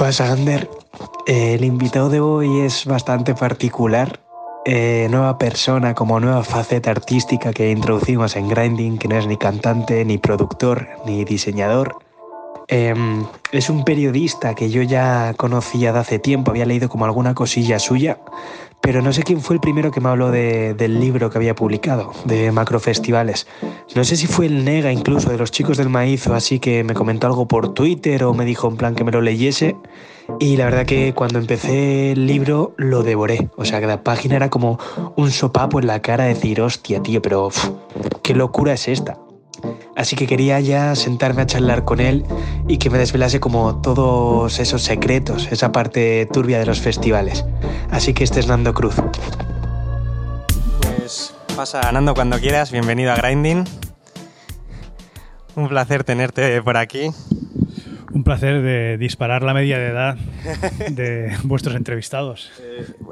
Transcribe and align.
pasa, 0.00 0.32
Ander? 0.32 0.66
Eh, 1.26 1.56
el 1.56 1.64
invitado 1.64 2.08
de 2.08 2.20
hoy 2.20 2.60
es 2.60 2.86
bastante 2.86 3.34
particular. 3.34 4.18
Eh, 4.64 5.08
nueva 5.10 5.36
persona, 5.36 5.94
como 5.94 6.18
nueva 6.20 6.42
faceta 6.42 6.90
artística 6.90 7.52
que 7.52 7.70
introducimos 7.70 8.34
en 8.34 8.48
Grinding, 8.48 8.96
que 8.96 9.08
no 9.08 9.18
es 9.18 9.26
ni 9.26 9.36
cantante, 9.36 10.02
ni 10.06 10.16
productor, 10.16 10.88
ni 11.04 11.26
diseñador. 11.26 11.98
Em, 12.68 13.26
es 13.52 13.68
un 13.68 13.84
periodista 13.84 14.54
que 14.54 14.70
yo 14.70 14.80
ya 14.80 15.34
conocía 15.36 15.92
de 15.92 15.98
hace 15.98 16.18
tiempo, 16.18 16.50
había 16.50 16.64
leído 16.64 16.88
como 16.88 17.04
alguna 17.04 17.34
cosilla 17.34 17.78
suya, 17.78 18.20
pero 18.80 19.02
no 19.02 19.12
sé 19.12 19.22
quién 19.22 19.40
fue 19.40 19.54
el 19.56 19.60
primero 19.60 19.90
que 19.90 20.00
me 20.00 20.08
habló 20.08 20.30
del 20.30 21.00
libro 21.00 21.30
que 21.30 21.38
había 21.38 21.54
publicado, 21.54 22.12
de 22.24 22.50
macrofestivales. 22.50 23.46
No 23.94 24.04
sé 24.04 24.16
si 24.16 24.26
fue 24.26 24.46
el 24.46 24.64
Nega 24.64 24.92
incluso, 24.92 25.30
de 25.30 25.38
los 25.38 25.50
chicos 25.50 25.76
del 25.76 25.88
maíz 25.88 26.26
o 26.26 26.34
así, 26.34 26.58
que 26.58 26.82
me 26.84 26.94
comentó 26.94 27.26
algo 27.26 27.46
por 27.46 27.74
Twitter 27.74 28.24
o 28.24 28.34
me 28.34 28.44
dijo 28.44 28.68
en 28.68 28.76
plan 28.76 28.94
que 28.94 29.04
me 29.04 29.12
lo 29.12 29.20
leyese. 29.20 29.76
Y 30.38 30.56
la 30.56 30.66
verdad 30.66 30.86
que 30.86 31.12
cuando 31.12 31.38
empecé 31.38 32.12
el 32.12 32.26
libro 32.26 32.72
lo 32.76 33.02
devoré. 33.02 33.48
O 33.56 33.64
sea, 33.64 33.80
que 33.80 33.86
la 33.86 34.02
página 34.02 34.36
era 34.36 34.48
como 34.48 34.78
un 35.16 35.30
sopapo 35.30 35.80
en 35.80 35.86
la 35.86 36.00
cara 36.00 36.24
de 36.24 36.34
decir, 36.34 36.60
hostia, 36.60 37.02
tío, 37.02 37.20
pero 37.20 37.50
qué 38.22 38.34
locura 38.34 38.72
es 38.72 38.88
esta. 38.88 39.18
Así 39.96 40.16
que 40.16 40.26
quería 40.26 40.60
ya 40.60 40.94
sentarme 40.94 41.42
a 41.42 41.46
charlar 41.46 41.84
con 41.84 42.00
él 42.00 42.24
y 42.68 42.78
que 42.78 42.90
me 42.90 42.98
desvelase 42.98 43.40
como 43.40 43.80
todos 43.80 44.58
esos 44.58 44.82
secretos, 44.82 45.48
esa 45.50 45.72
parte 45.72 46.26
turbia 46.32 46.58
de 46.58 46.66
los 46.66 46.80
festivales. 46.80 47.44
Así 47.90 48.14
que 48.14 48.24
este 48.24 48.40
es 48.40 48.46
Nando 48.46 48.72
Cruz. 48.72 48.94
Pues 50.80 51.34
pasa 51.56 51.92
Nando 51.92 52.14
cuando 52.14 52.38
quieras, 52.38 52.70
bienvenido 52.70 53.12
a 53.12 53.16
Grinding. 53.16 53.64
Un 55.56 55.68
placer 55.68 56.04
tenerte 56.04 56.62
por 56.62 56.76
aquí. 56.76 57.10
Un 58.12 58.24
placer 58.24 58.60
de 58.62 58.98
disparar 58.98 59.42
la 59.42 59.54
media 59.54 59.78
de 59.78 59.86
edad 59.88 60.16
de 60.90 61.36
vuestros 61.44 61.76
entrevistados. 61.76 62.50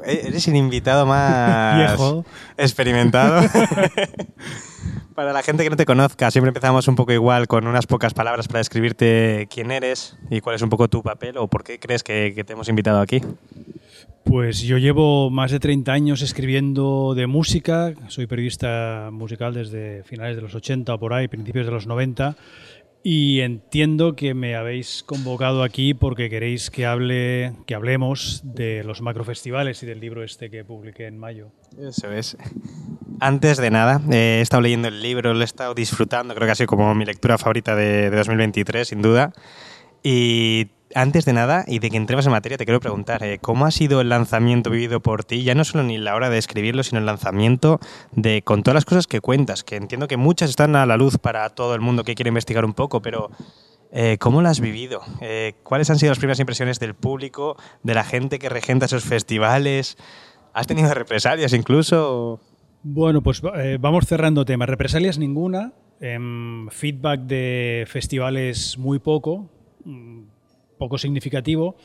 Eh, 0.05 0.23
eres 0.27 0.47
el 0.47 0.55
invitado 0.55 1.05
más 1.05 1.77
Viejo. 1.77 2.25
experimentado. 2.57 3.47
Para 5.15 5.33
la 5.33 5.43
gente 5.43 5.63
que 5.63 5.69
no 5.69 5.75
te 5.75 5.85
conozca, 5.85 6.31
siempre 6.31 6.49
empezamos 6.49 6.87
un 6.87 6.95
poco 6.95 7.11
igual 7.11 7.47
con 7.47 7.67
unas 7.67 7.87
pocas 7.87 8.13
palabras 8.13 8.47
para 8.47 8.59
describirte 8.59 9.49
quién 9.49 9.69
eres 9.69 10.17
y 10.29 10.39
cuál 10.39 10.55
es 10.55 10.61
un 10.61 10.69
poco 10.69 10.87
tu 10.87 11.03
papel 11.03 11.37
o 11.37 11.47
por 11.49 11.65
qué 11.65 11.77
crees 11.77 12.03
que, 12.03 12.31
que 12.33 12.45
te 12.45 12.53
hemos 12.53 12.69
invitado 12.69 13.01
aquí. 13.01 13.21
Pues 14.23 14.61
yo 14.61 14.77
llevo 14.77 15.29
más 15.29 15.51
de 15.51 15.59
30 15.59 15.91
años 15.91 16.21
escribiendo 16.21 17.15
de 17.15 17.25
música, 17.27 17.93
soy 18.07 18.27
periodista 18.27 19.09
musical 19.11 19.53
desde 19.53 20.03
finales 20.03 20.35
de 20.35 20.41
los 20.41 20.55
80 20.55 20.93
o 20.93 20.99
por 20.99 21.13
ahí, 21.13 21.27
principios 21.27 21.65
de 21.65 21.71
los 21.71 21.87
90 21.87 22.37
y 23.03 23.39
entiendo 23.41 24.15
que 24.15 24.33
me 24.33 24.55
habéis 24.55 25.03
convocado 25.03 25.63
aquí 25.63 25.93
porque 25.93 26.29
queréis 26.29 26.69
que 26.69 26.85
hable, 26.85 27.53
que 27.65 27.75
hablemos 27.75 28.41
de 28.43 28.83
los 28.83 29.01
macrofestivales 29.01 29.81
y 29.83 29.85
del 29.85 29.99
libro 29.99 30.23
este 30.23 30.49
que 30.49 30.65
publiqué 30.65 31.07
en 31.07 31.17
mayo. 31.17 31.51
Eso 31.79 32.11
es. 32.11 32.37
Antes 33.21 33.57
de 33.57 33.71
nada, 33.71 34.01
eh, 34.11 34.37
he 34.39 34.41
estado 34.41 34.61
leyendo 34.61 34.87
el 34.89 35.01
libro, 35.01 35.33
lo 35.33 35.41
he 35.41 35.45
estado 35.45 35.73
disfrutando, 35.73 36.35
creo 36.35 36.45
que 36.45 36.51
ha 36.51 36.55
sido 36.55 36.67
como 36.67 36.93
mi 36.95 37.05
lectura 37.05 37.37
favorita 37.37 37.75
de, 37.75 38.09
de 38.09 38.17
2023, 38.17 38.87
sin 38.87 39.01
duda. 39.01 39.33
Y 40.03 40.67
antes 40.95 41.25
de 41.25 41.33
nada, 41.33 41.63
y 41.67 41.79
de 41.79 41.89
que 41.89 41.97
entremos 41.97 42.25
en 42.25 42.31
materia, 42.31 42.57
te 42.57 42.65
quiero 42.65 42.79
preguntar, 42.79 43.23
eh, 43.23 43.39
¿cómo 43.39 43.65
ha 43.65 43.71
sido 43.71 44.01
el 44.01 44.09
lanzamiento 44.09 44.69
vivido 44.69 44.99
por 45.01 45.23
ti? 45.23 45.43
Ya 45.43 45.55
no 45.55 45.63
solo 45.63 45.83
ni 45.83 45.97
la 45.97 46.15
hora 46.15 46.29
de 46.29 46.37
escribirlo, 46.37 46.83
sino 46.83 46.99
el 46.99 47.05
lanzamiento 47.05 47.79
de 48.11 48.41
con 48.41 48.63
todas 48.63 48.75
las 48.75 48.85
cosas 48.85 49.07
que 49.07 49.21
cuentas, 49.21 49.63
que 49.63 49.75
entiendo 49.75 50.07
que 50.07 50.17
muchas 50.17 50.49
están 50.49 50.75
a 50.75 50.85
la 50.85 50.97
luz 50.97 51.17
para 51.17 51.49
todo 51.49 51.75
el 51.75 51.81
mundo 51.81 52.03
que 52.03 52.15
quiere 52.15 52.29
investigar 52.29 52.65
un 52.65 52.73
poco, 52.73 53.01
pero 53.01 53.29
eh, 53.91 54.17
¿cómo 54.19 54.41
lo 54.41 54.49
has 54.49 54.59
vivido? 54.59 55.01
Eh, 55.21 55.53
¿Cuáles 55.63 55.89
han 55.89 55.99
sido 55.99 56.11
las 56.11 56.19
primeras 56.19 56.39
impresiones 56.39 56.79
del 56.79 56.95
público, 56.95 57.55
de 57.83 57.93
la 57.93 58.03
gente 58.03 58.39
que 58.39 58.49
regenta 58.49 58.87
esos 58.87 59.03
festivales? 59.03 59.97
¿Has 60.53 60.67
tenido 60.67 60.93
represalias 60.93 61.53
incluso? 61.53 62.39
Bueno, 62.81 63.21
pues 63.21 63.41
vamos 63.79 64.05
cerrando 64.07 64.45
temas. 64.45 64.69
Represalias 64.69 65.17
ninguna, 65.17 65.73
em, 65.99 66.69
feedback 66.69 67.21
de 67.21 67.85
festivales 67.87 68.77
muy 68.77 68.99
poco 68.99 69.49
poco 70.79 70.97
significativo 70.97 71.75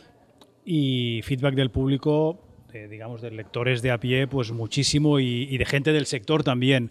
y 0.64 1.20
feedback 1.22 1.54
del 1.54 1.70
público, 1.70 2.38
digamos, 2.72 3.22
de 3.22 3.30
lectores 3.30 3.82
de 3.82 3.90
a 3.90 3.98
pie, 3.98 4.26
pues 4.26 4.50
muchísimo 4.50 5.20
y, 5.20 5.56
de 5.56 5.64
gente 5.64 5.92
del 5.92 6.06
sector 6.06 6.42
también. 6.42 6.90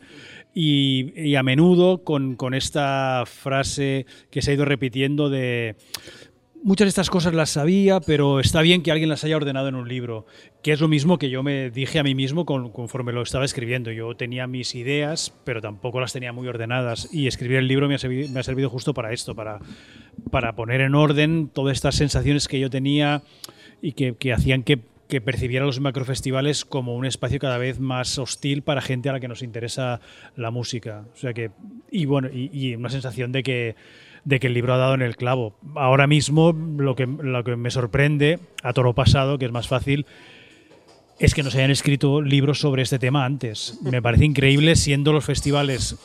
Y, 0.54 1.36
a 1.36 1.44
menudo 1.44 2.04
con, 2.04 2.38
esta 2.54 3.24
frase 3.26 4.06
que 4.30 4.42
se 4.42 4.52
ha 4.52 4.54
ido 4.54 4.66
repitiendo 4.66 5.30
de 5.30 5.76
muchas 6.64 6.86
de 6.86 6.90
estas 6.90 7.10
cosas 7.10 7.34
las 7.34 7.52
sabía, 7.52 8.00
pero 8.00 8.40
está 8.40 8.62
bien 8.62 8.82
que 8.82 8.92
alguien 8.92 9.10
las 9.10 9.24
haya 9.24 9.36
ordenado 9.36 9.68
en 9.68 9.76
un 9.76 9.88
libro, 9.88 10.26
que 10.62 10.72
es 10.72 10.80
lo 10.80 10.88
mismo 10.88 11.18
que 11.18 11.30
yo 11.30 11.44
me 11.44 11.70
dije 11.70 12.00
a 12.00 12.04
mí 12.04 12.16
mismo 12.16 12.46
conforme 12.46 13.12
lo 13.12 13.22
estaba 13.22 13.46
escribiendo. 13.46 13.92
Yo 13.92 14.16
tenía 14.16 14.48
mis 14.48 14.74
ideas, 14.76 15.34
pero 15.44 15.62
tampoco 15.62 16.00
las 16.00 16.14
tenía 16.14 16.32
muy 16.32 16.48
ordenadas 16.48 17.10
y 17.14 17.28
escribir 17.28 17.58
el 17.58 17.68
libro 17.68 17.88
me 17.88 17.96
ha 17.96 18.00
servido, 18.00 18.30
me 18.30 18.40
ha 18.40 18.44
servido 18.44 18.70
justo 18.70 18.94
para 18.94 19.12
esto, 19.14 19.36
para, 19.36 19.60
poner 20.56 20.82
en 20.82 20.96
orden 20.96 21.50
todas 21.54 21.76
estas 21.76 21.96
sensaciones 21.96 22.48
que 22.48 22.60
yo 22.60 22.70
tenía 22.70 23.22
y 23.82 23.92
que, 23.92 24.34
hacían 24.34 24.64
que, 24.64 24.80
percibiera 25.22 25.64
los 25.64 25.80
macrofestivales 25.80 26.66
como 26.66 26.96
un 26.96 27.06
espacio 27.06 27.38
cada 27.38 27.60
vez 27.60 27.80
más 27.80 28.18
hostil 28.18 28.64
para 28.64 28.82
gente 28.82 29.10
a 29.10 29.12
la 29.12 29.20
que 29.20 29.28
nos 29.28 29.44
interesa 29.44 30.02
la 30.36 30.50
música. 30.50 31.06
O 31.14 31.18
sea 31.18 31.36
que, 31.36 31.52
y 31.92 32.06
bueno, 32.06 32.30
y 32.34 32.74
una 32.74 32.90
sensación 32.90 33.32
de 33.32 33.44
que 33.44 33.76
de 34.26 34.40
que 34.40 34.48
el 34.48 34.54
libro 34.54 34.74
ha 34.74 34.78
dado 34.78 34.94
en 34.94 35.02
el 35.02 35.16
clavo. 35.16 35.56
Ahora 35.76 36.08
mismo 36.08 36.54
lo 36.54 36.96
que, 36.96 37.06
lo 37.06 37.44
que 37.44 37.56
me 37.56 37.72
sorprende, 37.72 38.40
a 38.64 38.74
toro 38.74 38.94
pasado, 38.94 39.38
que 39.38 39.46
es 39.46 39.52
más 39.52 39.68
fácil, 39.68 40.06
es 41.20 41.34
que 41.34 41.44
no 41.44 41.52
se 41.52 41.60
hayan 41.60 41.72
escrito 41.72 42.22
libros 42.22 42.60
sobre 42.60 42.82
este 42.82 43.00
tema 43.00 43.26
antes. 43.26 43.80
Me 43.84 44.02
parece 44.02 44.26
increíble 44.26 44.76
siendo 44.76 45.14
los 45.14 45.26
festivales 45.26 45.98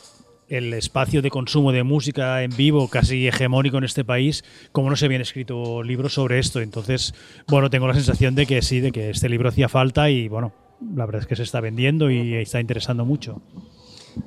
el 0.49 0.73
espacio 0.73 1.21
de 1.21 1.29
consumo 1.29 1.71
de 1.71 1.83
música 1.83 2.43
en 2.43 2.55
vivo 2.55 2.89
casi 2.89 3.27
hegemónico 3.27 3.77
en 3.77 3.83
este 3.83 4.03
país, 4.03 4.43
como 4.71 4.89
no 4.89 4.95
se 4.95 5.05
habían 5.05 5.21
escrito 5.21 5.83
libros 5.83 6.13
sobre 6.13 6.39
esto. 6.39 6.59
Entonces, 6.59 7.13
bueno, 7.47 7.69
tengo 7.69 7.87
la 7.87 7.93
sensación 7.93 8.35
de 8.35 8.45
que 8.45 8.61
sí, 8.61 8.79
de 8.79 8.91
que 8.91 9.11
este 9.11 9.29
libro 9.29 9.49
hacía 9.49 9.69
falta 9.69 10.09
y 10.09 10.27
bueno, 10.27 10.53
la 10.95 11.05
verdad 11.05 11.21
es 11.21 11.27
que 11.27 11.35
se 11.35 11.43
está 11.43 11.61
vendiendo 11.61 12.09
y 12.09 12.33
está 12.35 12.59
interesando 12.59 13.05
mucho. 13.05 13.41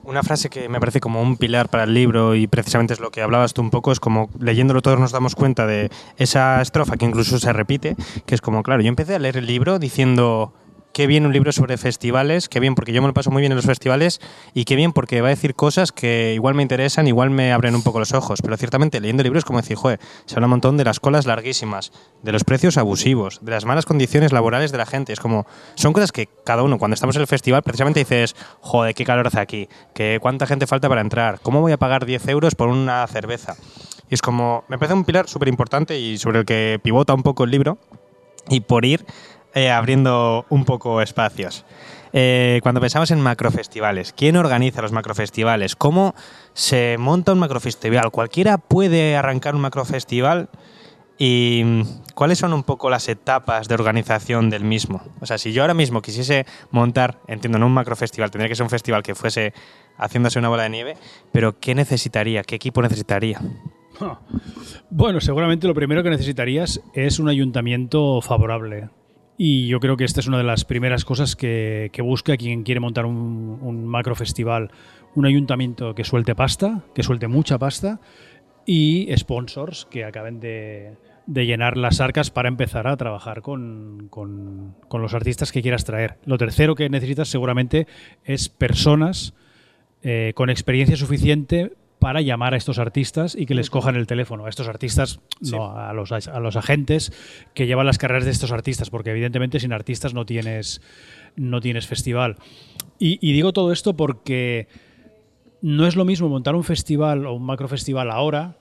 Una 0.05 0.23
frase 0.23 0.49
que 0.51 0.69
me 0.69 0.81
parece 0.81 1.01
como 1.01 1.23
un 1.23 1.37
pilar 1.37 1.69
para 1.69 1.85
el 1.85 1.95
libro 1.95 2.35
y 2.35 2.47
precisamente 2.47 2.95
es 2.95 3.01
lo 3.01 3.11
que 3.11 3.23
hablabas 3.23 3.55
tú 3.55 3.63
un 3.63 3.71
poco, 3.71 3.93
es 3.93 4.01
como 4.01 4.31
leyéndolo 4.39 4.83
todos 4.83 4.99
nos 4.99 5.13
damos 5.13 5.35
cuenta 5.35 5.67
de 5.67 5.91
esa 6.17 6.61
estrofa 6.61 6.97
que 6.97 7.05
incluso 7.05 7.39
se 7.39 7.53
repite, 7.53 7.97
que 8.27 8.35
es 8.35 8.41
como, 8.41 8.63
claro, 8.63 8.83
yo 8.83 8.89
empecé 8.89 9.15
a 9.15 9.19
leer 9.19 9.37
el 9.37 9.47
libro 9.47 9.79
diciendo, 9.79 10.53
qué 10.93 11.07
bien 11.07 11.27
un 11.27 11.33
libro 11.33 11.53
sobre 11.53 11.77
festivales, 11.77 12.49
qué 12.49 12.61
bien 12.61 12.75
porque 12.75 12.93
yo 12.93 13.01
me 13.03 13.09
lo 13.09 13.15
paso 13.15 13.31
muy 13.31 13.41
bien 13.41 13.53
en 13.53 13.57
los 13.57 13.67
festivales 13.67 14.21
y 14.55 14.65
qué 14.65 14.77
bien 14.77 14.93
porque 14.93 15.21
va 15.21 15.29
a 15.29 15.31
decir 15.31 15.55
cosas 15.55 15.93
que 15.93 16.33
igual 16.35 16.55
me 16.55 16.63
interesan, 16.63 17.07
igual 17.07 17.31
me 17.31 17.53
abren 17.53 17.75
un 17.75 17.83
poco 17.83 17.99
los 17.99 18.13
ojos. 18.13 18.41
Pero 18.43 18.57
ciertamente 18.57 19.01
leyendo 19.01 19.23
libros 19.23 19.45
como 19.45 19.61
decir, 19.61 19.77
joder, 19.77 20.01
se 20.27 20.37
habla 20.37 20.47
un 20.47 20.51
montón 20.51 20.77
de 20.77 20.85
las 20.85 21.01
colas 21.01 21.27
larguísimas, 21.27 21.93
de 22.23 22.33
los 22.33 22.45
precios 22.45 22.77
abusivos, 22.77 23.39
de 23.43 23.51
las 23.51 23.65
malas 23.65 23.87
condiciones 23.87 24.33
laborales 24.33 24.73
de 24.73 24.79
la 24.79 24.87
gente. 24.87 25.13
Es 25.13 25.21
como, 25.21 25.47
son 25.75 25.93
cosas 25.93 26.13
que 26.13 26.29
cada 26.45 26.63
uno 26.63 26.79
cuando 26.79 26.95
estamos 26.95 27.17
en 27.17 27.23
el 27.23 27.29
festival 27.29 27.63
precisamente 27.63 28.01
dices, 28.01 28.37
joder, 28.61 28.95
qué 28.95 29.05
calor 29.05 29.27
hace 29.27 29.41
aquí, 29.41 29.69
que 29.95 30.19
cuánta 30.21 30.47
gente 30.47 30.67
falta 30.67 30.89
para 30.89 31.01
entrar, 31.01 31.41
cómo 31.41 31.61
voy 31.61 31.73
a 31.73 31.79
pagar 31.79 32.07
10 32.07 32.29
euros 32.29 32.55
por 32.55 32.69
una 32.69 33.07
cerveza. 33.07 33.57
Y 34.11 34.15
es 34.15 34.21
como, 34.21 34.65
me 34.69 34.79
parece 34.79 34.95
un 34.95 35.05
pilar 35.05 35.29
súper 35.29 35.49
importante 35.49 35.99
y 35.99 36.19
sobre 36.19 36.41
el 36.41 36.45
que 36.45 36.79
pivota 36.83 37.15
un 37.15 37.23
poco 37.23 37.45
el 37.45 37.51
libro. 37.51 37.79
Y 38.51 38.61
por 38.61 38.85
ir 38.85 39.07
eh, 39.55 39.71
abriendo 39.71 40.47
un 40.49 40.65
poco 40.65 41.01
espacios. 41.03 41.65
Eh, 42.13 42.61
cuando 42.63 42.81
pensamos 42.81 43.11
en 43.11 43.21
macrofestivales, 43.21 44.13
¿quién 44.13 44.37
organiza 44.37 44.83
los 44.83 44.93
macrofestivales? 44.93 45.77
¿Cómo 45.77 46.15
se 46.53 46.97
monta 46.99 47.33
un 47.33 47.39
macrofestival? 47.39 48.11
¿Cualquiera 48.11 48.59
puede 48.59 49.17
arrancar 49.17 49.55
un 49.55 49.63
macrofestival? 49.63 50.51
¿Y 51.19 51.85
cuáles 52.15 52.39
son 52.39 52.53
un 52.53 52.65
poco 52.65 52.91
las 52.91 53.09
etapas 53.09 53.69
de 53.69 53.75
organización 53.75 54.51
del 54.51 54.65
mismo? 54.65 55.03
O 55.21 55.27
sea, 55.27 55.39
si 55.39 55.53
yo 55.53 55.63
ahora 55.63 55.75
mismo 55.75 56.03
quisiese 56.03 56.47
montar, 56.71 57.21
entiendo, 57.29 57.59
no 57.59 57.67
un 57.67 57.75
macrofestival, 57.75 58.31
tendría 58.31 58.49
que 58.49 58.57
ser 58.57 58.65
un 58.65 58.71
festival 58.71 59.03
que 59.03 59.15
fuese 59.15 59.55
haciéndose 59.97 60.39
una 60.39 60.49
bola 60.49 60.65
de 60.65 60.71
nieve, 60.71 60.97
pero 61.31 61.59
¿qué 61.59 61.75
necesitaría? 61.75 62.43
¿Qué 62.43 62.57
equipo 62.57 62.83
necesitaría? 62.83 63.41
Bueno, 64.91 65.21
seguramente 65.21 65.67
lo 65.67 65.75
primero 65.75 66.03
que 66.03 66.11
necesitarías 66.11 66.83
es 66.93 67.19
un 67.19 67.29
ayuntamiento 67.29 68.21
favorable. 68.21 68.91
Y 69.39 69.67
yo 69.67 69.81
creo 69.81 69.97
que 69.97 70.05
esta 70.05 70.21
es 70.21 70.27
una 70.27 70.39
de 70.39 70.45
las 70.45 70.65
primeras 70.65 71.05
cosas 71.05 71.37
que, 71.37 71.91
busca 72.03 72.37
quien 72.37 72.63
quiere 72.63 72.81
montar 72.81 73.07
un, 73.07 73.59
un 73.63 73.87
macro 73.87 74.15
festival. 74.15 74.71
Un 75.15 75.27
ayuntamiento 75.27 75.95
que 75.95 76.05
suelte 76.05 76.35
pasta, 76.35 76.85
que 76.95 77.03
suelte 77.03 77.29
mucha 77.29 77.59
pasta, 77.59 78.01
y 78.67 79.09
sponsors 79.17 79.87
que 79.91 80.05
acaben 80.05 80.41
de, 80.41 80.97
llenar 81.27 81.77
las 81.77 82.01
arcas 82.01 82.31
para 82.31 82.49
empezar 82.49 82.87
a 82.87 82.97
trabajar 82.97 83.43
con, 83.43 84.11
los 84.91 85.15
artistas 85.15 85.53
que 85.53 85.63
quieras 85.63 85.85
traer. 85.85 86.19
Lo 86.25 86.39
tercero 86.39 86.75
que 86.75 86.89
necesitas 86.89 87.29
seguramente 87.29 87.87
es 88.25 88.49
personas 88.49 89.35
eh, 90.03 90.33
con 90.35 90.51
experiencia 90.51 90.97
suficiente 90.97 91.73
para 92.03 92.21
llamar 92.21 92.53
a 92.53 92.57
estos 92.57 92.81
artistas 92.81 93.37
y 93.39 93.47
que 93.47 93.55
les 93.55 93.71
cojan 93.71 93.95
el 93.95 94.09
teléfono. 94.09 94.45
A 94.45 94.49
estos 94.49 94.67
artistas, 94.67 95.21
no, 95.41 95.71
a 95.71 95.93
los, 95.93 96.11
a 96.11 96.41
los 96.41 96.57
agentes 96.57 97.13
que 97.55 97.69
llevan 97.69 97.87
las 97.87 97.97
carreras 97.97 98.25
de 98.25 98.33
estos 98.33 98.51
artistas, 98.51 98.91
porque 98.91 99.13
evidentemente 99.13 99.61
sin 99.61 99.73
artistas 99.73 100.13
no 100.13 100.27
tienes, 100.27 100.83
no 101.37 101.61
tienes 101.61 101.87
festival. 101.87 102.39
Y, 102.99 103.21
y 103.21 103.33
digo 103.33 103.53
todo 103.53 103.71
esto 103.71 103.95
porque 103.95 104.67
no 105.61 105.87
es 105.87 105.95
lo 105.95 106.05
mismo 106.05 106.29
montar 106.29 106.57
un 106.57 106.65
festival 106.65 107.25
o 107.25 107.35
un 107.35 107.45
macrofestival 107.45 108.11
ahora, 108.11 108.57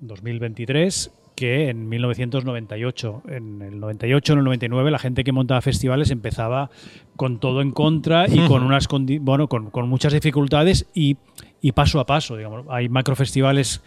2023, 0.00 1.10
que 1.38 1.68
en 1.68 1.88
1998. 1.88 3.22
En 3.28 3.62
el 3.62 3.78
98, 3.78 4.32
en 4.32 4.38
el 4.40 4.44
99, 4.44 4.90
la 4.90 4.98
gente 4.98 5.22
que 5.22 5.30
montaba 5.30 5.60
festivales 5.60 6.10
empezaba 6.10 6.68
con 7.14 7.38
todo 7.38 7.60
en 7.60 7.70
contra 7.70 8.26
y 8.28 8.40
con 8.48 8.64
unas 8.64 8.88
bueno, 9.20 9.48
con, 9.48 9.70
con 9.70 9.88
muchas 9.88 10.12
dificultades 10.12 10.86
y, 10.94 11.16
y, 11.60 11.70
paso 11.70 12.00
a 12.00 12.06
paso. 12.06 12.36
Digamos. 12.36 12.66
Hay 12.68 12.88
macrofestivales 12.88 13.82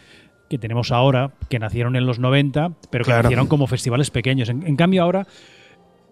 que 0.49 0.57
tenemos 0.57 0.93
ahora 0.93 1.33
que 1.49 1.59
nacieron 1.59 1.97
en 1.97 2.05
los 2.05 2.19
90, 2.19 2.71
pero 2.89 3.03
que 3.03 3.11
nacieron 3.11 3.47
como 3.47 3.67
festivales 3.67 4.11
pequeños. 4.11 4.47
En, 4.47 4.65
en 4.65 4.77
cambio, 4.77 5.03
ahora 5.03 5.27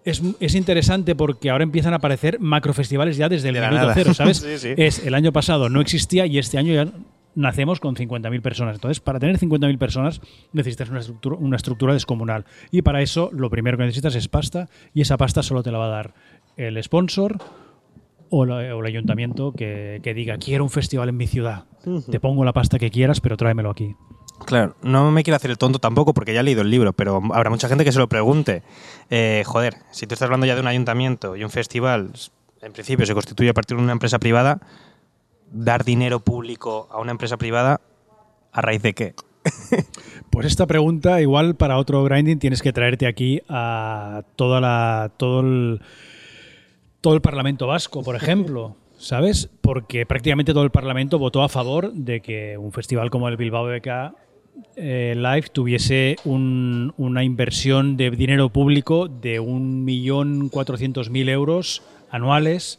es, 0.04 0.20
es, 0.40 0.54
interesante 0.54 1.14
porque 1.14 1.48
ahora 1.48 1.64
empiezan 1.64 1.94
a 1.94 1.96
aparecer 1.96 2.38
macrofestivales 2.38 3.16
ya 3.16 3.30
desde 3.30 3.48
el 3.48 3.54
De 3.54 3.60
minuto 3.62 3.80
nada. 3.80 3.94
cero, 3.94 4.12
¿sabes? 4.12 4.36
Sí, 4.46 4.58
sí. 4.58 4.74
Es 4.76 5.06
el 5.06 5.14
año 5.14 5.32
pasado 5.32 5.70
no 5.70 5.80
existía 5.80 6.26
y 6.26 6.36
este 6.36 6.58
año 6.58 6.74
ya 6.74 6.92
nacemos 7.34 7.80
con 7.80 7.94
50.000 7.96 8.42
personas. 8.42 8.74
Entonces, 8.76 9.00
para 9.00 9.18
tener 9.18 9.38
50.000 9.38 9.78
personas 9.78 10.20
necesitas 10.52 10.90
una 10.90 11.00
estructura, 11.00 11.36
una 11.36 11.56
estructura 11.56 11.92
descomunal. 11.94 12.44
Y 12.70 12.82
para 12.82 13.02
eso 13.02 13.30
lo 13.32 13.50
primero 13.50 13.76
que 13.78 13.84
necesitas 13.84 14.14
es 14.14 14.28
pasta 14.28 14.68
y 14.94 15.00
esa 15.02 15.16
pasta 15.16 15.42
solo 15.42 15.62
te 15.62 15.70
la 15.72 15.78
va 15.78 15.86
a 15.86 15.90
dar 15.90 16.14
el 16.56 16.82
sponsor 16.82 17.38
o, 18.30 18.44
la- 18.44 18.74
o 18.76 18.80
el 18.80 18.86
ayuntamiento 18.86 19.52
que, 19.52 20.00
que 20.02 20.14
diga 20.14 20.38
quiero 20.38 20.64
un 20.64 20.70
festival 20.70 21.08
en 21.08 21.16
mi 21.16 21.26
ciudad. 21.26 21.64
Te 22.10 22.20
pongo 22.20 22.44
la 22.44 22.52
pasta 22.52 22.78
que 22.78 22.90
quieras, 22.90 23.20
pero 23.20 23.36
tráemelo 23.36 23.70
aquí. 23.70 23.94
Claro, 24.46 24.74
no 24.82 25.10
me 25.10 25.22
quiero 25.22 25.36
hacer 25.36 25.50
el 25.50 25.58
tonto 25.58 25.78
tampoco 25.78 26.14
porque 26.14 26.32
ya 26.32 26.40
he 26.40 26.42
leído 26.42 26.62
el 26.62 26.70
libro, 26.70 26.92
pero 26.94 27.20
habrá 27.34 27.50
mucha 27.50 27.68
gente 27.68 27.84
que 27.84 27.92
se 27.92 27.98
lo 27.98 28.08
pregunte. 28.08 28.62
Eh, 29.10 29.42
joder, 29.46 29.74
si 29.90 30.06
tú 30.06 30.14
estás 30.14 30.26
hablando 30.26 30.46
ya 30.46 30.54
de 30.54 30.62
un 30.62 30.66
ayuntamiento 30.66 31.36
y 31.36 31.44
un 31.44 31.50
festival, 31.50 32.10
en 32.62 32.72
principio 32.72 33.04
se 33.04 33.12
constituye 33.14 33.50
a 33.50 33.54
partir 33.54 33.76
de 33.76 33.82
una 33.82 33.92
empresa 33.92 34.18
privada, 34.18 34.60
dar 35.50 35.84
dinero 35.84 36.20
público 36.20 36.88
a 36.90 37.00
una 37.00 37.10
empresa 37.12 37.36
privada, 37.36 37.80
¿a 38.52 38.60
raíz 38.60 38.82
de 38.82 38.94
qué? 38.94 39.14
Pues 40.30 40.46
esta 40.46 40.66
pregunta, 40.66 41.20
igual 41.20 41.56
para 41.56 41.76
otro 41.76 42.04
grinding, 42.04 42.38
tienes 42.38 42.62
que 42.62 42.72
traerte 42.72 43.08
aquí 43.08 43.40
a 43.48 44.22
toda 44.36 44.60
la, 44.60 45.10
todo, 45.16 45.40
el, 45.40 45.80
todo 47.00 47.14
el 47.14 47.20
Parlamento 47.20 47.66
Vasco, 47.66 48.02
por 48.04 48.14
ejemplo. 48.22 48.76
¿Sabes? 48.96 49.48
Porque 49.62 50.04
prácticamente 50.04 50.52
todo 50.52 50.62
el 50.62 50.70
Parlamento 50.70 51.18
votó 51.18 51.42
a 51.42 51.48
favor 51.48 51.90
de 51.94 52.20
que 52.20 52.58
un 52.58 52.70
festival 52.70 53.08
como 53.10 53.28
el 53.28 53.38
Bilbao 53.38 53.64
BK 53.66 54.14
eh, 54.76 55.14
Live 55.16 55.48
tuviese 55.52 56.16
un- 56.24 56.92
una 56.98 57.24
inversión 57.24 57.96
de 57.96 58.10
dinero 58.10 58.50
público 58.50 59.08
de 59.08 59.40
1.400.000 59.40 61.28
euros 61.30 61.82
anuales 62.10 62.78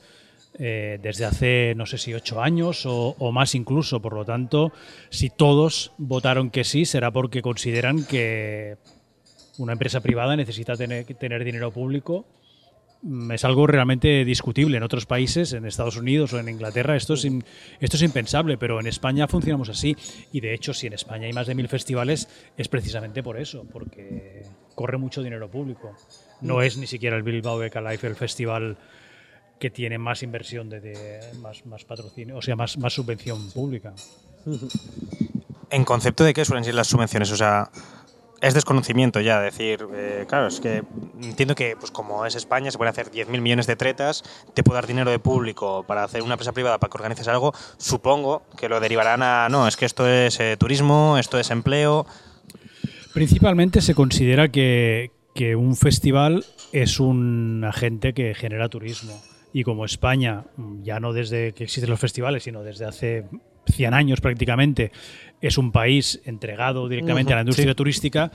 eh, 0.59 0.99
desde 1.01 1.25
hace, 1.25 1.73
no 1.75 1.85
sé 1.85 1.97
si 1.97 2.13
ocho 2.13 2.41
años 2.41 2.85
o, 2.85 3.15
o 3.19 3.31
más 3.31 3.55
incluso. 3.55 4.01
Por 4.01 4.13
lo 4.13 4.25
tanto, 4.25 4.71
si 5.09 5.29
todos 5.29 5.91
votaron 5.97 6.49
que 6.49 6.63
sí, 6.63 6.85
será 6.85 7.11
porque 7.11 7.41
consideran 7.41 8.05
que 8.05 8.77
una 9.57 9.73
empresa 9.73 10.01
privada 10.01 10.35
necesita 10.35 10.75
tener, 10.75 11.05
tener 11.05 11.43
dinero 11.43 11.71
público. 11.71 12.25
Mm, 13.03 13.31
Es 13.31 13.45
algo 13.45 13.65
realmente 13.67 14.23
discutible. 14.25 14.77
En 14.77 14.83
otros 14.83 15.05
países, 15.05 15.53
en 15.53 15.65
Estados 15.65 15.97
Unidos 15.97 16.33
o 16.33 16.39
en 16.39 16.49
Inglaterra, 16.49 16.95
esto 16.95 17.13
es, 17.15 17.25
in- 17.25 17.43
esto 17.79 17.97
es 17.97 18.03
impensable, 18.03 18.57
pero 18.57 18.79
en 18.79 18.87
España 18.87 19.27
funcionamos 19.27 19.69
así. 19.69 19.95
Y 20.31 20.39
de 20.41 20.53
hecho, 20.53 20.73
si 20.73 20.87
en 20.87 20.93
España 20.93 21.25
hay 21.27 21.33
más 21.33 21.47
de 21.47 21.55
mil 21.55 21.67
festivales, 21.67 22.27
es 22.57 22.67
precisamente 22.67 23.23
por 23.23 23.39
eso, 23.39 23.65
porque 23.71 24.43
corre 24.75 24.97
mucho 24.97 25.21
dinero 25.23 25.49
público. 25.49 25.95
No 26.41 26.61
es 26.61 26.77
ni 26.77 26.87
siquiera 26.87 27.15
el 27.17 27.23
Bilbao 27.23 27.57
Beca 27.59 27.81
Life 27.81 28.05
el 28.07 28.15
festival 28.15 28.77
que 29.61 29.69
tiene 29.69 29.97
más 29.97 30.23
inversión 30.23 30.67
de, 30.69 30.81
de- 30.81 31.19
más, 31.39 31.65
más 31.67 31.85
patrocinio, 31.85 32.35
o 32.35 32.41
sea, 32.41 32.55
más, 32.57 32.77
más 32.77 32.91
subvención 32.93 33.49
pública. 33.51 33.93
¿En 35.69 35.85
concepto 35.85 36.23
de 36.25 36.33
qué 36.33 36.43
suelen 36.43 36.65
ser 36.65 36.73
las 36.75 36.87
subvenciones? 36.87 37.31
O 37.31 37.37
sea, 37.37 37.69
es 38.41 38.55
desconocimiento 38.55 39.21
ya, 39.21 39.39
decir, 39.39 39.85
eh, 39.93 40.25
claro, 40.27 40.47
es 40.47 40.59
que 40.59 40.83
entiendo 41.21 41.53
que 41.53 41.75
pues 41.79 41.91
como 41.91 42.25
es 42.25 42.35
España, 42.35 42.71
se 42.71 42.77
pueden 42.79 42.91
hacer 42.91 43.11
10.000 43.11 43.39
millones 43.39 43.67
de 43.67 43.75
tretas, 43.75 44.23
te 44.55 44.63
puedo 44.63 44.75
dar 44.75 44.87
dinero 44.87 45.11
de 45.11 45.19
público 45.19 45.83
para 45.87 46.03
hacer 46.03 46.23
una 46.23 46.33
empresa 46.33 46.51
privada 46.51 46.79
para 46.79 46.89
que 46.89 46.97
organices 46.97 47.27
algo, 47.27 47.53
supongo 47.77 48.41
que 48.57 48.67
lo 48.67 48.79
derivarán 48.79 49.21
a, 49.21 49.47
no, 49.49 49.67
es 49.67 49.77
que 49.77 49.85
esto 49.85 50.07
es 50.07 50.39
eh, 50.39 50.57
turismo, 50.57 51.17
esto 51.19 51.39
es 51.39 51.51
empleo, 51.51 52.05
Principalmente 53.13 53.81
se 53.81 53.93
considera 53.93 54.47
que, 54.49 55.11
que 55.35 55.57
un 55.57 55.75
festival 55.75 56.45
es 56.71 56.97
un 56.99 57.61
agente 57.67 58.13
que 58.13 58.33
genera 58.33 58.69
turismo. 58.69 59.21
Y 59.53 59.63
como 59.63 59.85
España, 59.85 60.45
mm, 60.57 60.83
ya 60.83 60.99
no 60.99 61.13
desde 61.13 61.53
que 61.53 61.63
existen 61.65 61.89
los 61.89 61.99
festivales, 61.99 62.43
sino 62.43 62.63
desde 62.63 62.85
hace 62.85 63.25
100 63.67 63.93
años 63.93 64.21
prácticamente, 64.21 64.91
es 65.41 65.57
un 65.57 65.71
país 65.71 66.21
entregado 66.25 66.87
directamente 66.87 67.33
a 67.33 67.35
la 67.37 67.41
industria 67.41 67.75
turística, 67.75 68.31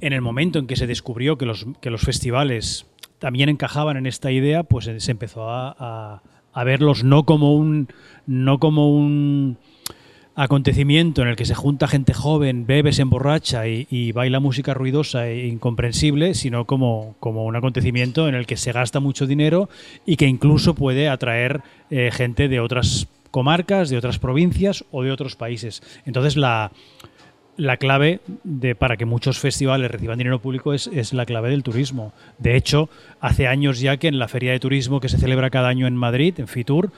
en 0.00 0.12
el 0.12 0.20
momento 0.22 0.58
en 0.58 0.66
que 0.66 0.76
se 0.76 0.86
descubrió 0.86 1.36
que 1.36 1.46
los, 1.46 1.66
que 1.80 1.90
los 1.90 2.02
festivales 2.02 2.86
también 3.18 3.48
encajaban 3.48 3.96
en 3.96 4.06
esta 4.06 4.30
idea, 4.30 4.62
pues 4.62 4.86
se 4.86 4.98
se 5.00 5.10
empezó 5.10 5.48
a, 5.50 5.74
a- 5.78 6.22
a 6.52 6.64
verlos 6.64 7.04
no 7.04 7.24
como 7.24 7.54
un 7.54 7.88
no 8.26 8.58
como 8.58 8.94
un 8.96 9.58
acontecimiento 10.34 11.22
en 11.22 11.28
el 11.28 11.36
que 11.36 11.44
se 11.44 11.54
junta 11.54 11.88
gente 11.88 12.14
joven, 12.14 12.66
bebe, 12.66 12.92
se 12.92 13.02
emborracha 13.02 13.66
y, 13.66 14.12
baila 14.12 14.40
música 14.40 14.74
ruidosa 14.74 15.28
e 15.28 15.46
incomprensible, 15.48 16.34
sino 16.34 16.64
como, 16.64 17.16
como 17.20 17.44
un 17.44 17.56
acontecimiento 17.56 18.28
en 18.28 18.34
el 18.34 18.46
que 18.46 18.56
se 18.56 18.72
gasta 18.72 19.00
mucho 19.00 19.26
dinero 19.26 19.68
y 20.06 20.16
que 20.16 20.26
incluso 20.26 20.74
puede 20.74 21.08
atraer 21.08 21.62
eh, 21.90 22.10
gente 22.12 22.48
de 22.48 22.60
otras 22.60 23.08
comarcas, 23.30 23.90
de 23.90 23.98
otras 23.98 24.18
provincias 24.18 24.84
o 24.90 25.02
de 25.02 25.12
otros 25.12 25.36
países. 25.36 25.82
Entonces 26.04 26.36
la, 26.36 26.72
la 27.56 27.76
clave 27.76 28.20
de, 28.42 28.74
para 28.74 28.96
que 28.96 29.04
muchos 29.04 29.38
festivales 29.38 29.90
reciban 29.90 30.18
dinero 30.18 30.40
público 30.40 30.72
es, 30.72 30.86
es 30.86 31.12
la 31.12 31.26
clave 31.26 31.50
del 31.50 31.62
turismo. 31.62 32.12
De 32.38 32.56
hecho, 32.56 32.88
hace 33.20 33.46
años 33.46 33.80
ya 33.80 33.98
que 33.98 34.08
en 34.08 34.18
la 34.18 34.28
feria 34.28 34.52
de 34.52 34.60
turismo 34.60 35.00
que 35.00 35.08
se 35.08 35.18
celebra 35.18 35.50
cada 35.50 35.68
año 35.68 35.86
en 35.86 35.96
Madrid, 35.96 36.34
en 36.38 36.48
Fitur, 36.48 36.90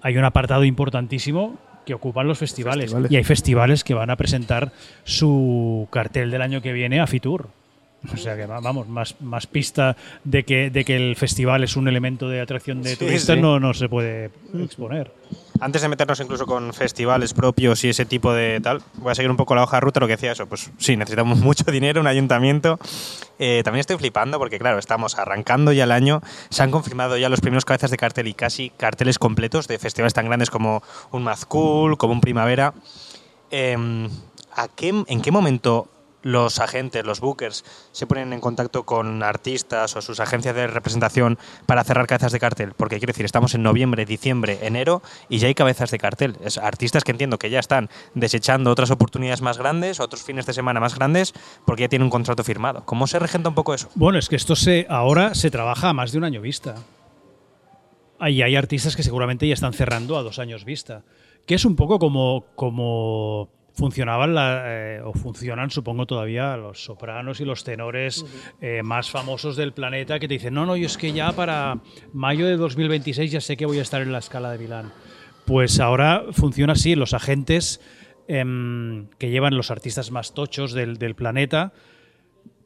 hay 0.00 0.16
un 0.16 0.24
apartado 0.24 0.64
importantísimo 0.64 1.58
que 1.86 1.94
ocupan 1.94 2.26
los 2.28 2.36
festivales. 2.38 2.84
Festivales. 2.86 3.10
Y 3.12 3.16
hay 3.16 3.24
festivales 3.24 3.84
que 3.84 3.94
van 3.94 4.10
a 4.10 4.16
presentar 4.16 4.72
su 5.04 5.88
cartel 5.90 6.30
del 6.30 6.42
año 6.42 6.60
que 6.60 6.72
viene 6.72 7.00
a 7.00 7.06
Fitur. 7.06 7.48
O 8.12 8.16
sea 8.16 8.36
que 8.36 8.44
va- 8.46 8.60
vamos, 8.60 8.86
más, 8.88 9.16
más 9.20 9.46
pista 9.46 9.96
de 10.22 10.44
que, 10.44 10.70
de 10.70 10.84
que 10.84 10.94
el 10.96 11.16
festival 11.16 11.64
es 11.64 11.76
un 11.76 11.88
elemento 11.88 12.28
de 12.28 12.40
atracción 12.40 12.82
de 12.82 12.90
Sí, 12.90 12.96
turistas 12.96 13.36
sí. 13.36 13.40
No, 13.42 13.58
no 13.58 13.72
se 13.74 13.88
puede 13.88 14.30
exponer. 14.62 15.10
Antes 15.60 15.82
de 15.82 15.88
meternos 15.88 16.20
incluso 16.20 16.46
con 16.46 16.72
festivales 16.72 17.32
propios 17.32 17.82
y 17.84 17.88
ese 17.88 18.04
tipo 18.04 18.32
de 18.32 18.60
tal, 18.60 18.82
voy 18.94 19.12
a 19.12 19.14
seguir 19.14 19.30
un 19.30 19.36
poco 19.36 19.54
la 19.54 19.62
hoja 19.62 19.78
de 19.78 19.80
ruta, 19.80 20.00
lo 20.00 20.06
que 20.06 20.14
decía 20.14 20.32
eso, 20.32 20.46
pues 20.46 20.70
sí, 20.78 20.96
necesitamos 20.96 21.38
mucho 21.40 21.70
dinero, 21.70 22.00
un 22.00 22.06
ayuntamiento. 22.06 22.78
Eh, 23.38 23.62
también 23.64 23.80
estoy 23.80 23.96
flipando 23.96 24.38
porque, 24.38 24.58
claro, 24.58 24.78
estamos 24.78 25.18
arrancando 25.18 25.72
ya 25.72 25.84
el 25.84 25.92
año, 25.92 26.22
se 26.50 26.62
han 26.62 26.70
confirmado 26.70 27.16
ya 27.16 27.28
los 27.28 27.40
primeros 27.40 27.64
cabezas 27.64 27.90
de 27.90 27.96
cartel 27.96 28.28
y 28.28 28.34
casi 28.34 28.70
carteles 28.70 29.18
completos 29.18 29.68
de 29.68 29.78
festivales 29.78 30.14
tan 30.14 30.26
grandes 30.26 30.50
como 30.50 30.82
un 31.10 31.22
Mazcool, 31.22 31.96
como 31.96 32.12
un 32.12 32.20
Primavera. 32.20 32.74
Em, 33.50 34.08
¿a 34.54 34.68
qué, 34.68 35.04
¿En 35.06 35.20
qué 35.20 35.30
momento 35.30 35.88
los 36.26 36.58
agentes, 36.58 37.04
los 37.06 37.20
bookers, 37.20 37.64
se 37.92 38.06
ponen 38.06 38.32
en 38.32 38.40
contacto 38.40 38.84
con 38.84 39.22
artistas 39.22 39.94
o 39.94 40.02
sus 40.02 40.18
agencias 40.18 40.54
de 40.56 40.66
representación 40.66 41.38
para 41.66 41.84
cerrar 41.84 42.06
cabezas 42.06 42.32
de 42.32 42.40
cartel? 42.40 42.74
Porque 42.76 42.98
quiero 42.98 43.12
decir, 43.12 43.24
estamos 43.24 43.54
en 43.54 43.62
noviembre, 43.62 44.04
diciembre, 44.04 44.58
enero 44.62 45.02
y 45.28 45.38
ya 45.38 45.46
hay 45.46 45.54
cabezas 45.54 45.90
de 45.90 45.98
cartel. 45.98 46.36
Es 46.44 46.58
artistas 46.58 47.04
que 47.04 47.12
entiendo 47.12 47.38
que 47.38 47.48
ya 47.48 47.60
están 47.60 47.88
desechando 48.14 48.70
otras 48.72 48.90
oportunidades 48.90 49.40
más 49.40 49.56
grandes, 49.56 50.00
otros 50.00 50.22
fines 50.24 50.46
de 50.46 50.52
semana 50.52 50.80
más 50.80 50.96
grandes, 50.96 51.32
porque 51.64 51.82
ya 51.82 51.88
tienen 51.88 52.06
un 52.06 52.10
contrato 52.10 52.42
firmado. 52.42 52.84
¿Cómo 52.84 53.06
se 53.06 53.20
regenta 53.20 53.48
un 53.48 53.54
poco 53.54 53.72
eso? 53.72 53.88
Bueno, 53.94 54.18
es 54.18 54.28
que 54.28 54.36
esto 54.36 54.56
se 54.56 54.86
ahora 54.88 55.34
se 55.34 55.50
trabaja 55.50 55.90
a 55.90 55.92
más 55.92 56.10
de 56.10 56.18
un 56.18 56.24
año 56.24 56.40
vista. 56.40 56.74
Ahí 58.18 58.42
hay 58.42 58.56
artistas 58.56 58.96
que 58.96 59.02
seguramente 59.02 59.46
ya 59.46 59.54
están 59.54 59.74
cerrando 59.74 60.16
a 60.16 60.22
dos 60.22 60.38
años 60.38 60.64
vista. 60.64 61.02
Que 61.46 61.54
es 61.54 61.64
un 61.64 61.76
poco 61.76 62.00
como, 62.00 62.46
como 62.56 63.50
funcionaban 63.76 64.34
la- 64.34 64.62
eh, 64.66 65.00
o 65.04 65.12
funcionan, 65.12 65.70
supongo, 65.70 66.06
todavía 66.06 66.56
los 66.56 66.82
sopranos 66.82 67.40
y 67.40 67.44
los 67.44 67.62
tenores 67.62 68.24
eh, 68.60 68.82
más 68.82 69.10
famosos 69.10 69.54
del 69.56 69.72
planeta 69.72 70.18
que 70.18 70.26
te 70.28 70.34
dicen, 70.34 70.54
no, 70.54 70.64
no, 70.66 70.76
yo 70.76 70.86
es 70.86 70.96
que 70.96 71.12
ya 71.12 71.30
para 71.32 71.78
mayo 72.12 72.46
de 72.46 72.56
2026 72.56 73.30
ya 73.30 73.40
sé 73.40 73.56
que 73.56 73.66
voy 73.66 73.78
a 73.78 73.82
estar 73.82 74.00
en 74.02 74.12
la 74.12 74.18
escala 74.18 74.50
de 74.50 74.58
Milán. 74.58 74.92
Pues 75.44 75.78
ahora 75.78 76.24
funciona 76.32 76.72
así, 76.72 76.94
los 76.96 77.14
agentes 77.14 77.80
em, 78.28 79.06
que 79.18 79.30
llevan 79.30 79.56
los 79.56 79.70
artistas 79.70 80.10
más 80.10 80.34
tochos 80.34 80.72
del, 80.72 80.96
del 80.98 81.14
planeta 81.14 81.72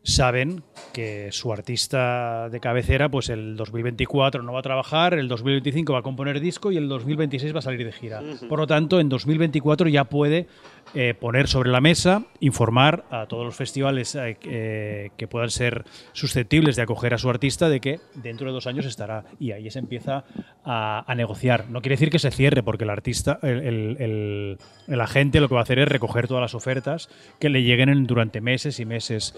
saben 0.03 0.63
que 0.95 1.29
su 1.31 1.53
artista 1.53 2.49
de 2.49 2.59
cabecera, 2.59 3.11
pues 3.11 3.29
el 3.29 3.55
2024 3.57 4.43
no 4.43 4.55
va 4.55 4.61
a 4.61 4.63
trabajar, 4.63 5.13
el 5.13 5.29
2025 5.29 5.93
va 5.93 5.99
a 5.99 6.03
componer 6.03 6.41
disco 6.41 6.73
y 6.73 6.79
el 6.79 6.89
2026 6.89 7.55
va 7.55 7.59
a 7.59 7.63
salir 7.63 7.85
de 7.85 7.93
gira. 7.93 8.23
Por 8.49 8.59
lo 8.61 8.67
tanto, 8.67 8.99
en 8.99 9.11
2024 9.11 9.89
ya 9.91 10.05
puede 10.05 10.47
eh, 10.95 11.15
poner 11.15 11.47
sobre 11.47 11.71
la 11.71 11.81
mesa, 11.81 12.25
informar 12.41 13.05
a 13.11 13.27
todos 13.27 13.45
los 13.45 13.55
festivales 13.55 14.15
eh, 14.17 14.37
eh, 14.43 15.11
que 15.17 15.29
puedan 15.29 15.51
ser 15.51 15.85
susceptibles 16.13 16.75
de 16.75 16.83
acoger 16.83 17.15
a 17.15 17.19
su 17.19 17.31
artista 17.31 17.69
de 17.69 17.81
que 17.81 18.01
dentro 18.15 18.49
de 18.49 18.53
dos 18.53 18.67
años 18.67 18.87
estará. 18.87 19.25
Y 19.39 19.53
ahí 19.53 19.71
se 19.71 19.79
empieza 19.79 20.25
a, 20.65 21.15
negociar. 21.17 21.71
No 21.71 21.81
quiere 21.81 21.95
decir 21.95 22.11
que 22.11 22.19
se 22.19 22.33
cierre, 22.33 22.63
porque 22.65 22.85
el 22.85 22.91
artista, 22.91 23.39
el, 23.43 24.59
agente 25.01 25.41
lo 25.41 25.49
que 25.49 25.55
va 25.55 25.61
a 25.61 25.63
hacer 25.63 25.79
es 25.79 25.89
recoger 25.89 26.27
todas 26.27 26.41
las 26.41 26.55
ofertas 26.55 27.09
que 27.39 27.51
le 27.51 27.63
lleguen 27.63 28.07
durante 28.07 28.41
meses 28.41 28.81
y 28.81 28.85
meses. 28.85 29.35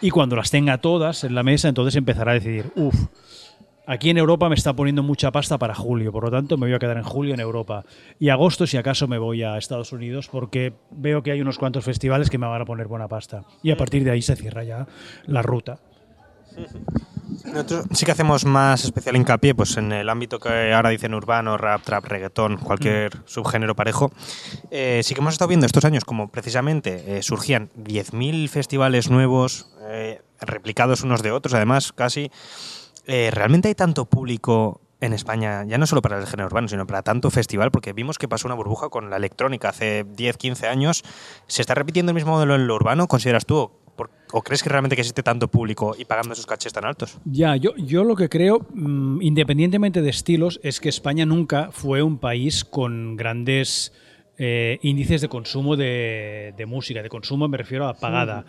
Y 0.00 0.10
cuando 0.10 0.36
las 0.36 0.50
tenga 0.50 0.78
todas 0.78 1.24
en 1.24 1.34
la 1.34 1.42
mesa, 1.42 1.68
entonces 1.68 1.96
empezará 1.96 2.32
a 2.32 2.34
decidir, 2.34 2.66
uff, 2.76 3.06
aquí 3.86 4.10
en 4.10 4.18
Europa 4.18 4.48
me 4.48 4.54
está 4.54 4.74
poniendo 4.74 5.02
mucha 5.02 5.30
pasta 5.30 5.58
para 5.58 5.74
julio, 5.74 6.12
por 6.12 6.24
lo 6.24 6.30
tanto 6.30 6.56
me 6.56 6.66
voy 6.66 6.74
a 6.74 6.78
quedar 6.78 6.96
en 6.96 7.04
julio 7.04 7.34
en 7.34 7.40
Europa. 7.40 7.84
Y 8.18 8.28
agosto, 8.28 8.66
si 8.66 8.76
acaso, 8.76 9.08
me 9.08 9.18
voy 9.18 9.42
a 9.42 9.58
Estados 9.58 9.92
Unidos 9.92 10.28
porque 10.30 10.72
veo 10.90 11.22
que 11.22 11.32
hay 11.32 11.40
unos 11.40 11.58
cuantos 11.58 11.84
festivales 11.84 12.30
que 12.30 12.38
me 12.38 12.46
van 12.46 12.62
a 12.62 12.64
poner 12.64 12.88
buena 12.88 13.08
pasta. 13.08 13.44
Y 13.62 13.70
a 13.70 13.76
partir 13.76 14.04
de 14.04 14.10
ahí 14.10 14.22
se 14.22 14.36
cierra 14.36 14.64
ya 14.64 14.86
la 15.26 15.42
ruta. 15.42 15.78
Nosotros 17.46 17.86
sí 17.92 18.04
que 18.04 18.12
hacemos 18.12 18.44
más 18.44 18.84
especial 18.84 19.16
hincapié 19.16 19.54
pues, 19.54 19.76
en 19.76 19.90
el 19.92 20.08
ámbito 20.08 20.38
que 20.38 20.72
ahora 20.72 20.90
dicen 20.90 21.14
urbano, 21.14 21.56
rap, 21.56 21.82
trap, 21.82 22.04
reggaetón, 22.04 22.58
cualquier 22.58 23.16
mm. 23.16 23.22
subgénero 23.24 23.74
parejo. 23.74 24.12
Eh, 24.70 25.00
sí 25.02 25.14
que 25.14 25.20
hemos 25.20 25.34
estado 25.34 25.48
viendo 25.48 25.66
estos 25.66 25.84
años 25.84 26.04
como 26.04 26.30
precisamente 26.30 27.16
eh, 27.16 27.22
surgían 27.22 27.70
10.000 27.76 28.48
festivales 28.48 29.10
nuevos, 29.10 29.70
eh, 29.88 30.20
replicados 30.40 31.02
unos 31.02 31.22
de 31.22 31.32
otros, 31.32 31.54
además, 31.54 31.92
casi. 31.92 32.30
¿Realmente 33.06 33.68
hay 33.68 33.74
tanto 33.74 34.04
público 34.04 34.80
en 35.02 35.12
España, 35.12 35.64
ya 35.66 35.78
no 35.78 35.86
solo 35.86 36.00
para 36.00 36.18
el 36.18 36.26
género 36.26 36.46
urbano, 36.46 36.68
sino 36.68 36.86
para 36.86 37.02
tanto 37.02 37.28
festival, 37.30 37.72
porque 37.72 37.92
vimos 37.92 38.18
que 38.18 38.28
pasó 38.28 38.46
una 38.46 38.54
burbuja 38.54 38.88
con 38.88 39.10
la 39.10 39.16
electrónica 39.16 39.70
hace 39.70 40.04
10, 40.04 40.36
15 40.36 40.68
años. 40.68 41.02
¿Se 41.48 41.60
está 41.60 41.74
repitiendo 41.74 42.10
el 42.10 42.14
mismo 42.14 42.30
modelo 42.30 42.54
en 42.54 42.68
lo 42.68 42.76
urbano, 42.76 43.08
consideras 43.08 43.44
tú? 43.44 43.72
¿O 44.32 44.42
crees 44.42 44.62
que 44.62 44.70
realmente 44.70 44.94
existe 44.94 45.22
tanto 45.22 45.48
público 45.48 45.94
y 45.98 46.04
pagando 46.04 46.32
esos 46.32 46.46
cachés 46.46 46.72
tan 46.72 46.84
altos? 46.84 47.18
Ya, 47.24 47.56
yo, 47.56 47.74
yo 47.76 48.04
lo 48.04 48.14
que 48.14 48.28
creo, 48.28 48.64
mm, 48.72 49.20
independientemente 49.20 50.02
de 50.02 50.08
estilos, 50.08 50.60
es 50.62 50.80
que 50.80 50.88
España 50.88 51.26
nunca 51.26 51.70
fue 51.72 52.02
un 52.02 52.18
país 52.18 52.64
con 52.64 53.16
grandes 53.16 53.92
eh, 54.38 54.78
índices 54.82 55.20
de 55.20 55.28
consumo 55.28 55.76
de, 55.76 56.64
música. 56.66 57.02
De 57.02 57.08
consumo 57.08 57.48
me 57.48 57.58
refiero 57.58 57.88
a 57.88 57.94
pagada. 57.94 58.46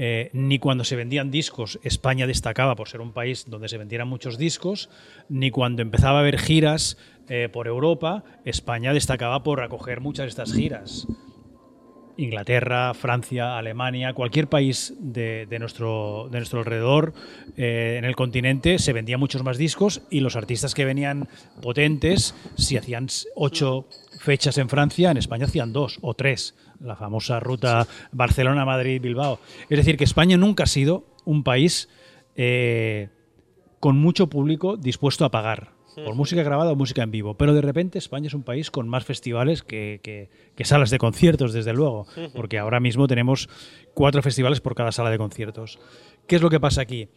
Eh, 0.00 0.30
ni 0.32 0.60
cuando 0.60 0.84
se 0.84 0.94
vendían 0.94 1.32
discos 1.32 1.80
España 1.82 2.28
destacaba 2.28 2.76
por 2.76 2.88
ser 2.88 3.00
un 3.00 3.12
país 3.12 3.46
donde 3.48 3.68
se 3.68 3.78
vendieran 3.78 4.06
muchos 4.06 4.38
discos, 4.38 4.90
ni 5.28 5.50
cuando 5.50 5.82
empezaba 5.82 6.18
a 6.18 6.20
haber 6.20 6.38
giras 6.38 6.96
eh, 7.28 7.48
por 7.52 7.66
Europa, 7.66 8.22
España 8.44 8.92
destacaba 8.92 9.42
por 9.42 9.60
acoger 9.60 10.00
muchas 10.00 10.24
de 10.24 10.28
estas 10.28 10.54
giras. 10.54 11.08
Inglaterra, 12.18 12.94
Francia, 12.94 13.56
Alemania, 13.58 14.12
cualquier 14.12 14.48
país 14.48 14.92
de, 14.98 15.46
nuestro, 15.60 16.28
de 16.30 16.38
nuestro 16.38 16.58
alrededor 16.58 17.14
eh, 17.56 17.94
en 17.96 18.04
el 18.04 18.16
continente 18.16 18.80
se 18.80 18.92
vendían 18.92 19.20
muchos 19.20 19.44
más 19.44 19.56
discos 19.56 20.02
y 20.10 20.20
los 20.20 20.34
artistas 20.34 20.74
que 20.74 20.84
venían 20.84 21.28
potentes, 21.62 22.34
si 22.56 22.76
hacían 22.76 23.06
ocho 23.36 23.86
fechas 24.18 24.58
en 24.58 24.68
Francia, 24.68 25.12
en 25.12 25.16
España 25.16 25.46
hacían 25.46 25.72
dos 25.72 25.98
o 26.02 26.14
tres, 26.14 26.56
la 26.80 26.96
famosa 26.96 27.40
ruta 27.40 27.86
Barcelona-Madrid-Bilbao. 28.12 29.38
Es 29.68 29.78
decir, 29.78 29.96
que 29.96 30.04
España 30.04 30.36
nunca 30.36 30.64
ha 30.64 30.66
sido 30.66 31.04
un 31.24 31.42
país 31.42 31.88
eh, 32.36 33.08
con 33.80 33.96
mucho 33.96 34.28
público 34.28 34.76
dispuesto 34.76 35.24
a 35.24 35.30
pagar 35.30 35.78
por 36.04 36.14
música 36.14 36.42
grabada 36.42 36.72
o 36.72 36.76
música 36.76 37.02
en 37.02 37.10
vivo. 37.10 37.34
Pero 37.34 37.54
de 37.54 37.60
repente 37.60 37.98
España 37.98 38.28
es 38.28 38.34
un 38.34 38.42
país 38.42 38.70
con 38.70 38.88
más 38.88 39.04
festivales 39.04 39.62
que, 39.62 40.30
salas 40.62 40.90
de 40.90 40.98
conciertos, 40.98 41.52
desde 41.52 41.72
luego, 41.72 42.06
porque 42.34 42.58
ahora 42.58 42.80
mismo 42.80 43.06
tenemos 43.06 43.48
cuatro 43.94 44.22
festivales 44.22 44.60
por 44.60 44.74
cada 44.74 44.92
sala 44.92 45.10
de 45.10 45.18
conciertos. 45.18 45.78
¿Qué 46.26 46.36
es 46.36 46.42
lo 46.42 46.50
que 46.50 46.60
pasa 46.60 46.82
aquí? 46.82 47.08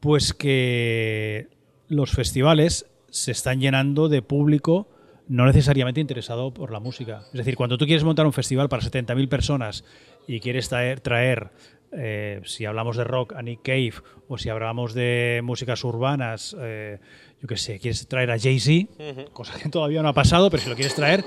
Pues 0.00 0.34
que 0.34 1.48
los 1.88 2.10
festivales 2.10 2.86
se 3.10 3.32
están 3.32 3.60
llenando 3.60 4.08
de 4.08 4.22
público 4.22 4.88
no 5.28 5.46
necesariamente 5.46 6.00
interesado 6.00 6.52
por 6.52 6.70
la 6.70 6.80
música. 6.80 7.22
Es 7.26 7.38
decir, 7.38 7.56
cuando 7.56 7.78
tú 7.78 7.86
quieres 7.86 8.04
montar 8.04 8.26
un 8.26 8.32
festival 8.32 8.68
para 8.68 8.82
70.000 8.82 9.28
personas 9.28 9.84
y 10.26 10.40
quieres 10.40 10.68
traer, 10.68 11.00
traer 11.00 11.50
eh, 11.92 12.40
si 12.44 12.64
hablamos 12.64 12.96
de 12.96 13.04
rock, 13.04 13.34
a 13.34 13.42
Nick 13.42 13.62
Cave, 13.62 13.94
o 14.28 14.38
si 14.38 14.48
hablamos 14.48 14.94
de 14.94 15.40
músicas 15.42 15.82
urbanas, 15.84 16.56
eh, 16.60 16.98
yo 17.40 17.48
qué 17.48 17.56
sé, 17.56 17.78
quieres 17.78 18.06
traer 18.08 18.30
a 18.30 18.38
Jay-Z, 18.38 19.30
cosa 19.32 19.58
que 19.58 19.68
todavía 19.68 20.02
no 20.02 20.08
ha 20.08 20.12
pasado, 20.12 20.50
pero 20.50 20.62
si 20.62 20.68
lo 20.68 20.74
quieres 20.74 20.94
traer, 20.94 21.24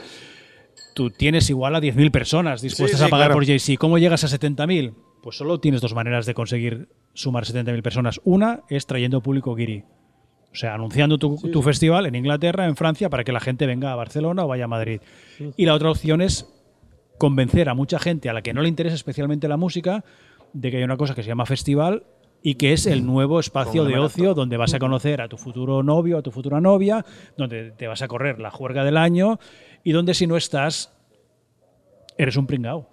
tú 0.94 1.10
tienes 1.10 1.50
igual 1.50 1.76
a 1.76 1.82
10.000 1.82 2.12
personas 2.12 2.62
dispuestas 2.62 3.02
a 3.02 3.10
pagar 3.10 3.34
por 3.34 3.46
Jay-Z. 3.46 3.78
¿Cómo 3.78 3.98
llegas 3.98 4.24
a 4.24 4.28
70.000? 4.28 4.94
Pues 5.22 5.38
solo 5.38 5.60
tienes 5.60 5.82
dos 5.82 5.94
maneras 5.94 6.26
de 6.26 6.34
conseguir 6.34 6.88
sumar 7.14 7.46
70.000 7.46 7.82
personas. 7.82 8.22
Una 8.24 8.64
es 8.70 8.86
trayendo 8.86 9.22
público 9.22 9.56
guiri. 9.56 9.84
O 10.52 10.56
sea, 10.56 10.74
anunciando 10.74 11.18
tu, 11.18 11.38
tu, 11.38 11.62
festival 11.62 12.08
en 12.08 12.16
Inglaterra, 12.16 12.66
en 12.66 12.76
Francia, 12.76 13.10
para 13.10 13.24
que 13.24 13.32
la 13.32 13.40
gente 13.40 13.68
venga 13.68 13.92
a 13.92 13.96
Barcelona 13.96 14.46
o 14.46 14.48
vaya 14.48 14.66
a 14.66 14.68
Madrid. 14.68 15.00
Y 15.56 15.66
la 15.66 15.76
otra 15.76 15.92
opción 15.92 16.22
es 16.22 16.48
convencer 17.20 17.70
a 17.70 17.76
mucha 17.76 18.00
gente 18.00 18.30
a 18.30 18.34
la 18.34 18.42
que 18.42 18.54
no 18.54 18.62
le 18.62 18.70
interesa 18.70 18.96
especialmente 18.96 19.48
la 19.48 19.58
música 19.58 20.04
de 20.54 20.72
que 20.72 20.78
hay 20.78 20.84
una 20.84 20.98
cosa 20.98 21.14
que 21.14 21.22
se 21.22 21.28
llama 21.28 21.46
festival 21.46 22.04
y 22.42 22.56
que 22.56 22.74
es 22.74 22.86
el 22.86 23.06
nuevo 23.06 23.40
espacio 23.40 23.84
de 23.84 24.00
ocio 24.00 24.34
donde 24.34 24.58
vas 24.58 24.74
a 24.74 24.80
conocer 24.80 25.22
a 25.22 25.28
tu 25.28 25.38
futuro 25.38 25.84
novio, 25.84 26.18
a 26.18 26.22
tu 26.22 26.32
futura 26.32 26.62
novia, 26.62 27.06
donde 27.38 27.72
te 27.72 27.88
vas 27.88 28.02
a 28.02 28.08
correr 28.08 28.40
la 28.40 28.50
juerga 28.50 28.84
del 28.84 28.98
año 28.98 29.40
y 29.84 29.92
donde 29.92 30.14
si 30.14 30.26
no 30.26 30.38
estás, 30.38 30.94
eres 32.18 32.38
un 32.38 32.48
pringao. 32.48 32.90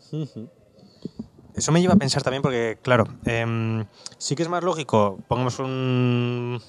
Eso 1.55 1.73
me 1.73 1.81
lleva 1.81 1.95
a 1.95 1.99
pensar 1.99 2.23
también 2.23 2.43
porque, 2.43 2.79
claro, 2.83 3.07
em, 3.25 3.87
sí 4.19 4.35
que 4.35 4.43
es 4.43 4.49
más 4.49 4.63
lógico, 4.63 5.21
pongamos 5.29 5.59
un 5.59 6.61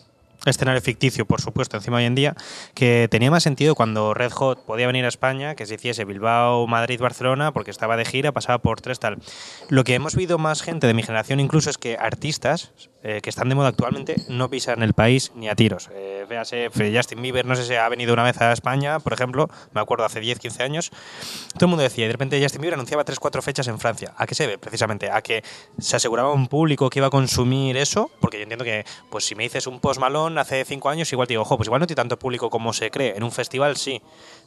escenario 0.46 0.82
ficticio, 0.82 1.26
por 1.26 1.42
supuesto, 1.42 1.78
encima 1.78 1.98
hoy 1.98 2.06
en 2.06 2.16
día, 2.16 2.36
que 2.74 3.08
tenía 3.10 3.32
más 3.32 3.44
sentido 3.44 3.76
cuando 3.76 4.14
Red 4.14 4.32
Hot 4.32 4.66
podía 4.66 4.88
venir 4.88 5.06
a 5.06 5.08
España, 5.08 5.56
que 5.56 5.66
se 5.66 5.76
hiciese 5.76 6.06
Bilbao, 6.06 6.68
Madrid, 6.68 7.00
Barcelona, 7.00 7.52
porque 7.52 7.72
estaba 7.72 7.98
de 7.98 8.06
gira, 8.06 8.32
pasaba 8.32 8.60
por 8.60 8.82
tres 8.82 9.00
tal. 9.00 9.18
Lo 9.70 9.84
que 9.84 9.96
hemos 9.96 10.16
visto 10.16 10.38
más 10.38 10.62
gente 10.62 10.88
de 10.88 10.94
mi 10.94 11.04
generación 11.04 11.40
incluso 11.40 11.70
es 11.70 11.78
que 11.78 11.98
artistas 11.98 12.72
eh, 13.10 13.22
que 13.22 13.30
están 13.30 13.48
de 13.48 13.56
moda 13.56 13.70
actualmente 13.70 14.18
no 14.28 14.50
pisan 14.50 14.84
el 14.84 14.94
país 14.94 15.32
ni 15.34 15.48
a 15.48 15.56
tiros. 15.56 15.90
Eh, 15.94 16.26
véase, 16.28 16.70
Justin 16.94 17.22
Bieber, 17.22 17.46
no 17.46 17.56
sé 17.56 17.64
si 17.64 17.74
ha 17.76 17.88
venido 17.88 18.14
una 18.14 18.24
vez 18.24 18.42
a 18.42 18.52
España, 18.52 19.00
por 19.00 19.14
ejemplo, 19.14 19.50
me 19.72 19.80
acuerdo 19.80 20.04
hace 20.04 20.20
10, 20.20 20.40
15 20.40 20.64
años, 20.64 20.90
todo 21.54 21.66
el 21.66 21.70
mundo 21.70 21.84
decía, 21.84 22.04
y 22.04 22.08
de 22.08 22.12
repente 22.12 22.42
Justin 22.42 22.60
Bieber 22.60 22.74
anunciaba 22.74 23.06
3, 23.06 23.18
4 23.18 23.42
fechas 23.42 23.68
en 23.70 23.80
Francia. 23.80 24.14
¿A 24.18 24.28
qué 24.28 24.36
se 24.36 24.46
ve? 24.46 24.58
Precisamente 24.58 25.10
a 25.10 25.22
que 25.22 25.42
se 25.80 25.96
aseguraba 25.96 26.34
un 26.34 26.48
público 26.48 26.90
que 26.90 27.00
iba 27.00 27.08
a 27.08 27.10
consumir 27.10 27.78
eso, 27.78 28.12
porque 28.20 28.40
yo 28.40 28.44
entiendo 28.44 28.66
que, 28.66 28.84
pues 29.10 29.24
si 29.24 29.36
me 29.36 29.44
dices 29.44 29.68
un 29.68 29.80
post 29.80 30.02
malón 30.02 30.27
hace 30.38 30.66
5 30.66 30.90
años, 30.90 31.12
igual 31.14 31.28
te 31.28 31.34
digo, 31.34 31.44
ojo, 31.44 31.58
pues 31.58 31.68
igual 31.68 31.80
no 31.80 31.88
tiene 31.88 31.98
tanto 31.98 32.18
público 32.18 32.50
como 32.50 32.74
se 32.74 32.90
cree. 32.90 33.16
En 33.16 33.24
un 33.24 33.32
festival 33.32 33.78
sí, 33.78 34.02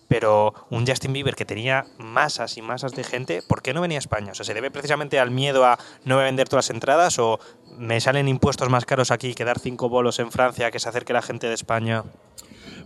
pero 0.08 0.52
un 0.70 0.84
Justin 0.86 1.12
Bieber 1.12 1.36
que 1.36 1.44
tenía 1.44 1.86
masas 1.98 2.56
y 2.56 2.62
masas 2.62 2.92
de 2.92 3.04
gente, 3.04 3.42
¿por 3.46 3.62
qué 3.62 3.72
no 3.72 3.80
venía 3.80 3.98
a 3.98 4.00
España? 4.00 4.32
O 4.32 4.34
sea, 4.34 4.44
¿se 4.44 4.54
debe 4.54 4.70
precisamente 4.70 5.20
al 5.20 5.30
miedo 5.30 5.64
a 5.64 5.78
no 6.04 6.16
vender 6.16 6.48
todas 6.48 6.66
las 6.66 6.74
entradas 6.74 7.18
o 7.18 7.38
me 7.78 8.00
salen 8.00 8.26
impuestos 8.26 8.68
más 8.68 8.84
caros 8.84 9.10
aquí 9.10 9.34
que 9.34 9.44
dar 9.44 9.58
cinco 9.58 9.88
bolos 9.88 10.18
en 10.18 10.32
Francia 10.32 10.70
que 10.70 10.80
se 10.80 10.88
acerque 10.88 11.12
la 11.12 11.22
gente 11.22 11.46
de 11.46 11.54
España? 11.54 12.04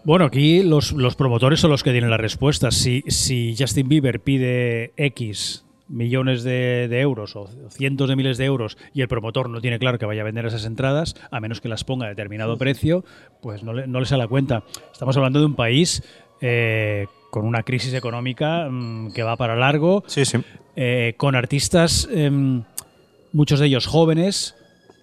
Bueno, 0.05 0.27
aquí 0.27 0.63
los, 0.63 0.93
promotores 1.17 1.61
son 1.61 1.71
los 1.71 1.83
que 1.83 1.93
tienen 1.93 2.11
la 2.11 2.19
respuesta. 2.19 2.71
Si, 2.71 3.03
si 3.09 3.57
Justin 3.59 3.89
Bieber 3.89 4.21
pide 4.21 4.93
X 4.99 5.65
millones 5.95 6.43
de, 6.43 7.01
euros 7.01 7.37
o 7.37 7.49
cientos 7.71 8.09
de 8.09 8.17
miles 8.17 8.37
de 8.37 8.45
euros 8.45 8.77
y 8.93 9.01
el 9.01 9.09
promotor 9.09 9.49
no 9.49 9.61
tiene 9.61 9.79
claro 9.79 9.99
que 9.99 10.07
vaya 10.07 10.23
a 10.23 10.25
vender 10.25 10.45
esas 10.45 10.67
entradas, 10.67 11.15
a 11.31 11.41
menos 11.41 11.61
que 11.61 11.69
las 11.69 11.85
ponga 11.85 12.07
a 12.07 12.09
determinado 12.09 12.59
precio, 12.59 13.05
pues 13.41 13.63
no 13.63 13.73
le, 13.73 13.87
no 13.87 14.01
le 14.01 14.07
sale 14.07 14.25
la 14.25 14.29
cuenta. 14.29 14.65
Estamos 14.93 15.17
hablando 15.17 15.39
de 15.39 15.47
un 15.47 15.55
país 15.55 16.03
eh, 16.41 17.07
con 17.31 17.47
una 17.47 17.63
crisis 17.63 17.95
económica 17.95 18.69
mm, 18.71 19.13
que 19.13 19.23
va 19.23 19.37
para 19.37 19.57
largo, 19.57 20.05
eh, 20.77 21.15
con 21.17 21.35
artistas, 21.37 22.09
em, 22.13 22.65
muchos 23.33 23.61
de 23.61 23.67
ellos 23.67 23.87
jóvenes, 23.87 24.55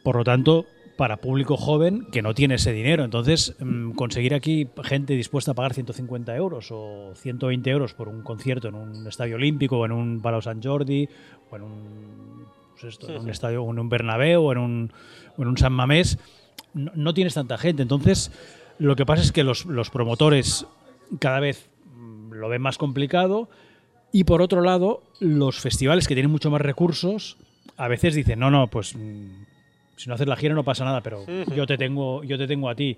por 0.03 0.15
lo 0.15 0.24
tanto, 0.24 0.65
para 1.01 1.17
público 1.17 1.58
joven 1.58 2.05
que 2.12 2.22
no 2.22 2.36
tiene 2.36 2.53
ese 2.53 2.72
dinero. 2.72 3.03
Entonces, 3.03 3.55
em, 3.60 3.91
conseguir 3.93 4.36
aquí 4.36 4.67
gente 4.84 5.15
dispuesta 5.15 5.50
a 5.50 5.53
pagar 5.55 5.74
150 5.74 6.36
euros 6.36 6.67
o 6.70 7.15
120 7.15 7.72
euros 7.72 7.96
por 7.96 8.08
un 8.08 8.22
concierto 8.22 8.67
en 8.67 8.75
un 8.75 9.08
estadio 9.08 9.38
olímpico 9.38 9.79
o 9.79 9.86
en 9.88 9.93
un 9.93 10.22
Palau 10.22 10.43
Sant 10.43 10.63
Jordi 10.63 11.10
o 11.50 11.55
en 11.55 11.63
un, 11.63 12.46
pues 12.79 13.00
en 13.01 13.17
un 13.17 13.29
estadio, 13.31 13.67
en 13.67 13.79
un 13.79 13.89
Bernabéu 13.89 14.43
o 14.43 14.51
en 14.51 14.60
un, 14.60 14.93
en 15.39 15.48
un 15.48 15.58
San 15.58 15.74
Mamés, 15.74 16.20
no, 16.75 17.15
tienes 17.15 17.34
tanta 17.34 17.58
gente. 17.58 17.81
Entonces, 17.81 18.31
lo 18.77 18.96
que 18.96 19.03
pasa 19.03 19.24
es 19.24 19.31
que 19.31 19.43
los, 19.43 19.65
los 19.65 19.89
promotores 19.89 20.67
cada 21.17 21.39
vez 21.39 21.67
mm, 21.96 22.34
lo 22.34 22.48
ven 22.48 22.62
más 22.62 22.77
complicado. 22.77 23.50
Y 24.12 24.25
por 24.25 24.43
otro 24.43 24.62
lado, 24.62 25.01
los 25.20 25.62
festivales 25.62 26.08
que 26.08 26.13
tienen 26.13 26.29
mucho 26.29 26.51
más 26.51 26.62
recursos, 26.62 27.38
a 27.75 27.88
veces 27.88 28.13
dicen, 28.13 28.38
no, 28.38 28.51
no, 28.51 28.67
pues 28.67 28.96
mm, 28.96 29.50
Si 30.01 30.10
no 30.10 30.15
haces 30.15 30.27
la 30.27 30.36
gira 30.36 30.55
no 30.55 30.63
pasa 30.63 30.84
nada, 30.84 31.01
pero 31.01 31.24
yo 31.55 31.67
te 31.67 31.77
tengo, 31.77 32.24
yo 32.24 32.36
te 32.36 32.48
tengo 32.48 32.70
a 32.70 32.74
ti 32.75 32.98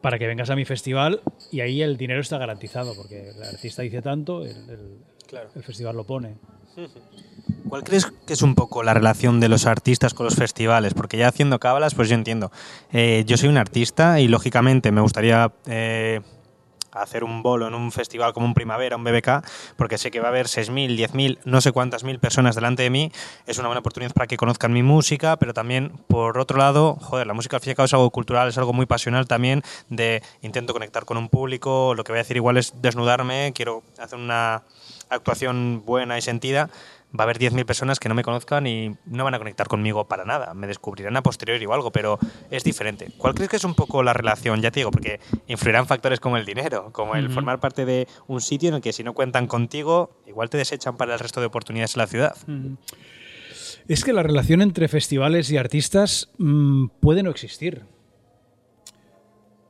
para 0.00 0.18
que 0.18 0.26
vengas 0.26 0.50
a 0.50 0.56
mi 0.56 0.64
festival 0.64 1.20
y 1.52 1.60
ahí 1.60 1.80
el 1.80 1.96
dinero 1.96 2.20
está 2.20 2.38
garantizado, 2.38 2.96
porque 2.96 3.30
el 3.30 3.40
artista 3.40 3.82
dice 3.82 4.02
tanto, 4.02 4.44
el, 4.44 4.98
el 5.54 5.62
festival 5.62 5.94
lo 5.96 6.02
pone. 6.02 6.34
¿Cuál 7.68 7.84
crees 7.84 8.06
que 8.26 8.32
es 8.32 8.42
un 8.42 8.56
poco 8.56 8.82
la 8.82 8.94
relación 8.94 9.38
de 9.38 9.48
los 9.48 9.64
artistas 9.64 10.12
con 10.12 10.24
los 10.24 10.34
festivales? 10.34 10.92
Porque 10.92 11.18
ya 11.18 11.28
haciendo 11.28 11.60
cábalas, 11.60 11.94
pues 11.94 12.08
yo 12.08 12.16
entiendo. 12.16 12.50
Eh, 12.92 13.22
yo 13.24 13.36
soy 13.36 13.48
un 13.48 13.56
artista 13.56 14.18
y 14.18 14.26
lógicamente 14.26 14.90
me 14.90 15.00
gustaría 15.00 15.52
eh, 15.66 16.20
hacer 16.92 17.24
un 17.24 17.42
bolo 17.42 17.66
en 17.68 17.74
un 17.74 17.92
festival 17.92 18.32
como 18.32 18.46
un 18.46 18.54
Primavera, 18.54 18.96
un 18.96 19.04
BBK, 19.04 19.44
porque 19.76 19.98
sé 19.98 20.10
que 20.10 20.20
va 20.20 20.26
a 20.26 20.30
haber 20.30 20.46
6.000, 20.46 20.96
10.000, 20.96 21.38
no 21.44 21.60
sé 21.60 21.72
cuántas 21.72 22.04
mil 22.04 22.18
personas 22.18 22.54
delante 22.54 22.82
de 22.82 22.90
mí. 22.90 23.12
Es 23.46 23.58
una 23.58 23.68
buena 23.68 23.80
oportunidad 23.80 24.12
para 24.12 24.26
que 24.26 24.36
conozcan 24.36 24.72
mi 24.72 24.82
música, 24.82 25.36
pero 25.36 25.54
también, 25.54 25.92
por 26.08 26.38
otro 26.38 26.58
lado, 26.58 26.96
joder, 27.00 27.26
la 27.26 27.34
música 27.34 27.56
al 27.56 27.62
fin 27.62 27.72
y 27.72 27.74
cabo 27.74 27.86
es 27.86 27.94
algo 27.94 28.10
cultural, 28.10 28.48
es 28.48 28.58
algo 28.58 28.72
muy 28.72 28.86
pasional 28.86 29.26
también, 29.26 29.62
de 29.88 30.22
intento 30.42 30.72
conectar 30.72 31.04
con 31.04 31.16
un 31.16 31.28
público, 31.28 31.94
lo 31.94 32.04
que 32.04 32.12
voy 32.12 32.18
a 32.18 32.22
decir 32.22 32.36
igual 32.36 32.56
es 32.56 32.72
desnudarme, 32.80 33.52
quiero 33.54 33.82
hacer 33.98 34.18
una 34.18 34.62
actuación 35.10 35.82
buena 35.86 36.18
y 36.18 36.22
sentida 36.22 36.68
va 37.16 37.22
a 37.22 37.24
haber 37.24 37.38
10.000 37.38 37.64
personas 37.64 37.98
que 37.98 38.08
no 38.08 38.14
me 38.14 38.22
conozcan 38.22 38.66
y 38.66 38.96
no 39.06 39.24
van 39.24 39.34
a 39.34 39.38
conectar 39.38 39.66
conmigo 39.66 40.06
para 40.08 40.24
nada. 40.24 40.52
Me 40.54 40.66
descubrirán 40.66 41.16
a 41.16 41.22
posteriori 41.22 41.64
o 41.64 41.72
algo, 41.72 41.90
pero 41.90 42.18
es 42.50 42.64
diferente. 42.64 43.08
¿Cuál 43.16 43.34
crees 43.34 43.48
que 43.48 43.56
es 43.56 43.64
un 43.64 43.74
poco 43.74 44.02
la 44.02 44.12
relación? 44.12 44.60
Ya 44.60 44.70
te 44.70 44.80
digo, 44.80 44.90
porque 44.90 45.20
influirán 45.46 45.86
factores 45.86 46.20
como 46.20 46.36
el 46.36 46.44
dinero, 46.44 46.90
como 46.92 47.14
el 47.14 47.30
formar 47.30 47.60
parte 47.60 47.84
de 47.86 48.06
un 48.26 48.40
sitio 48.40 48.68
en 48.68 48.76
el 48.76 48.80
que 48.80 48.92
si 48.92 49.02
no 49.02 49.14
cuentan 49.14 49.46
contigo, 49.46 50.20
igual 50.26 50.50
te 50.50 50.58
desechan 50.58 50.96
para 50.96 51.14
el 51.14 51.18
resto 51.18 51.40
de 51.40 51.46
oportunidades 51.46 51.96
en 51.96 52.00
la 52.00 52.06
ciudad. 52.06 52.36
Es 53.86 54.04
que 54.04 54.12
la 54.12 54.22
relación 54.22 54.60
entre 54.60 54.88
festivales 54.88 55.50
y 55.50 55.56
artistas 55.56 56.30
mm, 56.36 56.88
puede 57.00 57.22
no 57.22 57.30
existir. 57.30 57.84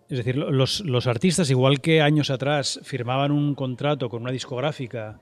Es 0.08 0.18
decir, 0.18 0.36
los, 0.36 0.80
los 0.80 1.06
artistas, 1.06 1.50
igual 1.50 1.80
que 1.80 2.00
años 2.00 2.30
atrás 2.30 2.80
firmaban 2.82 3.30
un 3.30 3.54
contrato 3.54 4.08
con 4.08 4.22
una 4.22 4.32
discográfica 4.32 5.20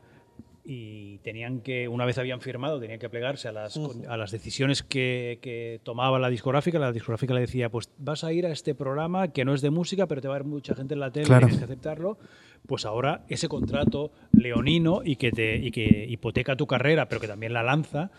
y 0.68 1.18
tenían 1.18 1.60
que, 1.60 1.86
una 1.86 2.04
vez 2.04 2.18
habían 2.18 2.40
firmado, 2.40 2.80
tenían 2.80 2.98
que 2.98 3.08
plegarse 3.08 3.46
a 3.46 3.52
las, 3.52 3.78
a 4.08 4.16
las 4.16 4.32
decisiones 4.32 4.82
que, 4.82 5.38
que, 5.40 5.80
tomaba 5.84 6.18
la 6.18 6.28
discográfica. 6.28 6.80
La 6.80 6.90
discográfica 6.90 7.34
le 7.34 7.40
decía, 7.40 7.70
pues 7.70 7.88
vas 7.98 8.24
a 8.24 8.32
ir 8.32 8.46
a 8.46 8.50
este 8.50 8.74
programa 8.74 9.28
que 9.28 9.44
no 9.44 9.54
es 9.54 9.60
de 9.60 9.70
música, 9.70 10.08
pero 10.08 10.20
te 10.20 10.26
va 10.26 10.34
a 10.34 10.38
ver 10.38 10.46
mucha 10.46 10.74
gente 10.74 10.94
en 10.94 11.00
la 11.00 11.12
tele, 11.12 11.26
tienes 11.26 11.58
que 11.58 11.64
aceptarlo. 11.64 12.18
Pues 12.66 12.84
ahora 12.84 13.24
ese 13.28 13.46
contrato 13.46 14.10
leonino 14.32 15.02
y 15.04 15.14
que, 15.16 15.30
te, 15.30 15.56
y 15.56 15.70
que 15.70 16.04
hipoteca 16.08 16.56
tu 16.56 16.66
carrera, 16.66 17.08
pero 17.08 17.20
que 17.20 17.28
también 17.28 17.52
la 17.52 17.62
lanza, 17.62 18.10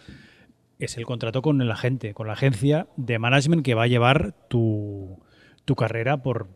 es 0.80 0.96
el 0.98 1.06
contrato 1.06 1.42
con 1.42 1.62
el 1.62 1.70
agente, 1.70 2.14
con 2.14 2.28
la 2.28 2.34
agencia 2.34 2.88
de 2.96 3.20
management 3.20 3.66
que 3.66 3.74
va 3.74 3.84
a 3.84 3.88
llevar 3.88 4.34
tu, 4.48 5.20
tu 5.66 5.76
carrera 5.76 6.24
por, 6.24 6.48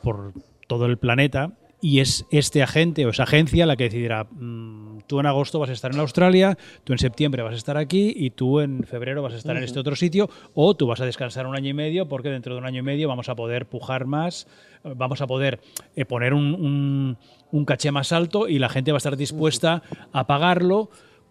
por 0.00 0.32
todo 0.68 0.86
el 0.86 0.96
planeta 0.96 1.54
y 1.80 2.00
es 2.00 2.26
este 2.30 2.62
agente 2.62 3.06
o 3.06 3.10
esa 3.10 3.22
agencia 3.22 3.66
la 3.66 3.76
que 3.76 3.84
decidirá, 3.84 4.24
mm, 4.24 5.00
tú 5.06 5.20
en 5.20 5.26
agosto 5.26 5.58
vas 5.58 5.70
a 5.70 5.72
estar 5.72 5.92
en 5.92 6.00
Australia, 6.00 6.58
tú 6.84 6.92
en 6.92 6.98
septiembre 6.98 7.42
vas 7.42 7.54
a 7.54 7.56
estar 7.56 7.76
aquí 7.76 8.12
y 8.14 8.30
tú 8.30 8.60
en 8.60 8.84
febrero 8.84 9.22
vas 9.22 9.34
a 9.34 9.36
estar 9.36 9.56
en 9.56 9.62
este 9.62 9.78
otro 9.78 9.96
sitio 9.96 10.28
o 10.54 10.74
tú 10.74 10.86
vas 10.86 11.00
a 11.00 11.06
descansar 11.06 11.46
un 11.46 11.56
año 11.56 11.70
y 11.70 11.74
medio 11.74 12.08
porque 12.08 12.28
dentro 12.28 12.54
de 12.54 12.60
un 12.60 12.66
año 12.66 12.80
y 12.80 12.82
medio 12.82 13.08
vamos 13.08 13.28
a 13.28 13.34
poder 13.34 13.66
pujar 13.66 14.04
más, 14.04 14.46
vamos 14.84 15.20
a 15.20 15.26
poder 15.26 15.60
eh, 15.96 16.04
poner 16.04 16.34
un, 16.34 17.16
un, 17.50 17.64
caché 17.64 17.90
más 17.90 18.12
alto 18.12 18.48
y 18.48 18.58
la 18.58 18.68
gente 18.68 18.92
va 18.92 18.96
a 18.96 18.98
estar 18.98 19.16
dispuesta 19.16 19.82
a 20.12 20.26
pagarlo 20.26 20.90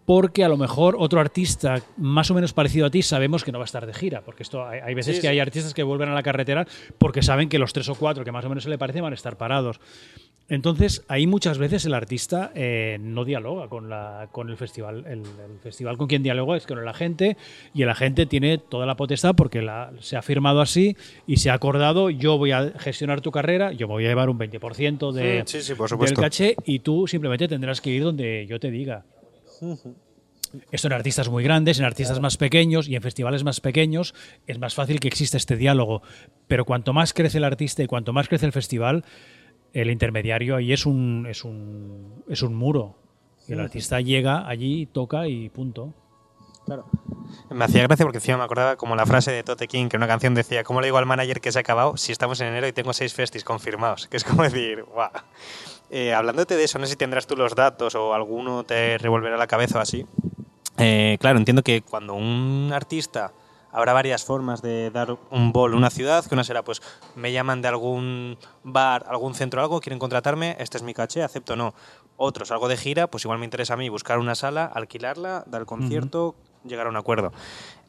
porque 0.10 0.44
a 0.44 0.50
lo 0.50 0.58
mejor 0.58 0.96
otro 0.98 1.20
artista 1.20 1.84
más 1.96 2.32
o 2.32 2.34
menos 2.34 2.52
parecido 2.52 2.88
a 2.88 2.90
ti 2.90 3.04
sabemos 3.04 3.44
que 3.44 3.52
no 3.52 3.60
va 3.60 3.66
a 3.66 3.70
estar 3.70 3.86
de 3.86 3.94
gira, 3.94 4.22
porque 4.22 4.42
esto 4.42 4.66
hay, 4.66 4.96
veces 4.96 5.20
que 5.20 5.28
hay 5.28 5.40
artistas 5.40 5.76
que 5.76 5.84
vuelven 5.84 6.10
a 6.10 6.16
la 6.16 6.24
carretera 6.24 6.66
porque 6.98 7.22
saben 7.22 7.48
que 7.48 7.60
los 7.60 7.74
tres 7.74 7.90
o 7.90 7.94
cuatro 7.94 8.26
que 8.26 8.32
más 8.32 8.44
o 8.44 8.50
menos 8.50 8.64
se 8.64 8.72
le 8.72 8.80
parecen 8.80 9.04
van 9.04 9.14
a 9.14 9.16
estar 9.16 9.38
parados. 9.38 9.80
Entonces, 10.50 11.04
ahí 11.08 11.28
muchas 11.28 11.60
veces 11.60 11.86
el 11.86 11.94
artista 11.94 12.52
eh, 12.56 12.98
no 13.00 13.24
dialoga 13.24 13.68
con, 13.68 13.88
la, 13.88 14.30
con 14.32 14.50
el 14.50 14.58
festival. 14.58 15.06
El, 15.08 15.24
festival 15.62 15.98
con 15.98 16.08
quien 16.08 16.24
dialoga 16.24 16.58
es 16.58 16.66
con 16.66 16.80
el 16.80 16.88
agente 16.88 17.38
y 17.74 17.84
el 17.84 17.90
agente 17.90 18.26
tiene 18.26 18.58
toda 18.58 18.88
la 18.88 18.96
potestad 18.96 19.36
porque 19.36 19.62
la, 19.62 19.92
se 20.00 20.18
ha 20.18 20.24
firmado 20.24 20.62
así 20.62 20.98
y 21.28 21.38
se 21.38 21.52
ha 21.52 21.54
acordado, 21.54 22.10
yo 22.10 22.38
voy 22.38 22.52
a 22.52 22.74
gestionar 22.80 23.22
tu 23.22 23.32
carrera, 23.32 23.72
yo 23.72 23.88
voy 23.88 24.06
a 24.06 24.10
llevar 24.10 24.30
un 24.30 24.40
20% 24.40 25.12
de, 25.12 25.44
del 26.06 26.14
caché 26.14 26.56
y 26.66 26.80
tú 26.80 27.08
simplemente 27.08 27.48
tendrás 27.48 27.80
que 27.80 27.92
ir 27.92 28.04
donde 28.04 28.48
yo 28.48 28.60
te 28.60 28.72
diga. 28.72 29.06
Esto 30.72 30.88
en 30.88 30.94
artistas 30.94 31.30
muy 31.30 31.44
grandes, 31.44 31.78
en 31.78 31.86
artistas 31.86 32.20
más 32.20 32.38
pequeños 32.38 32.88
y 32.88 32.96
en 32.96 33.04
festivales 33.04 33.44
más 33.44 33.62
pequeños 33.62 34.16
es 34.48 34.58
más 34.58 34.74
fácil 34.74 35.00
que 35.00 35.08
exista 35.08 35.38
este 35.38 35.56
diálogo. 35.56 36.02
Pero 36.48 36.66
cuanto 36.66 36.92
más 36.92 37.14
crece 37.14 37.38
el 37.38 37.44
artista 37.44 37.84
y 37.84 37.88
cuanto 37.88 38.14
más 38.14 38.28
crece 38.28 38.48
el 38.48 38.52
festival, 38.52 39.04
el 39.74 39.92
intermediario 39.92 40.56
ahí 40.56 40.74
es 40.74 40.86
un, 40.86 41.28
es 41.30 41.44
un, 41.44 42.24
es 42.30 42.42
un 42.42 42.56
muro. 42.56 42.96
Y 43.48 43.54
el 43.54 43.62
artista 43.62 44.00
llega 44.00 44.48
allí, 44.48 44.86
toca 44.86 45.28
y 45.28 45.50
punto. 45.50 45.94
Claro. 46.66 46.86
Me 47.50 47.66
hacía 47.66 47.82
gracia 47.82 48.06
porque 48.06 48.20
encima 48.20 48.38
me 48.38 48.44
acordaba 48.44 48.76
como 48.76 48.96
la 48.96 49.08
frase 49.08 49.32
de 49.32 49.42
Tote 49.42 49.68
King, 49.68 49.90
que 49.90 49.96
en 49.96 50.04
una 50.04 50.08
canción 50.08 50.36
decía, 50.36 50.64
¿cómo 50.64 50.82
le 50.82 50.88
digo 50.88 51.00
al 51.00 51.08
manager 51.08 51.42
que 51.42 51.52
se 51.52 51.58
ha 51.58 51.62
acabado 51.62 51.98
si 51.98 52.12
estamos 52.12 52.40
en 52.42 52.48
enero 52.48 52.68
y 52.68 52.74
tengo 52.74 52.94
seis 52.94 53.14
festis 53.14 53.44
confirmados? 53.44 54.08
Que 54.08 54.18
es 54.18 54.24
como 54.24 54.44
decir, 54.44 54.84
guau. 54.84 55.10
Eh, 55.90 56.14
hablándote 56.14 56.56
de 56.56 56.64
eso, 56.64 56.78
no 56.78 56.86
sé 56.86 56.92
si 56.92 56.98
tendrás 56.98 57.26
tú 57.26 57.36
los 57.36 57.56
datos 57.56 57.96
o 57.96 58.14
alguno 58.14 58.64
te 58.64 59.00
revolverá 59.00 59.38
la 59.38 59.48
cabeza 59.48 59.80
o 59.80 59.82
así. 59.82 60.06
Eh, 60.78 61.18
claro, 61.20 61.40
entiendo 61.40 61.64
que 61.64 61.82
cuando 61.82 62.14
un 62.14 62.70
artista 62.72 63.34
habrá 63.72 63.94
varias 63.94 64.24
formas 64.24 64.62
de 64.62 64.92
dar 64.92 65.18
un 65.32 65.52
bol 65.52 65.74
a 65.74 65.78
una 65.78 65.90
ciudad, 65.90 66.26
que 66.26 66.34
una 66.36 66.44
será, 66.44 66.64
pues, 66.64 66.82
me 67.16 67.32
llaman 67.32 67.62
de 67.62 67.68
algún 67.68 68.38
bar, 68.64 69.06
algún 69.08 69.36
centro, 69.36 69.62
algo, 69.62 69.80
quieren 69.80 70.00
contratarme, 70.00 70.56
este 70.60 70.78
es 70.78 70.84
mi 70.84 70.94
caché, 70.94 71.24
acepto 71.24 71.54
o 71.54 71.56
no. 71.56 71.74
Otros, 72.18 72.52
algo 72.52 72.68
de 72.68 72.76
gira, 72.76 73.08
pues 73.08 73.24
igual 73.24 73.40
me 73.40 73.46
interesa 73.46 73.76
a 73.76 73.78
mí 73.78 73.88
buscar 73.88 74.20
una 74.20 74.36
sala, 74.36 74.66
alquilarla, 74.66 75.46
dar 75.48 75.62
el 75.62 75.68
concierto, 75.68 76.36
llegar 76.66 76.88
a 76.88 76.90
un 76.90 76.98
acuerdo. 76.98 77.32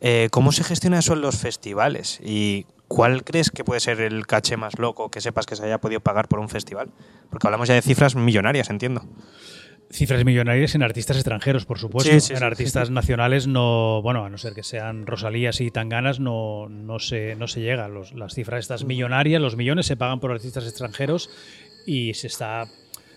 Eh, 0.00 0.28
¿Cómo 0.30 0.52
se 0.52 0.62
gestiona 0.62 1.00
eso 1.00 1.14
en 1.14 1.20
los 1.20 1.36
festivales? 1.36 2.20
¿Y 2.22 2.66
cuál 2.86 3.24
crees 3.24 3.50
que 3.50 3.64
puede 3.64 3.80
ser 3.80 4.00
el 4.00 4.26
caché 4.26 4.56
más 4.56 4.78
loco 4.78 5.10
que 5.10 5.20
sepas 5.20 5.46
que 5.46 5.56
se 5.56 5.64
haya 5.64 5.78
podido 5.78 6.00
pagar 6.00 6.28
por 6.28 6.38
un 6.38 6.48
festival? 6.48 6.90
Porque 7.28 7.46
hablamos 7.46 7.68
ya 7.68 7.74
de 7.74 7.82
cifras 7.82 8.14
millonarias, 8.14 8.70
entiendo. 8.70 9.02
Cifras 9.92 10.24
millonarias 10.24 10.76
en 10.76 10.84
artistas 10.84 11.16
extranjeros, 11.16 11.66
por 11.66 11.78
supuesto. 11.78 12.34
en 12.34 12.42
artistas 12.44 12.90
nacionales 12.90 13.48
no, 13.48 14.00
bueno, 14.02 14.24
a 14.24 14.30
no 14.30 14.38
ser 14.38 14.54
que 14.54 14.62
sean 14.62 15.04
Rosalías 15.04 15.60
y 15.60 15.72
Tanganas, 15.72 16.20
no, 16.20 16.68
no, 16.68 17.00
se, 17.00 17.34
no 17.34 17.48
se 17.48 17.60
llega. 17.60 17.88
las 17.88 18.34
cifras 18.34 18.60
estas 18.60 18.84
millonarias, 18.84 19.42
los 19.42 19.56
millones 19.56 19.86
se 19.86 19.96
pagan 19.96 20.20
por 20.20 20.30
artistas 20.30 20.64
extranjeros 20.64 21.28
y 21.86 22.14
se 22.14 22.28
está 22.28 22.68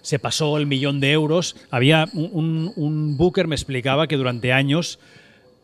se 0.01 0.19
pasó 0.19 0.57
el 0.57 0.67
millón 0.67 0.99
de 0.99 1.11
euros. 1.11 1.55
Había 1.71 2.07
un, 2.13 2.73
un, 2.75 3.17
booker 3.17 3.47
me 3.47 3.55
explicaba 3.55 4.07
que 4.07 4.17
durante 4.17 4.51
años 4.51 4.99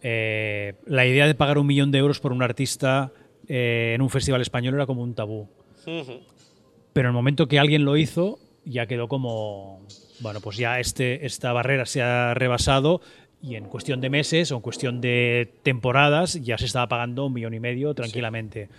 eh, 0.02 0.76
la 0.86 1.06
idea 1.06 1.28
de 1.28 1.36
pagar 1.36 1.58
un 1.58 1.68
millón 1.68 1.92
de 1.92 1.98
euros 1.98 2.20
por 2.20 2.32
un 2.32 2.42
artista 2.42 3.12
eh, 3.48 3.94
en 3.96 4.02
un 4.02 4.10
festival 4.10 4.42
español 4.42 4.76
era 4.76 4.86
como 4.86 5.04
un 5.04 5.14
tabú. 5.14 5.50
Pero 5.86 7.08
en 7.08 7.08
el 7.08 7.12
momento 7.12 7.48
que 7.48 7.60
alguien 7.60 7.84
lo 7.84 7.98
hizo, 7.98 8.40
ya 8.70 8.86
quedó 8.86 9.08
como 9.08 9.82
bueno, 10.20 10.42
pues 10.42 10.58
ya 10.58 10.80
este, 10.80 11.26
esta 11.26 11.52
barrera 11.54 11.86
se 11.86 12.02
ha 12.02 12.34
rebasado 12.34 13.02
y 13.42 13.56
en 13.56 13.66
cuestión 13.66 14.02
de 14.02 14.10
meses 14.10 14.52
o 14.52 14.56
en 14.56 14.62
cuestión 14.62 15.02
de 15.02 15.54
temporadas 15.64 16.34
ya 16.44 16.58
se 16.58 16.66
estaba 16.66 16.88
pagando 16.88 17.26
un 17.26 17.34
millón 17.34 17.54
y 17.54 17.60
medio 17.60 17.94
tranquilamente. 17.94 18.70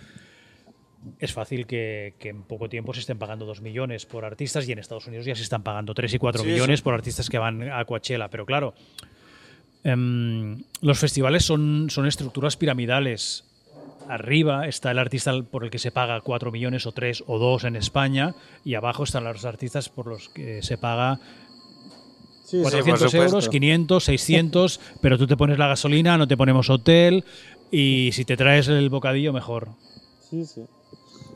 Es 1.19 1.33
fácil 1.33 1.65
que, 1.65 2.13
en 2.21 2.43
poco 2.43 2.69
tiempo 2.69 2.93
se 2.93 2.99
estén 2.99 3.17
pagando 3.17 3.45
dos 3.45 3.61
millones 3.61 4.05
por 4.05 4.23
artistas 4.23 4.69
y 4.69 4.71
en 4.71 4.77
Estados 4.79 5.07
Unidos 5.07 5.25
ya 5.25 5.35
se 5.35 5.41
están 5.41 5.63
pagando 5.63 5.95
tres 5.95 6.13
y 6.13 6.19
cuatro 6.19 6.43
millones 6.43 6.83
por 6.83 6.93
artistas 6.93 7.27
que 7.27 7.39
van 7.39 7.71
a 7.71 7.83
Coachella. 7.85 8.29
Pero 8.29 8.45
claro, 8.45 8.75
em, 9.83 10.63
los 10.81 10.99
festivales 10.99 11.43
son, 11.43 11.89
son 11.89 12.05
estructuras 12.05 12.55
piramidales 12.55 13.50
arriba 14.11 14.67
está 14.67 14.91
el 14.91 14.99
artista 14.99 15.31
por 15.43 15.63
el 15.63 15.69
que 15.69 15.79
se 15.79 15.91
paga 15.91 16.19
4 16.21 16.51
millones 16.51 16.85
o 16.85 16.91
3 16.91 17.23
o 17.27 17.39
2 17.39 17.63
en 17.63 17.75
España 17.75 18.35
y 18.65 18.75
abajo 18.75 19.03
están 19.03 19.23
los 19.23 19.45
artistas 19.45 19.89
por 19.89 20.07
los 20.07 20.29
que 20.29 20.61
se 20.61 20.77
paga 20.77 21.19
400 22.51 23.13
euros, 23.13 23.47
500, 23.47 24.03
600, 24.03 24.79
pero 25.01 25.17
tú 25.17 25.27
te 25.27 25.37
pones 25.37 25.57
la 25.57 25.67
gasolina, 25.67 26.17
no 26.17 26.27
te 26.27 26.35
ponemos 26.35 26.69
hotel 26.69 27.23
y 27.71 28.09
si 28.11 28.25
te 28.25 28.35
traes 28.35 28.67
el 28.67 28.89
bocadillo 28.89 29.31
mejor. 29.31 29.69
Sí, 30.29 30.45
sí. 30.45 30.65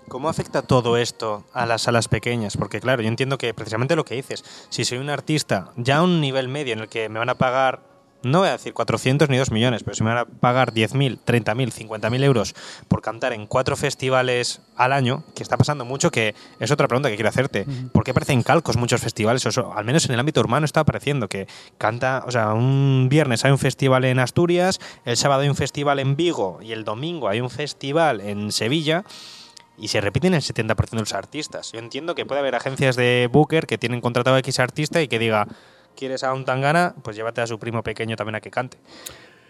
¿Cómo 0.10 0.30
afecta 0.30 0.62
todo 0.62 0.98
esto 0.98 1.46
a 1.54 1.66
las 1.66 1.84
salas 1.84 2.08
pequeñas? 2.08 2.58
Porque 2.58 2.80
claro, 2.80 3.02
yo 3.02 3.08
entiendo 3.08 3.38
que 3.38 3.54
precisamente 3.54 3.96
lo 3.96 4.06
que 4.06 4.16
dices, 4.16 4.44
si 4.70 4.86
soy 4.86 5.00
un 5.00 5.10
artista 5.10 5.72
ya 5.78 5.98
a 5.98 6.04
un 6.04 6.22
nivel 6.22 6.48
medio 6.48 6.74
en 6.74 6.80
el 6.80 6.90
que 6.90 7.10
me 7.10 7.20
van 7.20 7.30
a 7.30 7.36
pagar 7.36 7.95
no 8.26 8.40
voy 8.40 8.50
a 8.50 8.54
decir 8.54 8.74
400 8.74 9.30
ni 9.30 9.38
2 9.38 9.52
millones, 9.52 9.84
pero 9.84 9.94
si 9.94 10.04
me 10.04 10.10
van 10.10 10.18
a 10.18 10.26
pagar 10.26 10.74
10.000, 10.74 11.20
30.000, 11.24 11.72
50.000 11.72 12.24
euros 12.24 12.56
por 12.88 13.02
cantar 13.02 13.34
en 13.34 13.46
cuatro 13.46 13.78
festivales 13.78 14.62
al 14.76 14.94
año, 14.94 15.24
que 15.36 15.44
está 15.44 15.58
pasando 15.58 15.86
mucho, 15.86 16.10
que 16.10 16.34
es 16.60 16.72
otra 16.72 16.88
pregunta 16.88 17.10
que 17.10 17.16
quiero 17.16 17.30
hacerte. 17.30 17.68
¿Por 17.94 18.04
qué 18.04 18.12
aparecen 18.12 18.42
calcos 18.42 18.78
muchos 18.78 19.00
festivales? 19.00 19.46
O 19.46 19.74
al 19.74 19.86
menos 19.86 20.06
en 20.06 20.14
el 20.14 20.20
ámbito 20.20 20.40
urbano 20.40 20.66
está 20.66 20.80
apareciendo 20.80 21.30
que 21.30 21.48
canta, 21.78 22.24
o 22.26 22.32
sea, 22.32 22.54
un 22.54 23.08
viernes 23.10 23.46
hay 23.46 23.52
un 23.52 23.60
festival 23.60 24.06
en 24.06 24.18
Asturias, 24.18 24.80
el 25.06 25.18
sábado 25.18 25.42
hay 25.42 25.50
un 25.50 25.56
festival 25.56 26.00
en 26.00 26.16
Vigo 26.16 26.58
y 26.64 26.72
el 26.72 26.84
domingo 26.84 27.30
hay 27.30 27.42
un 27.42 27.52
festival 27.52 28.22
en 28.22 28.52
Sevilla 28.52 29.04
y 29.78 29.90
se 29.90 30.02
repiten 30.02 30.34
el 30.34 30.42
70% 30.42 30.90
de 30.90 31.00
los 31.00 31.14
artistas. 31.14 31.72
Yo 31.72 31.80
entiendo 31.80 32.16
que 32.16 32.26
puede 32.26 32.40
haber 32.40 32.56
agencias 32.56 32.96
de 32.96 33.30
Booker 33.32 33.68
que 33.68 33.78
tienen 33.78 34.02
contratado 34.02 34.36
a 34.36 34.40
X 34.40 34.60
artista 34.60 35.02
y 35.02 35.08
que 35.08 35.20
diga, 35.20 35.48
¿quieres 35.96 36.24
a 36.24 36.34
un 36.34 36.46
tangana? 36.46 36.96
Pues 37.04 37.16
llévate 37.16 37.42
a 37.42 37.48
su 37.48 37.58
primo 37.58 37.84
pequeño 37.84 38.16
también 38.16 38.36
a 38.36 38.42
que 38.42 38.52
cante. 38.52 38.78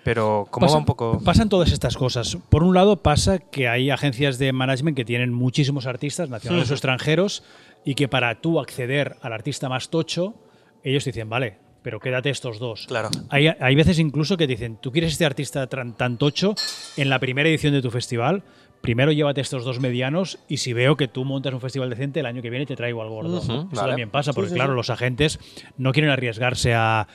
Pero 0.04 0.48
¿cómo 0.52 0.68
va 0.68 0.78
un 0.78 0.86
poco...? 0.86 1.20
Pasan 1.26 1.50
todas 1.50 1.72
estas 1.72 1.98
cosas. 1.98 2.38
Por 2.50 2.64
un 2.64 2.76
lado 2.76 3.02
pasa 3.02 3.40
que 3.40 3.68
hay 3.68 3.90
agencias 3.90 4.38
de 4.38 4.54
management 4.54 4.96
que 4.96 5.04
tienen 5.04 5.34
muchísimos 5.34 5.88
artistas, 5.88 6.30
nacionales 6.30 6.70
o 6.70 6.76
extranjeros, 6.76 7.44
y 7.84 7.96
que 7.96 8.08
para 8.08 8.40
tú 8.40 8.60
acceder 8.60 9.18
al 9.22 9.34
artista 9.34 9.68
más 9.68 9.90
tocho, 9.90 10.36
ellos 10.84 11.04
dicen, 11.04 11.28
vale, 11.28 11.58
pero 11.82 12.00
quédate 12.00 12.30
estos 12.30 12.60
dos. 12.60 12.86
Claro. 12.88 13.10
Hay, 13.30 13.48
hay 13.48 13.76
veces 13.76 13.98
incluso 13.98 14.38
que 14.38 14.46
dicen, 14.46 14.78
tú 14.78 14.92
quieres 14.92 15.12
este 15.12 15.26
artista 15.26 15.68
tan 15.68 16.18
tocho 16.18 16.54
en 16.98 17.10
la 17.10 17.20
primera 17.20 17.50
edición 17.50 17.74
de 17.74 17.82
tu 17.82 17.90
festival, 17.90 18.44
primero 18.86 19.12
llévate 19.12 19.42
estos 19.42 19.66
dos 19.66 19.80
medianos 19.80 20.38
y 20.48 20.58
si 20.58 20.72
veo 20.72 20.96
que 20.96 21.08
tú 21.08 21.26
montas 21.26 21.52
un 21.52 21.60
festival 21.60 21.90
decente, 21.90 22.20
el 22.20 22.28
año 22.28 22.44
que 22.44 22.52
viene 22.52 22.68
te 22.68 22.76
traigo 22.76 23.02
al 23.02 23.10
gordo. 23.10 23.40
Eso 23.40 23.68
también 23.74 24.12
pasa, 24.12 24.32
porque 24.32 24.54
claro, 24.54 24.76
los 24.76 24.92
agentes 24.92 25.40
no 25.76 25.92
quieren 25.92 26.12
arriesgarse 26.12 26.76
a, 26.76 27.08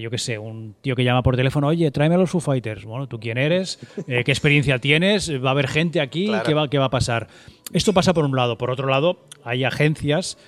yo 0.00 0.08
qué 0.08 0.16
sé, 0.16 0.38
un 0.38 0.74
tío 0.80 0.96
que 0.96 1.04
llama 1.04 1.22
por 1.22 1.36
teléfono, 1.36 1.66
oye, 1.66 1.90
tráeme 1.90 2.14
a 2.14 2.18
los 2.18 2.30
Foo 2.30 2.40
Fighters. 2.40 2.86
Bueno, 2.86 3.08
¿tú 3.08 3.20
quién 3.20 3.36
eres? 3.36 3.78
Eh, 4.08 4.24
¿Qué 4.24 4.32
experiencia 4.32 4.78
tienes? 4.78 5.30
¿Va 5.44 5.50
a 5.50 5.52
haber 5.52 5.68
gente 5.68 6.00
aquí? 6.00 6.32
¿Qué, 6.46 6.54
va, 6.54 6.68
¿Qué 6.68 6.78
va 6.78 6.86
a 6.86 6.90
pasar? 6.90 7.28
Esto 7.74 7.92
pasa 7.92 8.14
por 8.14 8.24
un 8.24 8.34
lado. 8.34 8.56
Por 8.56 8.70
otro 8.70 8.88
lado, 8.88 9.18
hay 9.44 9.64
agencias, 9.64 10.38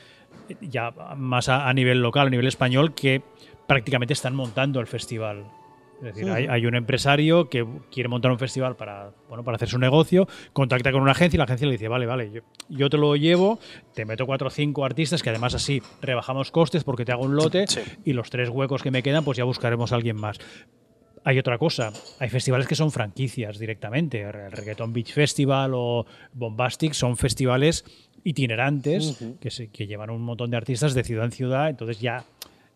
ya 0.62 0.92
más 1.14 1.50
a 1.50 1.70
nivel 1.74 2.00
local, 2.00 2.28
a 2.28 2.30
nivel 2.30 2.46
español, 2.46 2.94
que 2.94 3.20
prácticamente 3.66 4.14
están 4.14 4.34
montando 4.34 4.80
el 4.80 4.86
festival. 4.86 5.44
Es 5.98 6.14
decir, 6.14 6.30
hay, 6.30 6.66
un 6.66 6.74
empresario 6.74 7.48
que 7.48 7.66
quiere 7.90 8.08
montar 8.08 8.30
un 8.30 8.38
festival 8.38 8.76
para, 8.76 9.12
bueno, 9.28 9.44
para 9.44 9.56
hacer 9.56 9.68
su 9.68 9.78
negocio, 9.78 10.28
contacta 10.52 10.92
con 10.92 11.02
una 11.02 11.12
agencia 11.12 11.36
y 11.36 11.38
la 11.38 11.44
agencia 11.44 11.66
le 11.66 11.72
dice, 11.72 11.88
vale, 11.88 12.06
vale, 12.06 12.42
yo, 12.68 12.90
te 12.90 12.96
lo 12.96 13.16
llevo, 13.16 13.58
te 13.94 14.04
meto 14.04 14.26
cuatro 14.26 14.48
o 14.48 14.50
cinco 14.50 14.84
artistas, 14.84 15.22
que 15.22 15.30
además 15.30 15.54
así 15.54 15.82
rebajamos 16.02 16.50
costes 16.50 16.84
porque 16.84 17.04
te 17.04 17.12
hago 17.12 17.24
un 17.24 17.36
lote 17.36 17.64
y 18.04 18.12
los 18.12 18.30
tres 18.30 18.48
huecos 18.48 18.82
que 18.82 18.90
me 18.90 19.02
quedan, 19.02 19.24
pues 19.24 19.38
ya 19.38 19.44
buscaremos 19.44 19.92
a 19.92 19.96
alguien 19.96 20.16
más. 20.16 20.38
Hay 21.26 21.38
otra 21.38 21.56
cosa, 21.56 21.90
hay 22.18 22.28
festivales 22.28 22.68
que 22.68 22.74
son 22.74 22.90
franquicias 22.92 23.58
directamente. 23.58 24.20
El 24.20 24.52
Reggaeton 24.52 24.92
Beach 24.92 25.14
Festival 25.14 25.72
o 25.74 26.04
Bombastic 26.34 26.92
son 26.92 27.16
festivales 27.16 27.84
itinerantes 28.24 29.22
que, 29.40 29.68
que 29.68 29.86
llevan 29.86 30.10
un 30.10 30.22
montón 30.22 30.50
de 30.50 30.58
artistas 30.58 30.92
de 30.92 31.02
ciudad 31.02 31.24
en 31.24 31.32
ciudad, 31.32 31.70
entonces 31.70 32.00
ya 32.00 32.24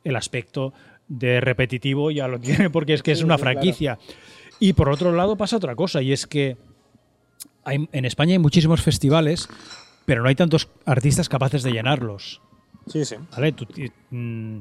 el 0.05 0.17
aspecto 0.17 0.73
de 1.09 1.41
repetitivo 1.41 2.11
ya 2.11 2.29
lo 2.29 2.39
tiene 2.41 2.71
porque 2.71 2.95
es 2.95 3.03
que 3.03 3.13
es 3.13 3.23
una 3.23 3.39
franquicia. 3.39 3.99
Y 4.61 4.73
por 4.73 4.89
otro 4.89 5.13
lado 5.13 5.37
pasa 5.37 5.57
otra 5.57 5.75
cosa 5.75 6.03
y 6.03 6.13
es 6.13 6.27
que 6.27 6.57
en 7.65 8.05
España 8.05 8.33
hay 8.33 8.39
muchísimos 8.39 8.83
festivales, 8.83 9.49
pero 10.07 10.23
no 10.23 10.29
hay 10.29 10.35
tantos 10.35 10.69
artistas 10.85 11.29
capaces 11.29 11.63
de 11.63 11.73
llenarlos. 11.73 12.41
Sí, 12.87 13.05
sí. 13.05 13.17
Mm, 14.11 14.61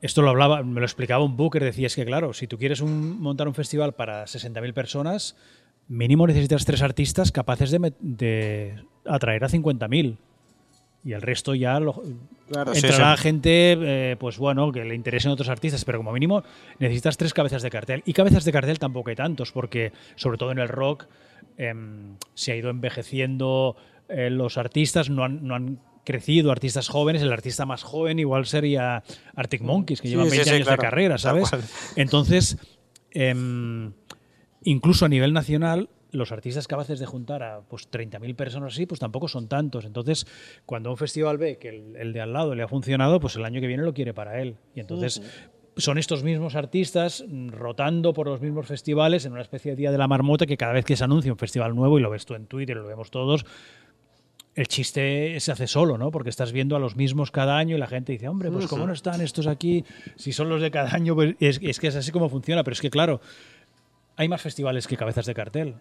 esto 0.00 0.22
lo 0.22 0.30
hablaba, 0.30 0.62
me 0.62 0.80
lo 0.80 0.86
explicaba 0.86 1.24
un 1.24 1.36
Booker, 1.36 1.62
decía, 1.62 1.86
es 1.86 1.94
que 1.94 2.06
claro, 2.06 2.32
si 2.32 2.46
tú 2.46 2.56
quieres 2.58 2.82
montar 2.82 3.48
un 3.48 3.54
festival 3.54 3.94
para 3.94 4.24
60.000 4.24 4.72
personas, 4.72 5.36
mínimo 5.86 6.26
necesitas 6.26 6.64
tres 6.64 6.82
artistas 6.82 7.30
capaces 7.30 7.70
de, 7.70 7.92
de 8.00 8.84
atraer 9.04 9.44
a 9.44 9.48
50.000 9.48 10.16
y 11.08 11.14
el 11.14 11.22
resto 11.22 11.54
ya 11.54 11.80
lo, 11.80 12.02
entrará 12.74 13.16
gente, 13.16 13.78
eh, 13.80 14.16
pues 14.20 14.36
bueno, 14.36 14.70
que 14.72 14.84
le 14.84 14.94
interesen 14.94 15.30
otros 15.30 15.48
artistas, 15.48 15.86
pero 15.86 15.96
como 15.96 16.12
mínimo 16.12 16.42
necesitas 16.78 17.16
tres 17.16 17.32
cabezas 17.32 17.62
de 17.62 17.70
cartel. 17.70 18.02
Y 18.04 18.12
cabezas 18.12 18.44
de 18.44 18.52
cartel 18.52 18.78
tampoco 18.78 19.08
hay 19.08 19.16
tantos, 19.16 19.50
porque 19.50 19.92
sobre 20.16 20.36
todo 20.36 20.52
en 20.52 20.58
el 20.58 20.68
rock 20.68 21.06
em, 21.56 22.16
se 22.34 22.52
ha 22.52 22.56
ido 22.56 22.68
envejeciendo 22.68 23.74
eh, 24.10 24.28
los 24.28 24.58
artistas, 24.58 25.08
no 25.08 25.24
han, 25.24 25.46
no 25.46 25.54
han 25.54 25.80
crecido 26.04 26.52
artistas 26.52 26.88
jóvenes, 26.88 27.22
el 27.22 27.32
artista 27.32 27.64
más 27.64 27.84
joven 27.84 28.18
igual 28.18 28.44
sería 28.44 29.02
Arctic 29.34 29.62
Monkeys, 29.62 30.02
que 30.02 30.10
llevan 30.10 30.28
20 30.28 30.50
años 30.50 30.68
de 30.68 30.76
carrera, 30.76 31.16
¿sabes? 31.16 31.48
Entonces, 31.96 32.58
em, 33.12 33.94
incluso 34.62 35.06
a 35.06 35.08
nivel 35.08 35.32
nacional, 35.32 35.88
los 36.10 36.32
artistas 36.32 36.66
capaces 36.66 36.98
de 36.98 37.06
juntar 37.06 37.42
a 37.42 37.60
pues 37.60 37.90
30.000 37.90 38.34
personas 38.34 38.74
así, 38.74 38.86
pues 38.86 39.00
tampoco 39.00 39.28
son 39.28 39.48
tantos. 39.48 39.84
Entonces, 39.84 40.26
cuando 40.66 40.90
un 40.90 40.96
festival 40.96 41.38
ve 41.38 41.58
que 41.58 41.68
el, 41.68 42.12
de 42.12 42.20
al 42.20 42.32
lado 42.32 42.54
le 42.54 42.62
ha 42.62 42.68
funcionado, 42.68 43.20
pues 43.20 43.36
el 43.36 43.44
año 43.44 43.60
que 43.60 43.66
viene 43.66 43.82
lo 43.82 43.94
quiere 43.94 44.14
para 44.14 44.40
él. 44.40 44.56
Y 44.74 44.80
entonces 44.80 45.22
son 45.76 45.98
estos 45.98 46.24
mismos 46.24 46.56
artistas 46.56 47.24
rotando 47.48 48.12
por 48.12 48.26
los 48.26 48.40
mismos 48.40 48.66
festivales 48.66 49.24
en 49.26 49.32
una 49.32 49.42
especie 49.42 49.72
de 49.72 49.76
día 49.76 49.92
de 49.92 49.98
la 49.98 50.08
marmota 50.08 50.46
que 50.46 50.56
cada 50.56 50.72
vez 50.72 50.84
que 50.84 50.96
se 50.96 51.04
anuncia 51.04 51.30
un 51.30 51.38
festival 51.38 51.74
nuevo, 51.74 51.98
y 51.98 52.02
lo 52.02 52.10
ves 52.10 52.26
tú 52.26 52.34
en 52.34 52.46
Twitter, 52.46 52.76
lo 52.76 52.86
vemos 52.86 53.10
todos, 53.10 53.44
el 54.58 54.66
chiste 54.66 55.38
se 55.38 55.52
hace 55.52 55.68
solo, 55.68 55.98
¿no? 55.98 56.10
Porque 56.10 56.30
estás 56.30 56.50
viendo 56.50 56.74
a 56.74 56.80
los 56.80 56.96
mismos 56.96 57.30
cada 57.30 57.58
año 57.58 57.76
y 57.76 57.78
la 57.78 57.86
gente 57.86 58.10
dice, 58.10 58.26
hombre, 58.26 58.50
pues 58.50 58.66
¿cómo 58.66 58.88
no 58.88 58.92
están 58.92 59.20
estos 59.20 59.46
aquí? 59.46 59.84
Si 60.16 60.32
son 60.32 60.48
los 60.48 60.60
de 60.60 60.72
cada 60.72 60.92
año, 60.96 61.14
pues 61.14 61.36
es, 61.38 61.60
es 61.62 61.78
que 61.78 61.86
es 61.86 61.94
así 61.94 62.10
como 62.10 62.28
funciona. 62.28 62.64
Pero 62.64 62.72
es 62.72 62.80
que, 62.80 62.90
claro, 62.90 63.20
hay 64.16 64.28
más 64.28 64.42
festivales 64.42 64.88
que 64.88 64.96
cabezas 64.96 65.26
de 65.26 65.34
cartel. 65.34 65.76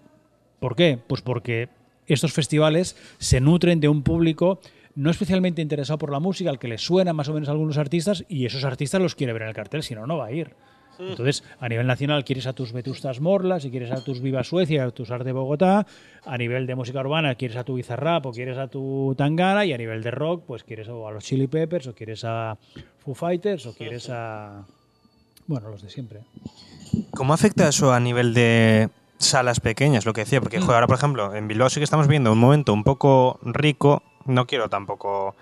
¿Por 0.60 0.76
qué? 0.76 1.00
Pues 1.08 1.22
porque 1.22 1.70
estos 2.08 2.34
festivales 2.34 2.96
se 3.18 3.40
nutren 3.40 3.80
de 3.80 3.90
un 3.90 4.04
público 4.04 4.60
no 4.96 5.12
especialmente 5.12 5.62
interesado 5.62 6.00
por 6.00 6.12
la 6.12 6.20
música, 6.20 6.50
al 6.50 6.58
que 6.58 6.68
le 6.68 6.80
suena 6.80 7.14
más 7.14 7.30
o 7.30 7.34
menos 7.34 7.50
a 7.50 7.52
algunos 7.52 7.78
artistas, 7.78 8.26
y 8.28 8.46
esos 8.48 8.64
artistas 8.64 9.00
los 9.00 9.14
quiere 9.14 9.32
ver 9.32 9.44
en 9.44 9.50
el 9.50 9.54
cartel, 9.54 9.84
si 9.84 9.94
no, 9.94 10.08
no 10.08 10.18
va 10.18 10.26
a 10.26 10.32
ir. 10.32 10.56
Entonces, 10.98 11.44
a 11.60 11.70
nivel 11.70 11.86
nacional 11.86 12.26
quieres 12.26 12.48
a 12.48 12.54
tus 12.54 12.74
Vetustas 12.74 13.22
Morlas, 13.22 13.64
y 13.66 13.70
quieres 13.70 13.92
a 13.92 14.04
tus 14.04 14.22
Viva 14.22 14.44
Suecia, 14.44 14.86
a 14.86 14.90
tus 14.90 15.12
Arte 15.12 15.32
Bogotá, 15.32 15.86
a 16.26 16.38
nivel 16.40 16.66
de 16.66 16.74
música 16.74 17.00
urbana 17.02 17.36
quieres 17.36 17.58
a 17.58 17.64
tu 17.64 17.76
Bizarrap 17.76 18.26
o 18.26 18.32
quieres 18.32 18.58
a 18.58 18.70
tu 18.70 19.14
Tangana, 19.16 19.66
y 19.66 19.74
a 19.74 19.78
nivel 19.78 20.02
de 20.02 20.10
rock, 20.10 20.46
pues 20.48 20.64
quieres 20.64 20.88
a 20.90 20.94
los 20.94 21.24
Chili 21.24 21.46
Peppers, 21.46 21.86
o 21.86 21.94
quieres 21.94 22.24
a 22.26 22.58
Foo 22.98 23.14
Fighters, 23.14 23.68
o 23.68 23.76
quieres 23.76 24.10
a... 24.10 24.66
Bueno, 25.46 25.70
los 25.70 25.84
de 25.84 25.92
siempre. 25.92 26.22
¿Cómo 27.12 27.36
afecta 27.36 27.70
eso 27.70 27.94
a 27.94 28.00
nivel 28.00 28.34
de 28.34 28.90
salas 29.18 29.60
pequeñas, 29.60 30.06
lo 30.06 30.14
que 30.14 30.22
decía, 30.22 30.42
porque 30.42 30.58
ahora, 30.58 30.88
por 30.88 30.98
ejemplo, 30.98 31.34
en 31.34 31.48
Bilbao 31.48 31.70
sí 31.70 31.80
que 31.80 31.84
estamos 31.84 32.08
viendo 32.08 32.32
un 32.32 32.40
momento 32.40 32.74
un 32.74 32.84
poco 32.84 33.40
rico, 33.44 34.04
no 34.26 34.46
quiero 34.46 34.70
tampoco 34.70 35.36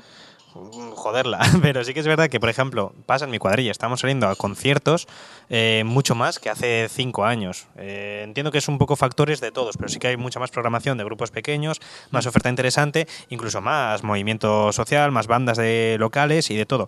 joderla, 0.96 1.40
pero 1.62 1.84
sí 1.84 1.94
que 1.94 2.00
es 2.00 2.08
verdad 2.08 2.30
que, 2.30 2.40
por 2.40 2.50
ejemplo, 2.50 2.94
pasa 3.06 3.26
en 3.26 3.32
mi 3.32 3.40
cuadrilla, 3.40 3.72
estamos 3.72 4.00
saliendo 4.00 4.28
a 4.28 4.36
conciertos 4.36 5.08
eh, 5.50 5.84
mucho 5.86 6.16
más 6.16 6.40
que 6.40 6.50
hace 6.50 6.88
cinco 6.90 7.26
años. 7.26 7.68
Eh, 7.78 8.22
entiendo 8.24 8.52
que 8.52 8.60
es 8.60 8.68
un 8.68 8.78
poco 8.78 8.96
factores 8.96 9.42
de 9.42 9.52
todos, 9.52 9.78
pero 9.78 9.90
sí 9.90 10.00
que 10.00 10.08
hay 10.08 10.18
mucha 10.18 10.40
más 10.40 10.52
programación 10.52 10.98
de 10.98 11.04
grupos 11.04 11.32
pequeños, 11.32 11.82
más 12.12 12.26
oferta 12.26 12.50
interesante, 12.50 13.08
incluso 13.30 13.62
más 13.62 14.04
movimiento 14.04 14.72
social, 14.72 15.12
más 15.12 15.28
bandas 15.28 15.58
de 15.58 15.98
locales 16.00 16.50
y 16.50 16.56
de 16.56 16.66
todo. 16.66 16.88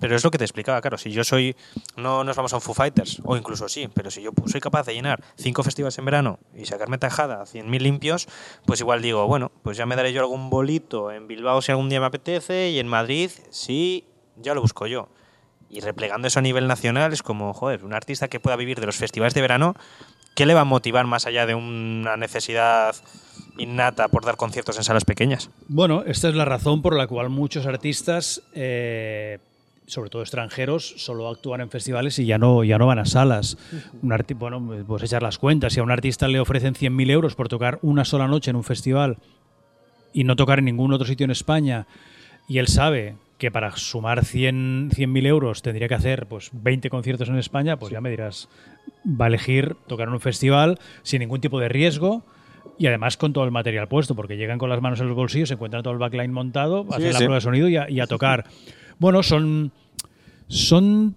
Pero 0.00 0.16
es 0.16 0.24
lo 0.24 0.30
que 0.30 0.38
te 0.38 0.44
explicaba, 0.44 0.80
claro, 0.80 0.98
si 0.98 1.12
yo 1.12 1.24
soy, 1.24 1.56
no 1.96 2.24
nos 2.24 2.36
vamos 2.36 2.52
a 2.52 2.56
un 2.56 2.62
Foo 2.62 2.74
Fighters, 2.74 3.22
o 3.24 3.36
incluso 3.36 3.68
sí, 3.68 3.88
pero 3.94 4.10
si 4.10 4.22
yo 4.22 4.32
soy 4.46 4.60
capaz 4.60 4.86
de 4.86 4.94
llenar 4.94 5.22
cinco 5.36 5.62
festivales 5.62 5.96
en 5.98 6.04
verano 6.04 6.38
y 6.54 6.66
sacarme 6.66 6.98
tajada 6.98 7.42
a 7.42 7.46
100.000 7.46 7.80
limpios, 7.80 8.28
pues 8.66 8.80
igual 8.80 9.02
digo, 9.02 9.26
bueno, 9.26 9.52
pues 9.62 9.76
ya 9.76 9.86
me 9.86 9.96
daré 9.96 10.12
yo 10.12 10.20
algún 10.20 10.50
bolito 10.50 11.12
en 11.12 11.28
Bilbao 11.28 11.62
si 11.62 11.70
algún 11.70 11.88
día 11.88 12.00
me 12.00 12.06
apetece 12.06 12.70
y 12.70 12.78
en 12.78 12.88
Madrid 12.88 13.03
sí, 13.50 14.04
ya 14.36 14.54
lo 14.54 14.60
busco 14.60 14.86
yo 14.86 15.08
y 15.74 15.80
replegando 15.80 16.28
eso 16.28 16.38
a 16.38 16.42
nivel 16.42 16.68
nacional 16.68 17.12
es 17.12 17.22
como, 17.22 17.52
joder, 17.52 17.84
un 17.84 17.94
artista 17.94 18.28
que 18.28 18.38
pueda 18.38 18.56
vivir 18.56 18.78
de 18.78 18.86
los 18.86 18.96
festivales 18.96 19.34
de 19.34 19.40
verano, 19.40 19.74
¿qué 20.36 20.46
le 20.46 20.54
va 20.54 20.60
a 20.60 20.64
motivar 20.64 21.06
más 21.06 21.26
allá 21.26 21.46
de 21.46 21.56
una 21.56 22.16
necesidad 22.16 22.94
innata 23.58 24.06
por 24.06 24.24
dar 24.24 24.36
conciertos 24.36 24.76
en 24.76 24.84
salas 24.84 25.04
pequeñas? 25.04 25.50
Bueno, 25.66 26.04
esta 26.06 26.28
es 26.28 26.36
la 26.36 26.44
razón 26.44 26.80
por 26.80 26.96
la 26.96 27.08
cual 27.08 27.28
muchos 27.28 27.66
artistas, 27.66 28.42
eh, 28.54 29.38
sobre 29.86 30.10
todo 30.10 30.22
extranjeros, 30.22 30.94
solo 30.96 31.28
actúan 31.28 31.60
en 31.60 31.70
festivales 31.70 32.20
y 32.20 32.26
ya 32.26 32.38
no, 32.38 32.62
ya 32.62 32.78
no 32.78 32.86
van 32.86 33.00
a 33.00 33.04
salas. 33.04 33.58
Bueno, 34.36 34.84
pues 34.86 35.02
echar 35.02 35.24
las 35.24 35.38
cuentas. 35.38 35.72
Si 35.72 35.80
a 35.80 35.82
un 35.82 35.90
artista 35.90 36.28
le 36.28 36.38
ofrecen 36.38 36.74
100.000 36.74 37.10
euros 37.10 37.34
por 37.34 37.48
tocar 37.48 37.80
una 37.82 38.04
sola 38.04 38.28
noche 38.28 38.50
en 38.50 38.56
un 38.56 38.64
festival 38.64 39.18
y 40.12 40.22
no 40.22 40.36
tocar 40.36 40.60
en 40.60 40.66
ningún 40.66 40.92
otro 40.92 41.06
sitio 41.06 41.24
en 41.24 41.32
España, 41.32 41.88
y 42.46 42.58
él 42.58 42.68
sabe 42.68 43.16
que 43.38 43.50
para 43.50 43.76
sumar 43.76 44.20
100.000 44.20 44.92
100 44.94 45.26
euros 45.26 45.62
tendría 45.62 45.88
que 45.88 45.94
hacer 45.94 46.26
pues 46.26 46.50
20 46.52 46.88
conciertos 46.90 47.28
en 47.28 47.36
España, 47.36 47.76
pues 47.76 47.92
ya 47.92 48.00
me 48.00 48.10
dirás, 48.10 48.48
va 49.04 49.26
a 49.26 49.28
elegir 49.28 49.76
tocar 49.86 50.08
en 50.08 50.14
un 50.14 50.20
festival 50.20 50.78
sin 51.02 51.20
ningún 51.20 51.40
tipo 51.40 51.58
de 51.58 51.68
riesgo 51.68 52.24
y 52.78 52.86
además 52.86 53.16
con 53.16 53.32
todo 53.32 53.44
el 53.44 53.50
material 53.50 53.88
puesto, 53.88 54.14
porque 54.14 54.36
llegan 54.36 54.58
con 54.58 54.70
las 54.70 54.80
manos 54.80 55.00
en 55.00 55.08
los 55.08 55.16
bolsillos, 55.16 55.48
se 55.48 55.54
encuentran 55.54 55.82
todo 55.82 55.92
el 55.92 55.98
backline 55.98 56.32
montado, 56.32 56.86
hacen 56.90 57.12
la 57.12 57.18
prueba 57.18 57.34
de 57.36 57.40
sonido 57.40 57.68
y 57.68 58.00
a, 58.00 58.06
tocar. 58.06 58.44
Bueno, 58.98 59.22
son, 59.22 59.72
son 60.48 61.16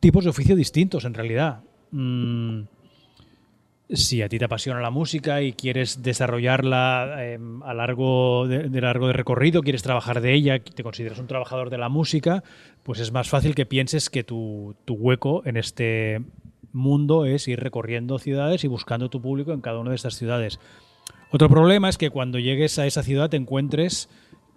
tipos 0.00 0.24
de 0.24 0.30
oficio 0.30 0.56
distintos 0.56 1.04
en 1.04 1.14
realidad. 1.14 1.60
mm, 1.90 2.62
si 3.88 4.22
a 4.22 4.28
ti 4.28 4.38
te 4.38 4.44
apasiona 4.46 4.80
la 4.80 4.90
música 4.90 5.42
y 5.42 5.52
quieres 5.52 6.02
desarrollarla 6.02 7.24
em, 7.24 7.62
a 7.62 7.72
largo 7.72 8.48
de, 8.48 8.80
largo 8.80 9.06
de 9.06 9.12
recorrido, 9.12 9.62
quieres 9.62 9.82
trabajar 9.82 10.20
de 10.20 10.34
ella, 10.34 10.58
te 10.58 10.82
consideras 10.82 11.18
un 11.18 11.28
trabajador 11.28 11.70
de 11.70 11.78
la 11.78 11.88
música, 11.88 12.42
pues 12.82 13.00
es 13.00 13.12
más 13.12 13.28
fácil 13.28 13.54
que 13.54 13.66
pienses 13.66 14.10
que 14.10 14.24
tu, 14.24 14.74
tu 14.84 14.94
hueco 14.94 15.42
en 15.46 15.56
este 15.56 16.22
mundo 16.72 17.24
es 17.24 17.48
ir 17.48 17.60
recorriendo 17.60 18.18
ciudades 18.18 18.64
y 18.64 18.68
buscando 18.68 19.08
tu 19.08 19.22
público 19.22 19.52
en 19.52 19.60
cada 19.60 19.78
una 19.78 19.90
de 19.90 19.96
estas 19.96 20.16
ciudades. 20.16 20.58
Otro 21.30 21.48
problema 21.48 21.88
es 21.88 21.98
que 21.98 22.10
cuando 22.10 22.38
llegues 22.38 22.78
a 22.78 22.86
esa 22.86 23.02
ciudad 23.02 23.30
te 23.30 23.36
encuentres 23.36 24.08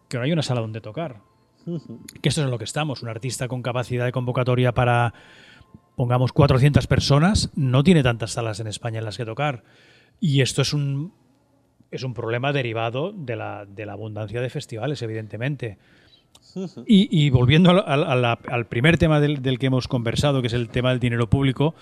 que 0.07 0.17
no 0.17 0.23
hay 0.23 0.31
una 0.31 0.43
sala 0.43 0.61
donde 0.61 0.81
tocar. 0.81 1.21
Que 2.21 2.29
esto 2.29 2.41
es 2.41 2.45
en 2.45 2.51
lo 2.51 2.57
que 2.57 2.63
estamos. 2.63 3.03
Un 3.03 3.09
artista 3.09 3.47
con 3.47 3.61
capacidad 3.61 4.05
de 4.05 4.11
convocatoria 4.11 4.73
para 4.73 5.13
pongamos 5.99 6.31
400 6.31 6.88
personas, 6.88 7.51
no 7.57 7.83
tiene 7.83 8.03
tantas 8.03 8.31
salas 8.31 8.62
en 8.62 8.67
España 8.67 8.99
en 8.99 9.03
las 9.03 9.17
que 9.17 9.25
tocar. 9.25 9.65
Y 10.21 10.39
esto 10.39 10.62
es 10.62 10.71
un, 10.71 11.12
es 11.91 12.03
un 12.03 12.13
problema 12.13 12.53
derivado 12.53 13.12
de 13.12 13.35
la, 13.35 13.65
de 13.65 13.85
la 13.85 13.91
abundancia 13.91 14.39
de 14.39 14.49
festivales, 14.49 15.01
evidentemente. 15.01 15.77
Y, 16.88 17.29
volviendo 17.31 17.85
al 17.85 18.65
primer 18.67 18.97
tema 18.97 19.19
del, 19.19 19.41
del, 19.41 19.59
que 19.59 19.65
hemos 19.65 19.89
conversado, 19.89 20.39
que 20.39 20.47
es 20.47 20.53
el 20.53 20.69
tema 20.69 20.91
del 20.91 21.01
dinero 21.01 21.29
público, 21.29 21.75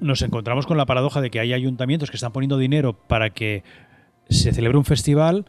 nos 0.00 0.22
encontramos 0.22 0.66
con 0.66 0.76
la 0.76 0.84
paradoja 0.84 1.20
de 1.20 1.30
que 1.30 1.38
hay 1.38 1.52
ayuntamientos 1.52 2.10
que 2.10 2.16
están 2.16 2.32
poniendo 2.32 2.58
dinero 2.58 2.94
para 2.94 3.30
que 3.30 3.62
se 4.28 4.52
celebre 4.52 4.76
un 4.76 4.84
festival, 4.84 5.44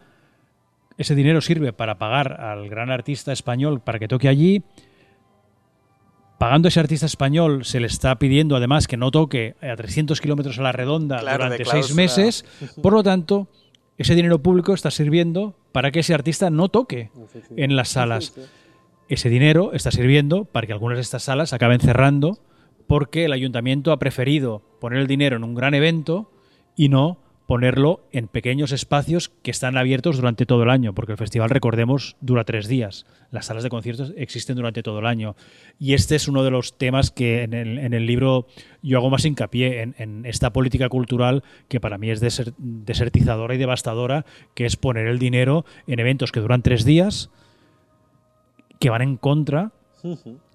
ese 1.00 1.16
dinero 1.16 1.42
sirve 1.42 1.74
para 1.74 1.98
pagar 1.98 2.40
al 2.42 2.70
gran 2.70 2.92
artista 2.92 3.32
español 3.32 3.80
para 3.80 3.98
que 3.98 4.08
toque 4.08 4.28
allí, 4.28 4.62
pagando 6.44 6.68
a 6.68 6.70
ese 6.70 6.82
artista 6.82 7.06
español 7.06 7.64
se 7.64 7.80
le 7.80 7.88
está 7.88 8.20
pidiendo 8.20 8.58
además 8.58 8.86
que 8.86 8.98
no 8.98 9.12
toque 9.12 9.56
a 9.62 9.78
300 9.78 10.20
kilómetros 10.20 10.60
a 10.60 10.62
la 10.62 10.74
redonda 10.74 11.22
durante 11.22 11.64
seis 11.64 11.96
meses. 11.96 12.44
Por 12.84 12.92
lo 12.92 13.02
tanto, 13.02 13.48
ese 13.98 14.14
dinero 14.14 14.40
público 14.40 14.74
está 14.74 14.92
sirviendo 14.92 15.56
para 15.72 15.92
que 15.92 16.02
ese 16.02 16.14
artista 16.14 16.50
no 16.50 16.68
toque 16.68 17.12
en 17.56 17.78
las 17.78 17.88
salas. 17.88 18.34
Ese 19.08 19.30
dinero 19.30 19.72
está 19.72 19.90
sirviendo 19.92 20.44
para 20.44 20.68
que 20.68 20.74
algunas 20.74 20.98
de 20.98 21.04
estas 21.04 21.24
salas 21.24 21.54
acaben 21.54 21.80
cerrando 21.80 22.40
porque 22.88 23.24
el 23.24 23.32
ayuntamiento 23.32 23.94
ha 23.94 23.98
preferido 23.98 24.62
poner 24.82 25.00
el 25.00 25.08
dinero 25.08 25.38
en 25.38 25.46
un 25.46 25.56
gran 25.56 25.74
evento 25.74 26.30
y 26.76 26.90
no 26.90 27.20
ponerlo 27.46 28.08
en 28.12 28.28
pequeños 28.28 28.72
espacios 28.72 29.30
que 29.42 29.52
están 29.52 29.78
abiertos 29.78 30.18
durante 30.18 30.46
todo 30.46 30.64
el 30.64 30.70
año, 30.70 30.94
porque 30.94 31.12
el 31.12 31.18
festival, 31.18 31.50
recordemos, 31.50 32.16
dura 32.22 32.46
tres 32.46 32.68
días. 32.68 33.06
Las 33.32 33.48
salas 33.48 33.64
de 33.64 33.70
conciertos 33.70 34.14
existen 34.16 34.56
durante 34.56 34.84
todo 34.84 35.00
el 35.00 35.06
año. 35.06 35.36
Y 35.80 35.94
este 35.94 36.16
es 36.16 36.28
uno 36.28 36.44
de 36.44 36.52
los 36.52 36.78
temas 36.78 37.12
que 37.12 37.44
en 37.44 37.54
el, 37.54 38.06
libro 38.06 38.48
yo 38.82 38.98
hago 38.98 39.10
más 39.10 39.26
hincapié 39.26 39.94
en, 39.98 40.26
esta 40.26 40.54
política 40.54 40.90
cultural 40.90 41.44
que 41.68 41.80
para 41.80 41.98
mí 41.98 42.10
es 42.10 42.22
desertizadora 42.58 43.56
y 43.56 43.58
devastadora, 43.58 44.26
que 44.54 44.66
es 44.66 44.76
poner 44.76 45.08
el 45.08 45.20
dinero 45.20 45.66
en 45.88 46.00
eventos 46.00 46.32
que 46.32 46.40
duran 46.40 46.62
tres 46.62 46.86
días, 46.86 47.30
que 48.80 48.90
van 48.90 49.02
en 49.02 49.18
contra 49.18 49.72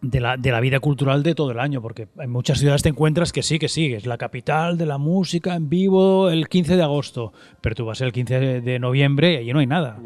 de 0.03 0.21
la, 0.21 0.37
de 0.37 0.51
la, 0.51 0.61
vida 0.61 0.79
cultural 0.81 1.23
de 1.23 1.35
todo 1.35 1.53
el 1.53 1.61
año, 1.61 1.81
porque 1.81 2.09
en 2.19 2.31
muchas 2.31 2.59
ciudades 2.59 2.83
te 2.83 2.91
encuentras 2.91 3.33
que 3.33 3.43
sí, 3.43 3.59
que 3.59 3.69
sí, 3.69 3.95
es 3.95 4.07
la 4.07 4.19
capital 4.19 4.77
de 4.77 4.87
la 4.87 4.99
música 4.99 5.55
en 5.55 5.69
vivo 5.69 6.29
el 6.29 6.49
15 6.49 6.77
de 6.77 6.83
agosto, 6.83 7.33
pero 7.61 7.75
tú 7.75 7.87
vas 7.87 8.01
el 8.03 8.13
15 8.13 8.61
de 8.61 8.79
noviembre 8.79 9.35
y 9.35 9.37
allí 9.39 9.53
no 9.53 9.61
hay 9.61 9.67
nada. 9.67 9.99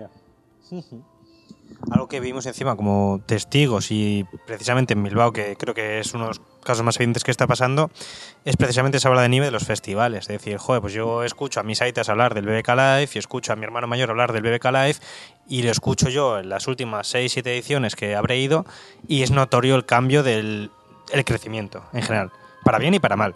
Algo 1.90 2.08
que 2.08 2.20
vimos 2.20 2.46
encima 2.46 2.76
como 2.76 3.20
testigos 3.26 3.90
y 3.90 4.24
precisamente 4.46 4.92
en 4.94 5.02
Bilbao, 5.02 5.32
que 5.32 5.56
creo 5.56 5.74
que 5.74 5.98
es 5.98 6.14
uno 6.14 6.24
de 6.24 6.28
los 6.30 6.40
casos 6.64 6.84
más 6.84 6.96
evidentes 6.96 7.24
que 7.24 7.30
está 7.30 7.46
pasando, 7.46 7.90
es 8.44 8.56
precisamente 8.56 8.98
esa 8.98 9.08
bola 9.08 9.22
de 9.22 9.28
nieve 9.28 9.46
de 9.46 9.52
los 9.52 9.64
festivales. 9.64 10.22
Es 10.22 10.28
decir, 10.28 10.56
joder, 10.58 10.80
pues 10.80 10.92
yo 10.92 11.24
escucho 11.24 11.60
a 11.60 11.62
mis 11.62 11.82
aitas 11.82 12.08
hablar 12.08 12.34
del 12.34 12.46
BBK 12.46 12.68
Live 12.68 13.08
y 13.14 13.18
escucho 13.18 13.52
a 13.52 13.56
mi 13.56 13.64
hermano 13.64 13.86
mayor 13.86 14.10
hablar 14.10 14.32
del 14.32 14.42
BBK 14.42 14.64
Live 14.66 14.96
y 15.48 15.62
lo 15.62 15.70
escucho 15.70 16.08
yo 16.08 16.38
en 16.38 16.48
las 16.48 16.66
últimas 16.68 17.06
6, 17.08 17.32
7 17.32 17.52
ediciones 17.52 17.96
que 17.96 18.14
habré 18.14 18.38
ido 18.38 18.64
y 19.06 19.22
es 19.22 19.30
notorio 19.30 19.74
el 19.74 19.84
cambio 19.84 20.22
del 20.22 20.70
el 21.12 21.24
crecimiento 21.24 21.84
en 21.92 22.02
general, 22.02 22.30
para 22.64 22.78
bien 22.78 22.94
y 22.94 23.00
para 23.00 23.16
mal. 23.16 23.34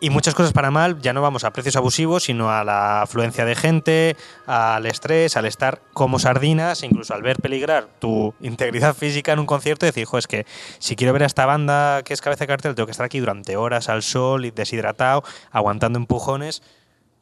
Y 0.00 0.10
muchas 0.10 0.34
cosas 0.34 0.52
para 0.52 0.70
mal, 0.70 1.00
ya 1.00 1.12
no 1.12 1.22
vamos 1.22 1.44
a 1.44 1.52
precios 1.52 1.76
abusivos, 1.76 2.24
sino 2.24 2.50
a 2.50 2.64
la 2.64 3.02
afluencia 3.02 3.44
de 3.44 3.54
gente, 3.54 4.16
al 4.46 4.84
estrés, 4.86 5.36
al 5.36 5.46
estar 5.46 5.80
como 5.92 6.18
sardinas, 6.18 6.82
incluso 6.82 7.14
al 7.14 7.22
ver 7.22 7.36
peligrar 7.38 7.88
tu 8.00 8.34
integridad 8.40 8.94
física 8.94 9.32
en 9.32 9.38
un 9.38 9.46
concierto 9.46 9.86
decir, 9.86 10.02
hijo, 10.02 10.18
es 10.18 10.26
que 10.26 10.46
si 10.78 10.96
quiero 10.96 11.12
ver 11.12 11.22
a 11.22 11.26
esta 11.26 11.46
banda 11.46 12.02
que 12.02 12.12
es 12.12 12.20
cabeza 12.20 12.44
de 12.44 12.48
cartel, 12.48 12.74
tengo 12.74 12.86
que 12.86 12.92
estar 12.92 13.06
aquí 13.06 13.20
durante 13.20 13.56
horas 13.56 13.88
al 13.88 14.02
sol 14.02 14.44
y 14.44 14.50
deshidratado, 14.50 15.22
aguantando 15.50 15.98
empujones. 15.98 16.62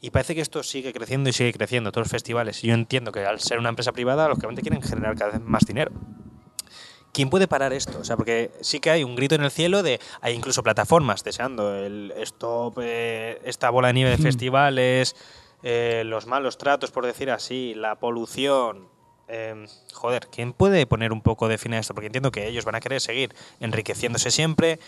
Y 0.01 0.11
parece 0.11 0.35
que 0.35 0.41
esto 0.41 0.65
sigue 0.65 0.93
creciendo 0.93 1.31
y 1.31 1.33
sigue 1.33 1.53
creciendo, 1.53 1.93
todos 1.93 2.07
los 2.07 2.11
festivales. 2.11 2.65
Y 2.65 2.69
yo 2.69 2.75
entiendo 2.75 3.13
que 3.13 3.25
al 3.25 3.39
ser 3.39 3.61
una 3.61 3.69
empresa 3.69 3.93
privada, 3.93 4.27
lógicamente 4.29 4.63
quieren 4.63 4.83
generar 4.83 5.17
cada 5.17 5.33
vez 5.33 5.41
más 5.41 5.65
dinero. 5.65 5.93
¿Quién 7.13 7.31
puede 7.31 7.47
parar 7.47 7.73
esto? 7.73 7.99
O 8.01 8.05
sea, 8.05 8.17
porque 8.17 8.51
sí 8.61 8.81
que 8.81 8.91
hay 8.91 9.05
un 9.05 9.15
grito 9.15 9.35
en 9.35 9.45
el 9.45 9.51
cielo 9.51 9.83
de. 9.83 10.01
Hay 10.21 10.35
incluso 10.35 10.63
plataformas 10.63 11.23
deseando 11.23 11.75
el 11.77 12.13
stop, 12.17 12.79
eh, 12.83 13.41
esta 13.45 13.71
bola 13.71 13.89
de 13.89 13.95
nieve 13.95 14.11
de 14.11 14.19
hmm. 14.19 14.23
festivales, 14.23 15.17
eh, 15.63 16.03
los 16.07 16.27
malos 16.27 16.59
tratos, 16.59 16.91
por 16.91 17.07
decir 17.07 17.31
así, 17.31 17.75
la 17.75 17.97
polución. 17.97 18.89
Em, 19.29 19.67
joder, 19.95 20.29
¿quién 20.31 20.53
puede 20.53 20.87
poner 20.87 21.13
un 21.13 21.23
poco 21.23 21.49
de 21.49 21.57
fin 21.57 21.75
a 21.75 21.79
esto? 21.79 21.95
Porque 21.95 22.07
entiendo 22.07 22.33
que 22.33 22.49
ellos 22.49 22.65
van 22.65 22.75
a 22.75 22.81
querer 22.81 23.01
seguir 23.01 23.35
enriqueciéndose 23.61 24.31
siempre, 24.31 24.79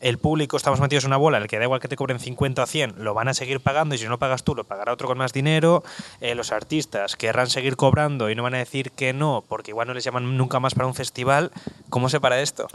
el 0.00 0.18
público 0.18 0.56
estamos 0.56 0.80
metidos 0.80 1.04
en 1.04 1.08
una 1.08 1.16
bola 1.16 1.38
en 1.38 1.44
la 1.44 1.48
que 1.48 1.58
da 1.58 1.64
igual 1.64 1.80
que 1.80 1.88
te 1.88 1.96
cobren 1.96 2.20
50 2.20 2.62
o 2.62 2.66
100, 2.66 2.94
lo 2.98 3.14
van 3.14 3.28
a 3.28 3.34
seguir 3.34 3.60
pagando 3.60 3.94
y 3.94 3.98
si 3.98 4.06
no 4.06 4.18
pagas 4.18 4.44
tú, 4.44 4.54
lo 4.54 4.64
pagará 4.64 4.92
otro 4.92 5.08
con 5.08 5.18
más 5.18 5.32
dinero. 5.32 5.82
Eh, 6.20 6.34
los 6.34 6.52
artistas 6.52 7.16
querrán 7.16 7.48
seguir 7.48 7.76
cobrando 7.76 8.30
y 8.30 8.34
no 8.34 8.42
van 8.42 8.54
a 8.54 8.58
decir 8.58 8.92
que 8.92 9.12
no, 9.12 9.44
porque 9.48 9.72
igual 9.72 9.88
no 9.88 9.94
les 9.94 10.04
llaman 10.04 10.36
nunca 10.36 10.60
más 10.60 10.74
para 10.74 10.86
un 10.86 10.94
festival. 10.94 11.50
¿Cómo 11.90 12.08
se 12.08 12.20
para 12.20 12.40
esto? 12.40 12.68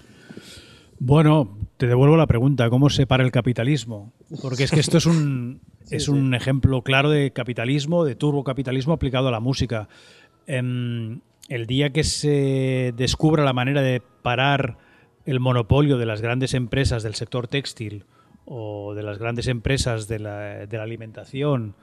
Bueno, 0.99 1.57
te 1.77 1.87
devuelvo 1.87 2.17
la 2.17 2.27
pregunta, 2.27 2.69
¿cómo 2.69 2.89
se 2.89 3.07
para 3.07 3.23
el 3.23 3.31
capitalismo? 3.31 4.13
Porque 4.41 4.63
es 4.63 4.71
que 4.71 4.79
esto 4.79 4.97
es 4.97 5.05
un, 5.05 5.61
es 5.89 6.07
un 6.07 6.33
ejemplo 6.33 6.81
claro 6.81 7.09
de 7.09 7.31
capitalismo, 7.31 8.05
de 8.05 8.15
turbocapitalismo 8.15 8.93
aplicado 8.93 9.27
a 9.29 9.31
la 9.31 9.39
música. 9.39 9.87
Em, 10.47 11.21
el 11.49 11.67
día 11.67 11.91
que 11.91 12.03
se 12.03 12.93
descubra 12.95 13.43
la 13.43 13.53
manera 13.53 13.81
de 13.81 14.01
parar 14.21 14.77
el 15.25 15.39
monopolio 15.39 15.97
de 15.97 16.05
las 16.05 16.21
grandes 16.21 16.53
empresas 16.53 17.03
del 17.03 17.15
sector 17.15 17.47
textil 17.47 18.05
o 18.45 18.93
de 18.93 19.03
las 19.03 19.17
grandes 19.17 19.47
empresas 19.47 20.07
de 20.07 20.19
la, 20.19 20.65
de 20.65 20.77
la 20.77 20.83
alimentación, 20.83 21.75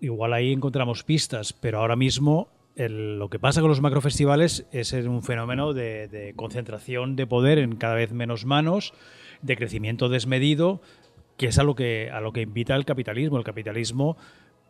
igual 0.00 0.32
ahí 0.32 0.52
encontramos 0.52 1.02
pistas, 1.02 1.52
pero 1.52 1.80
ahora 1.80 1.96
mismo 1.96 2.48
lo 2.76 3.28
que 3.30 3.38
pasa 3.38 3.60
con 3.60 3.70
los 3.70 3.80
macrofestivales 3.80 4.66
es 4.72 4.92
un 4.92 5.22
fenómeno 5.22 5.72
de, 5.72 6.32
concentración 6.36 7.16
de 7.16 7.26
poder 7.26 7.58
en 7.58 7.76
cada 7.76 7.94
vez 7.94 8.12
menos 8.12 8.44
manos, 8.44 8.94
de 9.42 9.56
crecimiento 9.56 10.08
desmedido, 10.08 10.80
que 11.36 11.46
es 11.46 11.58
a 11.58 11.62
lo 11.62 11.74
que, 11.74 12.10
a 12.12 12.20
lo 12.20 12.32
que 12.32 12.42
invita 12.42 12.74
el 12.74 12.84
capitalismo. 12.84 13.38
El 13.38 13.44
capitalismo 13.44 14.16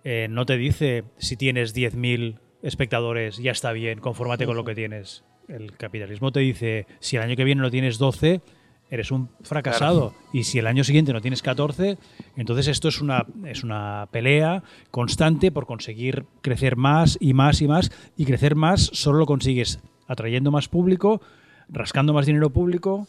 eh, 0.04 0.26
no 0.30 0.44
te 0.44 0.56
dice 0.56 1.04
si 1.16 1.36
tienes 1.36 1.74
10.000 1.74 2.38
espectadores, 2.62 3.38
ya 3.38 3.52
está 3.52 3.72
bien, 3.72 4.00
confórmate 4.00 4.46
con 4.46 4.56
lo 4.56 4.64
que 4.64 4.74
tienes. 4.74 5.24
El 5.48 5.76
capitalismo 5.76 6.32
te 6.32 6.40
dice, 6.40 6.86
si 7.00 7.16
el 7.16 7.22
año 7.22 7.36
que 7.36 7.44
viene 7.44 7.62
no 7.62 7.70
tienes 7.70 7.98
12, 7.98 8.40
eres 8.90 9.10
un 9.10 9.28
fracasado. 9.42 10.14
Y 10.32 10.44
si 10.44 10.58
el 10.58 10.66
año 10.66 10.84
siguiente 10.84 11.12
no 11.12 11.20
tienes 11.20 11.42
14, 11.42 11.98
entonces 12.36 12.68
esto 12.68 12.88
es 12.88 13.00
una, 13.00 13.26
es 13.44 13.64
una 13.64 14.08
pelea 14.10 14.62
constante 14.90 15.50
por 15.50 15.66
conseguir 15.66 16.24
crecer 16.40 16.76
más 16.76 17.18
y 17.20 17.34
más 17.34 17.60
y 17.60 17.68
más. 17.68 17.90
Y 18.16 18.24
crecer 18.24 18.54
más 18.54 18.90
solo 18.92 19.18
lo 19.18 19.26
consigues 19.26 19.80
atrayendo 20.06 20.50
más 20.50 20.68
público, 20.68 21.20
rascando 21.68 22.12
más 22.12 22.26
dinero 22.26 22.50
público, 22.50 23.08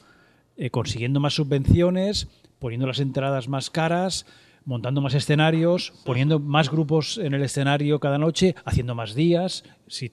eh, 0.57 0.69
consiguiendo 0.69 1.19
más 1.19 1.35
subvenciones, 1.35 2.27
poniendo 2.59 2.87
las 2.87 2.99
entradas 2.99 3.47
más 3.47 3.69
caras, 3.69 4.25
montando 4.65 4.99
más 4.99 5.13
escenarios, 5.13 5.93
poniendo 6.03 6.39
más 6.39 6.69
grupos 6.69 7.17
en 7.17 7.33
el 7.33 7.43
escenario 7.43 7.99
cada 7.99 8.17
noche, 8.17 8.55
haciendo 8.65 8.95
más 8.95 9.13
días. 9.13 9.63
Si, 9.87 10.11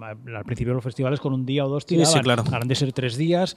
al 0.00 0.44
principio 0.44 0.72
de 0.72 0.76
los 0.76 0.84
festivales 0.84 1.20
con 1.20 1.32
un 1.32 1.46
día 1.46 1.64
o 1.64 1.68
dos 1.68 1.86
tiraban, 1.86 2.12
sí, 2.12 2.20
claro. 2.20 2.44
de 2.64 2.74
ser 2.74 2.92
tres 2.92 3.16
días, 3.16 3.56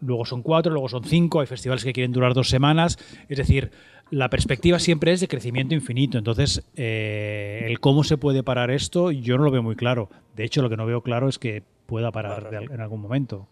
luego 0.00 0.24
son 0.24 0.42
cuatro, 0.42 0.72
luego 0.72 0.88
son 0.88 1.04
cinco, 1.04 1.40
hay 1.40 1.46
festivales 1.46 1.84
que 1.84 1.92
quieren 1.92 2.12
durar 2.12 2.34
dos 2.34 2.48
semanas. 2.48 2.98
Es 3.28 3.38
decir, 3.38 3.70
la 4.10 4.28
perspectiva 4.28 4.78
siempre 4.78 5.12
es 5.12 5.20
de 5.20 5.28
crecimiento 5.28 5.74
infinito. 5.74 6.18
Entonces, 6.18 6.64
eh, 6.74 7.64
el 7.66 7.80
cómo 7.80 8.04
se 8.04 8.18
puede 8.18 8.42
parar 8.42 8.70
esto, 8.70 9.12
yo 9.12 9.36
no 9.38 9.44
lo 9.44 9.50
veo 9.50 9.62
muy 9.62 9.76
claro. 9.76 10.10
De 10.34 10.44
hecho, 10.44 10.62
lo 10.62 10.68
que 10.68 10.76
no 10.76 10.86
veo 10.86 11.02
claro 11.02 11.28
es 11.28 11.38
que 11.38 11.62
pueda 11.86 12.10
parar 12.10 12.50
en 12.70 12.80
algún 12.80 13.00
momento. 13.00 13.48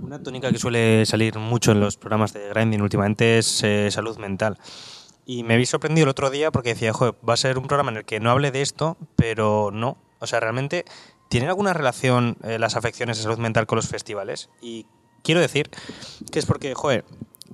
Una 0.00 0.22
tónica 0.22 0.50
que 0.50 0.58
suele 0.58 1.04
salir 1.06 1.38
mucho 1.38 1.72
en 1.72 1.80
los 1.80 1.96
programas 1.96 2.32
de 2.32 2.48
grinding 2.48 2.80
últimamente 2.80 3.38
es 3.38 3.62
eh, 3.62 3.90
salud 3.90 4.16
mental. 4.18 4.58
Y 5.26 5.44
me 5.44 5.56
vi 5.56 5.66
sorprendido 5.66 6.04
el 6.04 6.10
otro 6.10 6.30
día 6.30 6.50
porque 6.50 6.70
decía, 6.70 6.92
joder, 6.92 7.14
va 7.26 7.34
a 7.34 7.36
ser 7.36 7.58
un 7.58 7.66
programa 7.66 7.90
en 7.90 7.98
el 7.98 8.04
que 8.04 8.18
no 8.18 8.30
hable 8.30 8.50
de 8.50 8.62
esto, 8.62 8.96
pero 9.16 9.70
no. 9.72 9.98
O 10.18 10.26
sea, 10.26 10.40
realmente, 10.40 10.84
¿tienen 11.28 11.48
alguna 11.48 11.72
relación 11.72 12.36
eh, 12.42 12.58
las 12.58 12.76
afecciones 12.76 13.18
de 13.18 13.22
salud 13.22 13.38
mental 13.38 13.66
con 13.66 13.76
los 13.76 13.88
festivales? 13.88 14.50
Y 14.60 14.86
quiero 15.22 15.40
decir 15.40 15.70
que 16.32 16.38
es 16.38 16.46
porque, 16.46 16.74
joder, 16.74 17.04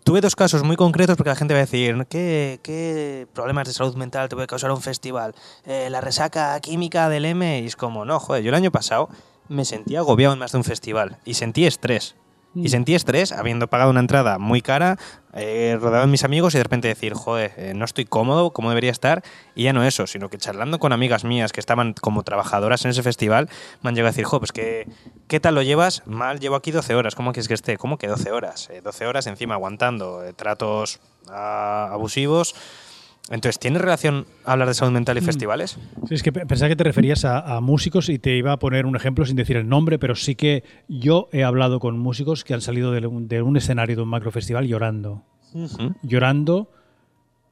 tuve 0.05 0.21
dos 0.21 0.37
casos 0.37 0.63
muy 0.63 0.77
concretos 0.77 1.17
porque 1.17 1.31
la 1.31 1.37
gente 1.37 1.53
va 1.53 1.59
a 1.59 1.65
decir, 1.65 2.07
¿qué, 2.09 2.61
qué 2.63 3.27
problemas 3.35 3.67
de 3.67 3.75
salud 3.75 3.97
mental 3.97 4.29
te 4.29 4.37
puede 4.37 4.47
causar 4.47 4.71
un 4.71 4.81
festival? 4.81 5.35
Eh, 5.65 5.89
la 5.91 6.01
resaca 6.01 6.59
química 6.61 7.09
del 7.09 7.25
M. 7.25 7.61
Y 7.61 7.67
es 7.67 7.77
como, 7.77 8.05
no, 8.05 8.21
joder, 8.21 8.43
yo 8.43 8.51
el 8.51 8.55
año 8.55 8.71
pasado 8.71 9.09
me 9.49 9.65
sentí 9.65 9.97
agobiado 9.97 10.35
en 10.35 10.39
más 10.39 10.53
de 10.53 10.59
un 10.59 10.65
festival 10.65 11.19
y 11.25 11.35
sentí 11.35 11.67
estrés. 11.67 12.17
Y 12.55 12.71
sentí 12.71 12.95
estrés 12.95 13.33
habiendo 13.33 13.67
pagado 13.67 13.91
una 13.91 14.01
entrada 14.01 14.39
muy 14.39 14.63
cara, 14.63 14.97
eh, 15.35 15.77
rodeado 15.79 16.07
de 16.07 16.11
mis 16.11 16.25
amigos 16.25 16.55
y 16.55 16.57
de 16.57 16.63
repente 16.63 16.89
decir, 16.89 17.13
joder, 17.13 17.53
eh, 17.59 17.75
no 17.77 17.85
estoy 17.85 18.07
cómodo 18.07 18.51
como 18.51 18.71
debería 18.71 18.91
estar. 18.91 19.23
Y 19.55 19.65
ya 19.65 19.75
no 19.75 19.85
eso, 19.85 20.07
sino 20.07 20.31
que 20.31 20.39
charlando 20.39 20.79
con 20.79 20.95
amigas 20.95 21.25
mías 21.25 21.53
que 21.53 21.61
estaban 21.61 21.93
como 21.93 22.23
trabajadoras 22.23 22.83
en 22.87 22.93
ese 22.93 23.03
festival, 23.03 23.51
me 23.83 23.91
han 23.91 23.95
llegado 23.95 24.09
a 24.09 24.13
decir, 24.13 24.25
joder, 24.25 24.41
pues 24.41 24.53
que, 24.53 24.89
¿qué 25.29 25.39
tal 25.39 25.55
lo 25.55 25.61
llevas? 25.61 26.03
Mal, 26.07 26.41
llevo 26.41 26.57
aquí 26.57 26.71
12 26.71 26.95
horas. 26.95 27.15
¿Cómo 27.15 27.33
quieres 27.33 27.49
que 27.49 27.55
esté? 27.55 27.77
¿Cómo 27.77 27.99
que 27.99 28.09
12 28.09 28.33
horas? 28.33 28.71
12 28.83 29.05
eh, 29.05 29.07
horas 29.07 29.27
encima 29.27 29.55
aguantando 29.55 30.23
tratos 30.35 31.01
ah, 31.29 31.91
abusivos 31.93 32.55
entonces, 33.31 33.59
¿tiene 33.59 33.79
relación 33.81 34.25
hablar 34.45 34.69
de 34.69 34.75
salud 34.75 34.93
mental 34.93 35.19
y 35.19 35.21
mm. 35.21 35.25
festivales? 35.25 35.79
Sí, 36.09 36.15
es 36.15 36.23
que 36.23 36.31
pensaba 36.33 36.69
que 36.69 36.77
te 36.77 36.85
referías 36.85 37.25
a, 37.25 37.61
músicos 37.61 38.09
y 38.09 38.19
te 38.19 38.37
iba 38.37 38.53
a 38.53 38.59
poner 38.59 38.87
un 38.87 38.95
ejemplo 38.95 39.27
sin 39.27 39.35
decir 39.35 39.57
el 39.57 39.69
nombre, 39.69 39.99
pero 39.99 40.15
sí 40.15 40.37
que 40.37 40.63
yo 40.89 41.29
he 41.33 41.43
hablado 41.43 41.81
con 41.81 41.99
músicos 41.99 42.45
que 42.45 42.55
han 42.55 42.61
salido 42.61 42.93
de 42.93 43.07
un, 43.07 43.57
escenario 43.57 43.97
de 43.97 44.03
un 44.03 44.09
macrofestival 44.09 44.67
llorando. 44.67 45.25
Llorando. 46.03 46.71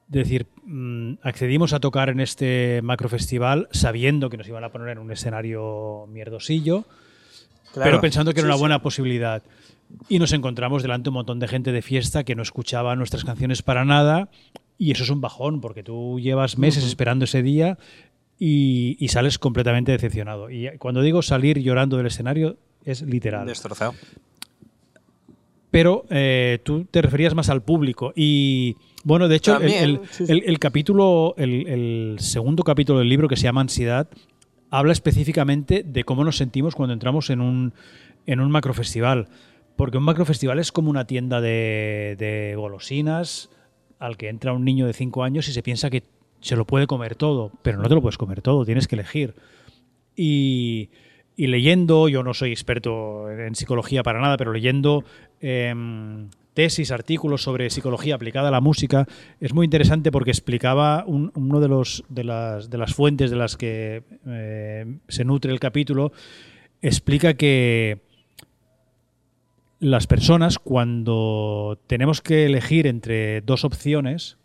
Decir, 0.07 0.47
mm, 0.65 1.15
accedimos 1.23 1.73
a 1.73 1.79
tocar 1.79 2.09
en 2.09 2.19
este 2.19 2.81
macrofestival 2.83 3.67
sabiendo 3.71 4.29
que 4.29 4.37
nos 4.37 4.47
iban 4.47 4.63
a 4.63 4.69
poner 4.69 4.89
en 4.89 4.99
un 4.99 5.11
escenario 5.11 6.05
mierdosillo, 6.07 6.85
pero 7.73 7.99
pensando 7.99 8.31
que 8.33 8.39
era 8.39 8.47
una 8.47 8.57
buena 8.57 8.81
posibilidad. 8.81 9.43
Y 10.07 10.19
nos 10.19 10.31
encontramos 10.31 10.83
delante 10.83 11.05
de 11.05 11.09
un 11.09 11.15
montón 11.15 11.39
de 11.39 11.47
gente 11.47 11.71
de 11.71 11.81
fiesta 11.81 12.23
que 12.23 12.35
no 12.35 12.43
escuchaba 12.43 12.95
nuestras 12.95 13.25
canciones 13.25 13.61
para 13.61 13.83
nada 13.83 14.29
y 14.77 14.91
eso 14.91 15.03
es 15.03 15.09
un 15.09 15.21
bajón, 15.21 15.61
porque 15.61 15.83
tú 15.83 16.19
llevas 16.19 16.57
meses 16.57 16.83
esperando 16.83 17.25
ese 17.25 17.41
día 17.41 17.77
y, 18.37 19.07
sales 19.09 19.39
completamente 19.39 19.91
decepcionado. 19.91 20.49
Y 20.49 20.69
cuando 20.77 21.01
digo 21.01 21.21
salir 21.21 21.59
llorando 21.59 21.97
del 21.97 22.07
escenario, 22.07 22.57
es 22.83 23.01
literal. 23.01 23.47
Destrozado. 23.47 23.93
Pero 25.71 26.05
eh, 26.09 26.59
tú 26.63 26.85
te 26.85 27.01
referías 27.01 27.35
más 27.35 27.49
al 27.49 27.61
público. 27.61 28.13
Y 28.15 28.77
bueno, 29.03 29.27
de 29.27 29.35
hecho, 29.35 29.59
el, 29.59 30.59
capítulo, 30.59 31.35
el, 31.37 32.15
segundo 32.19 32.63
capítulo 32.63 32.99
del 32.99 33.09
libro 33.09 33.27
que 33.27 33.35
se 33.35 33.43
llama 33.43 33.61
Ansiedad, 33.61 34.09
habla 34.69 34.93
específicamente 34.93 35.83
de 35.83 36.03
cómo 36.03 36.23
nos 36.23 36.37
sentimos 36.37 36.75
cuando 36.75 36.93
entramos 36.93 37.29
en 37.29 37.41
un, 37.41 37.73
en 38.25 38.39
un 38.39 38.51
macrofestival. 38.51 39.27
Porque 39.75 39.97
un 39.97 40.03
macrofestival 40.03 40.59
es 40.59 40.71
como 40.71 40.89
una 40.89 41.07
tienda 41.07 41.41
de, 41.41 42.15
de 42.17 42.55
golosinas, 42.55 43.49
al 43.99 44.17
que 44.17 44.29
entra 44.29 44.53
un 44.53 44.65
niño 44.65 44.87
de 44.87 44.93
5 44.93 45.23
años 45.23 45.47
y 45.47 45.53
se 45.53 45.63
piensa 45.63 45.89
que 45.89 46.03
se 46.41 46.55
lo 46.55 46.65
puede 46.65 46.87
comer 46.87 47.15
todo, 47.15 47.51
pero 47.61 47.77
no 47.77 47.87
te 47.87 47.95
lo 47.95 48.01
puedes 48.01 48.17
comer 48.17 48.41
todo, 48.41 48.65
tienes 48.65 48.87
que 48.87 48.95
elegir. 48.95 49.33
Y, 50.15 50.89
leyendo, 51.37 52.07
yo 52.07 52.23
no 52.23 52.33
soy 52.33 52.51
experto 52.51 53.29
en 53.31 53.55
psicología 53.55 54.03
para 54.03 54.21
nada, 54.21 54.37
pero 54.37 54.53
leyendo 54.53 55.03
em, 55.41 56.29
tesis, 56.53 56.91
artículos 56.91 57.43
sobre 57.43 57.69
psicología 57.69 58.15
aplicada 58.15 58.47
a 58.47 58.51
la 58.51 58.61
música, 58.61 59.07
es 59.41 59.53
muy 59.53 59.65
interesante 59.65 60.11
porque 60.11 60.31
explicaba 60.31 61.03
uno 61.05 61.59
de, 61.59 61.67
los, 61.67 62.03
de, 62.09 62.23
las, 62.23 62.69
de 62.69 62.77
las 62.77 62.93
fuentes 62.93 63.29
de 63.29 63.35
las 63.37 63.57
que 63.57 64.03
eh, 64.27 64.85
se 65.07 65.25
nutre 65.25 65.51
el 65.51 65.59
capítulo, 65.59 66.13
explica 66.81 67.33
que 67.33 68.04
las 69.79 70.07
personas 70.07 70.59
cuando 70.59 71.79
tenemos 71.87 72.21
que 72.21 72.45
elegir 72.45 72.87
entre 72.87 73.41
dos 73.41 73.65
opciones 73.65 74.37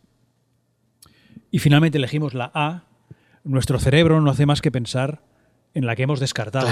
y 1.50 1.58
finalmente 1.58 1.98
elegimos 1.98 2.34
la 2.34 2.50
A, 2.54 2.84
nuestro 3.44 3.78
cerebro 3.78 4.20
no 4.20 4.30
hace 4.30 4.46
más 4.46 4.60
que 4.60 4.70
pensar 4.70 5.22
en 5.72 5.86
la 5.86 5.94
que 5.94 6.02
hemos 6.02 6.20
descartado. 6.20 6.68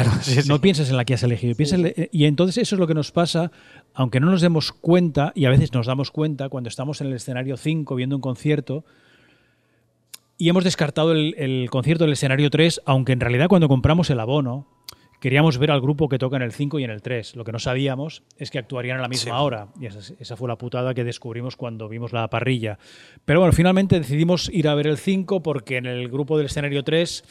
No 0.47 0.61
piensas 0.61 0.91
en 0.91 0.97
la 0.97 1.05
que 1.05 1.15
has 1.15 1.23
elegido. 1.23 1.55
y 2.11 2.25
entonces 2.25 2.59
eso 2.59 2.75
es 2.75 2.81
lo 2.81 2.87
que 2.87 2.95
nos 2.95 3.13
pasa, 3.13 3.53
aunque 3.95 4.21
no 4.21 4.31
nos 4.31 4.41
demos 4.41 4.73
cuenta, 4.73 5.33
y 5.35 5.45
a 5.45 5.51
veces 5.51 5.73
nos 5.73 5.87
damos 5.87 6.11
cuenta 6.11 6.49
cuando 6.49 6.69
estamos 6.69 7.01
en 7.01 7.09
el 7.09 7.15
escenario 7.15 7.57
5 7.57 7.95
viendo 7.95 8.17
un 8.17 8.23
concierto, 8.23 8.85
y 10.37 10.49
hemos 10.49 10.65
descartado 10.65 11.13
el, 11.13 11.35
el 11.39 11.71
concierto 11.71 12.05
del 12.05 12.13
escenario 12.13 12.51
3, 12.51 12.83
aunque 12.87 13.13
en 13.13 13.21
realidad 13.21 13.49
cuando 13.49 13.69
compramos 13.69 14.11
el 14.11 14.21
abono, 14.21 14.67
queríamos 15.21 15.59
ver 15.59 15.71
al 15.71 15.81
grupo 15.81 16.09
que 16.09 16.19
toca 16.19 16.37
en 16.37 16.43
el 16.43 16.53
5 16.53 16.79
y 16.79 16.85
en 16.85 16.91
el 16.91 17.03
3. 17.03 17.37
Lo 17.37 17.45
que 17.45 17.53
no 17.53 17.59
sabíamos 17.59 18.23
es 18.37 18.51
que 18.51 18.59
actuarían 18.59 18.99
a 18.99 19.03
la 19.03 19.09
misma 19.09 19.41
hora. 19.41 19.69
Y 19.81 19.87
esa, 19.87 20.37
fue 20.37 20.49
la 20.49 20.57
putada 20.57 20.95
que 20.95 21.05
descubrimos 21.05 21.57
cuando 21.57 21.89
vimos 21.89 22.13
la 22.13 22.29
parrilla. 22.29 22.79
Pero 23.25 23.41
bueno, 23.41 23.53
finalmente 23.53 23.99
decidimos 23.99 24.51
ir 24.53 24.69
a 24.69 24.75
ver 24.75 24.87
el 24.87 24.99
5 24.99 25.43
porque 25.43 25.77
en 25.77 25.87
el 25.87 26.09
grupo 26.09 26.37
del 26.37 26.47
escenario 26.47 26.85
3 26.85 27.25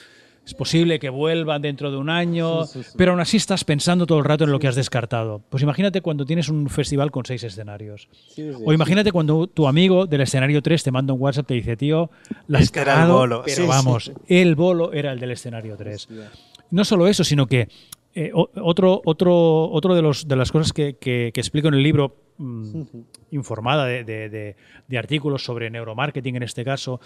es 0.48 0.54
posible 0.54 0.98
que 0.98 1.10
vuelvan 1.10 1.62
dentro 1.62 1.92
de 1.92 1.98
un 1.98 2.10
año, 2.10 2.64
pero 2.96 3.12
aún 3.12 3.20
así 3.20 3.36
estás 3.36 3.66
pensando 3.66 4.06
todo 4.06 4.20
el 4.20 4.24
rato 4.24 4.46
en 4.46 4.52
lo 4.52 4.60
que 4.60 4.70
has 4.70 4.76
descartado. 4.76 5.42
Pues 5.50 5.62
imagínate 5.62 6.00
cuando 6.00 6.26
tienes 6.26 6.48
un 6.48 6.70
festival 6.70 7.12
con 7.12 7.26
seis 7.26 7.44
escenarios. 7.44 8.08
o 8.66 8.72
imagínate 8.72 9.12
cuando 9.12 9.48
tu 9.48 9.68
amigo 9.68 10.06
del 10.06 10.22
escenario 10.22 10.62
3 10.62 10.84
te 10.84 10.92
manda 10.92 11.12
un 11.12 11.22
WhatsApp 11.22 11.44
y 11.44 11.48
te 11.48 11.54
dice, 11.56 11.76
tío, 11.76 12.10
la 12.48 12.60
has 12.60 12.64
este 12.64 12.80
el 12.80 13.08
bolo. 13.10 13.44
pero 13.46 13.68
vamos, 13.68 14.10
el 14.30 14.56
bolo 14.56 14.94
era 14.94 15.12
el 15.12 15.20
del 15.20 15.32
escenario 15.32 15.76
3. 15.76 16.08
No 16.72 16.86
solo 16.86 17.08
eso, 17.08 17.24
sino 17.24 17.48
que 17.48 17.70
eh, 18.20 18.32
otro, 18.34 19.02
otro, 19.06 19.70
otro 19.70 19.94
de, 19.94 20.02
los, 20.02 20.28
de 20.28 20.36
las 20.36 20.52
cosas 20.52 20.74
que, 20.74 21.32
explico 21.36 21.68
en 21.68 21.76
el 21.76 21.84
libro, 21.84 22.16
mm, 22.38 22.82
informada 23.32 23.86
de, 23.86 24.56
artículos 24.98 25.44
sobre 25.44 25.70
neuromarketing 25.70 26.38
en 26.38 26.44
este 26.44 26.66
caso, 26.66 27.00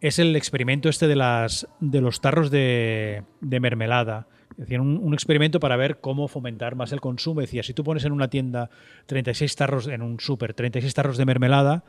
es 0.00 0.18
el 0.18 0.34
experimento 0.36 0.88
este 0.88 1.06
de, 1.06 1.16
las, 1.16 1.68
de 1.80 2.00
los 2.00 2.20
tarros 2.20 2.50
de, 2.50 3.24
mermelada. 3.42 4.26
Decían 4.56 4.80
un, 4.80 4.96
un, 4.96 5.12
experimento 5.12 5.60
para 5.60 5.76
ver 5.76 6.00
cómo 6.00 6.28
fomentar 6.28 6.76
más 6.76 6.92
el 6.92 7.00
consumo. 7.00 7.42
Decía, 7.42 7.62
si 7.62 7.74
tú 7.74 7.84
pones 7.84 8.04
en 8.06 8.12
una 8.12 8.28
tienda 8.28 8.70
36 9.04 9.54
tarros, 9.54 9.86
en 9.86 10.00
un 10.00 10.18
súper, 10.18 10.54
36 10.54 10.94
tarros 10.94 11.18
de 11.18 11.26
mermelada, 11.26 11.84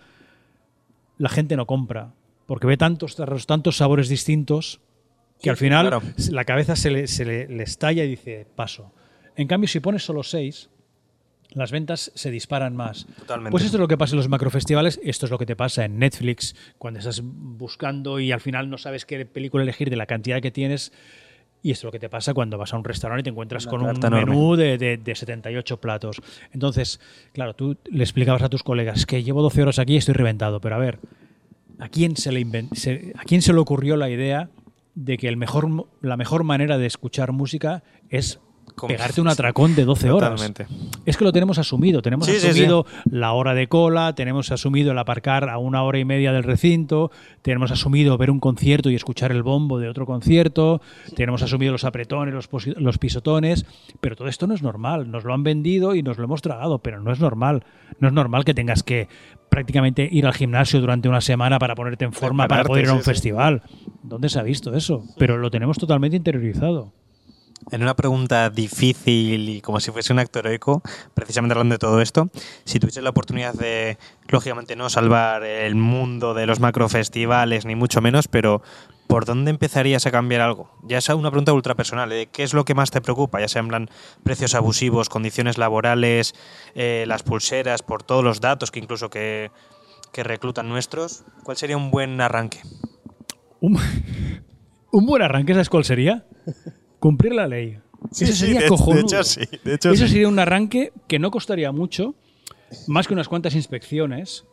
la 1.17 1.29
gente 1.29 1.55
no 1.55 1.65
compra, 1.65 2.11
porque 2.45 2.67
ve 2.67 2.75
tantos 2.75 3.15
tarros, 3.15 3.45
tantos 3.45 3.77
sabores 3.77 4.09
distintos, 4.09 4.81
que 5.41 5.49
al 5.49 5.57
final 5.57 6.01
la 6.31 6.45
cabeza 6.45 6.75
se, 6.75 6.91
le, 6.91 7.07
se 7.07 7.25
le, 7.25 7.63
estalla 7.63 8.03
y 8.03 8.09
dice, 8.09 8.45
paso. 8.55 8.91
En 9.35 9.47
cambio, 9.47 9.67
si 9.67 9.79
pones 9.79 10.03
solo 10.03 10.23
seis, 10.23 10.69
las 11.51 11.71
ventas 11.71 12.11
se 12.13 12.29
disparan 12.29 12.75
más. 12.75 13.07
Totalmente. 13.19 13.51
Pues 13.51 13.63
esto 13.63 13.77
es 13.77 13.81
lo 13.81 13.87
que 13.87 13.97
pasa 13.97 14.15
en 14.15 14.17
los 14.17 14.29
macrofestivales, 14.29 14.99
esto 15.03 15.25
es 15.25 15.31
lo 15.31 15.37
que 15.37 15.45
te 15.45 15.55
pasa 15.55 15.85
en 15.85 15.97
Netflix, 15.97 16.55
cuando 16.77 16.99
estás 16.99 17.21
buscando 17.23 18.19
y 18.19 18.31
al 18.31 18.41
final 18.41 18.69
no 18.69 18.77
sabes 18.77 19.05
qué 19.05 19.25
película 19.25 19.63
elegir 19.63 19.89
de 19.89 19.95
la 19.95 20.05
cantidad 20.05 20.41
que 20.41 20.51
tienes. 20.51 20.91
Y 21.61 21.71
esto 21.71 21.81
es 21.81 21.85
lo 21.85 21.91
que 21.91 21.99
te 21.99 22.09
pasa 22.09 22.33
cuando 22.33 22.57
vas 22.57 22.73
a 22.73 22.77
un 22.77 22.85
restaurante 22.85 23.21
y 23.21 23.23
te 23.23 23.29
encuentras 23.31 23.67
con 23.67 23.81
un 23.81 23.99
menú 24.11 24.55
de, 24.55 24.77
de, 24.77 25.15
78 25.15 25.81
platos. 25.81 26.21
Entonces, 26.53 27.01
claro, 27.33 27.53
tú 27.53 27.75
le 27.91 28.01
explicabas 28.01 28.43
a 28.43 28.49
tus 28.49 28.63
colegas 28.63 29.05
que 29.05 29.23
llevo 29.23 29.41
12 29.41 29.63
horas 29.63 29.79
aquí 29.79 29.95
y 29.95 29.97
estoy 29.97 30.13
reventado, 30.13 30.61
pero 30.61 30.75
a 30.75 30.77
ver, 30.77 30.99
¿a 31.79 31.89
quién 31.89 32.15
se 32.15 32.31
le, 32.31 32.47
¿a 33.13 33.23
quién 33.25 33.41
se 33.41 33.51
le 33.51 33.59
ocurrió 33.59 33.97
la 33.97 34.09
idea 34.09 34.49
de 34.99 35.17
que 35.17 35.29
el 35.29 35.37
mejor, 35.37 35.87
la 36.01 36.17
mejor 36.17 36.43
manera 36.43 36.77
de 36.77 36.85
escuchar 36.85 37.31
música 37.31 37.83
es 38.09 38.41
pegarte 38.87 39.21
un 39.21 39.27
atracón 39.27 39.75
de 39.75 39.85
12 39.85 40.11
horas. 40.11 40.51
Es 41.05 41.17
que 41.17 41.23
lo 41.23 41.31
tenemos 41.31 41.57
asumido. 41.57 42.01
Tenemos 42.01 42.27
asumido 42.27 42.85
la 43.09 43.33
hora 43.33 43.53
de 43.53 43.67
cola, 43.67 44.13
tenemos 44.15 44.51
asumido 44.51 44.91
el 44.91 44.97
aparcar 44.97 45.49
a 45.49 45.57
una 45.57 45.83
hora 45.83 45.99
y 45.99 46.05
media 46.05 46.31
del 46.31 46.43
recinto, 46.43 47.11
tenemos 47.41 47.71
asumido 47.71 48.17
ver 48.17 48.31
un 48.31 48.39
concierto 48.39 48.89
y 48.89 48.95
escuchar 48.95 49.31
el 49.31 49.43
bombo 49.43 49.79
de 49.79 49.89
otro 49.89 50.05
concierto, 50.05 50.81
tenemos 51.15 51.41
asumido 51.41 51.71
los 51.71 51.83
apretones, 51.83 52.33
los, 52.33 52.49
los 52.77 52.97
pisotones, 52.97 53.65
pero 54.01 54.15
todo 54.15 54.27
esto 54.27 54.47
no 54.47 54.53
es 54.53 54.61
normal. 54.61 55.11
Nos 55.11 55.23
lo 55.23 55.33
han 55.33 55.43
vendido 55.43 55.95
y 55.95 56.03
nos 56.03 56.17
lo 56.17 56.25
hemos 56.25 56.41
tragado, 56.41 56.79
pero 56.79 57.01
no 57.01 57.11
es 57.11 57.19
normal. 57.19 57.63
No 57.99 58.07
es 58.07 58.13
normal 58.13 58.45
que 58.45 58.53
tengas 58.53 58.83
que 58.83 59.07
prácticamente 59.49 60.07
ir 60.09 60.25
al 60.25 60.33
gimnasio 60.33 60.79
durante 60.79 61.09
una 61.09 61.21
semana 61.21 61.59
para 61.59 61.75
ponerte 61.75 62.05
en 62.05 62.13
forma 62.13 62.47
para 62.47 62.63
poder 62.63 62.85
ir 62.85 62.89
a 62.91 62.93
un 62.93 63.01
festival. 63.01 63.63
¿Dónde 64.03 64.29
se 64.29 64.39
ha 64.39 64.43
visto 64.43 64.73
eso? 64.73 65.03
Pero 65.17 65.37
lo 65.37 65.49
tenemos 65.49 65.77
totalmente 65.77 66.15
interiorizado. 66.15 66.93
En 67.71 67.83
una 67.83 67.95
pregunta 67.95 68.49
difícil 68.49 69.47
y 69.49 69.61
como 69.61 69.79
si 69.79 69.91
fuese 69.91 70.11
un 70.11 70.19
acto 70.19 70.39
heroico, 70.39 70.81
precisamente 71.13 71.53
hablando 71.53 71.75
de 71.75 71.79
todo 71.79 72.01
esto, 72.01 72.29
si 72.65 72.79
tuviese 72.79 73.01
la 73.01 73.11
oportunidad 73.11 73.53
de, 73.53 73.97
lógicamente, 74.27 74.75
no 74.75 74.89
salvar 74.89 75.43
el 75.43 75.75
mundo 75.75 76.33
de 76.33 76.47
los 76.47 76.59
macrofestivales, 76.59 77.65
ni 77.65 77.75
mucho 77.75 78.01
menos, 78.01 78.27
pero 78.27 78.63
¿por 79.07 79.25
dónde 79.25 79.51
empezarías 79.51 80.07
a 80.07 80.11
cambiar 80.11 80.41
algo? 80.41 80.71
Ya 80.83 80.97
es 80.97 81.09
una 81.09 81.29
pregunta 81.29 81.53
ultra 81.53 81.75
personal, 81.75 82.11
¿eh? 82.11 82.27
¿qué 82.31 82.41
es 82.41 82.55
lo 82.55 82.65
que 82.65 82.73
más 82.73 82.89
te 82.89 83.01
preocupa? 83.01 83.39
Ya 83.39 83.47
sean 83.47 83.67
plan 83.67 83.89
precios 84.23 84.55
abusivos, 84.55 85.07
condiciones 85.07 85.59
laborales, 85.59 86.33
eh, 86.73 87.05
las 87.07 87.21
pulseras, 87.21 87.83
por 87.83 88.01
todos 88.01 88.23
los 88.23 88.41
datos 88.41 88.71
que 88.71 88.79
incluso 88.79 89.09
que, 89.09 89.51
reclutan 90.13 90.67
nuestros, 90.67 91.23
¿cuál 91.43 91.55
sería 91.55 91.77
un 91.77 91.91
buen 91.91 92.19
arranque? 92.19 92.61
Un, 93.61 93.77
un 94.91 95.05
buen 95.05 95.21
arranque, 95.21 95.53
¿sabes 95.53 95.69
cuál 95.69 95.85
sería? 95.85 96.25
Cumplir 96.99 97.33
la 97.33 97.47
ley. 97.47 97.79
Eso 98.11 98.33
sería 98.33 98.61
de, 98.61 98.67
cojonudo. 98.67 99.01
De 99.01 99.07
hecho, 99.07 99.23
sí, 99.23 99.41
Eso 99.63 100.07
sería 100.07 100.27
un 100.27 100.39
arranque 100.39 100.93
que 101.07 101.19
no 101.19 101.31
costaría 101.31 101.71
mucho, 101.71 102.15
más 102.87 103.07
que 103.07 103.13
unas 103.13 103.27
cuantas 103.27 103.55
inspecciones 103.55 104.45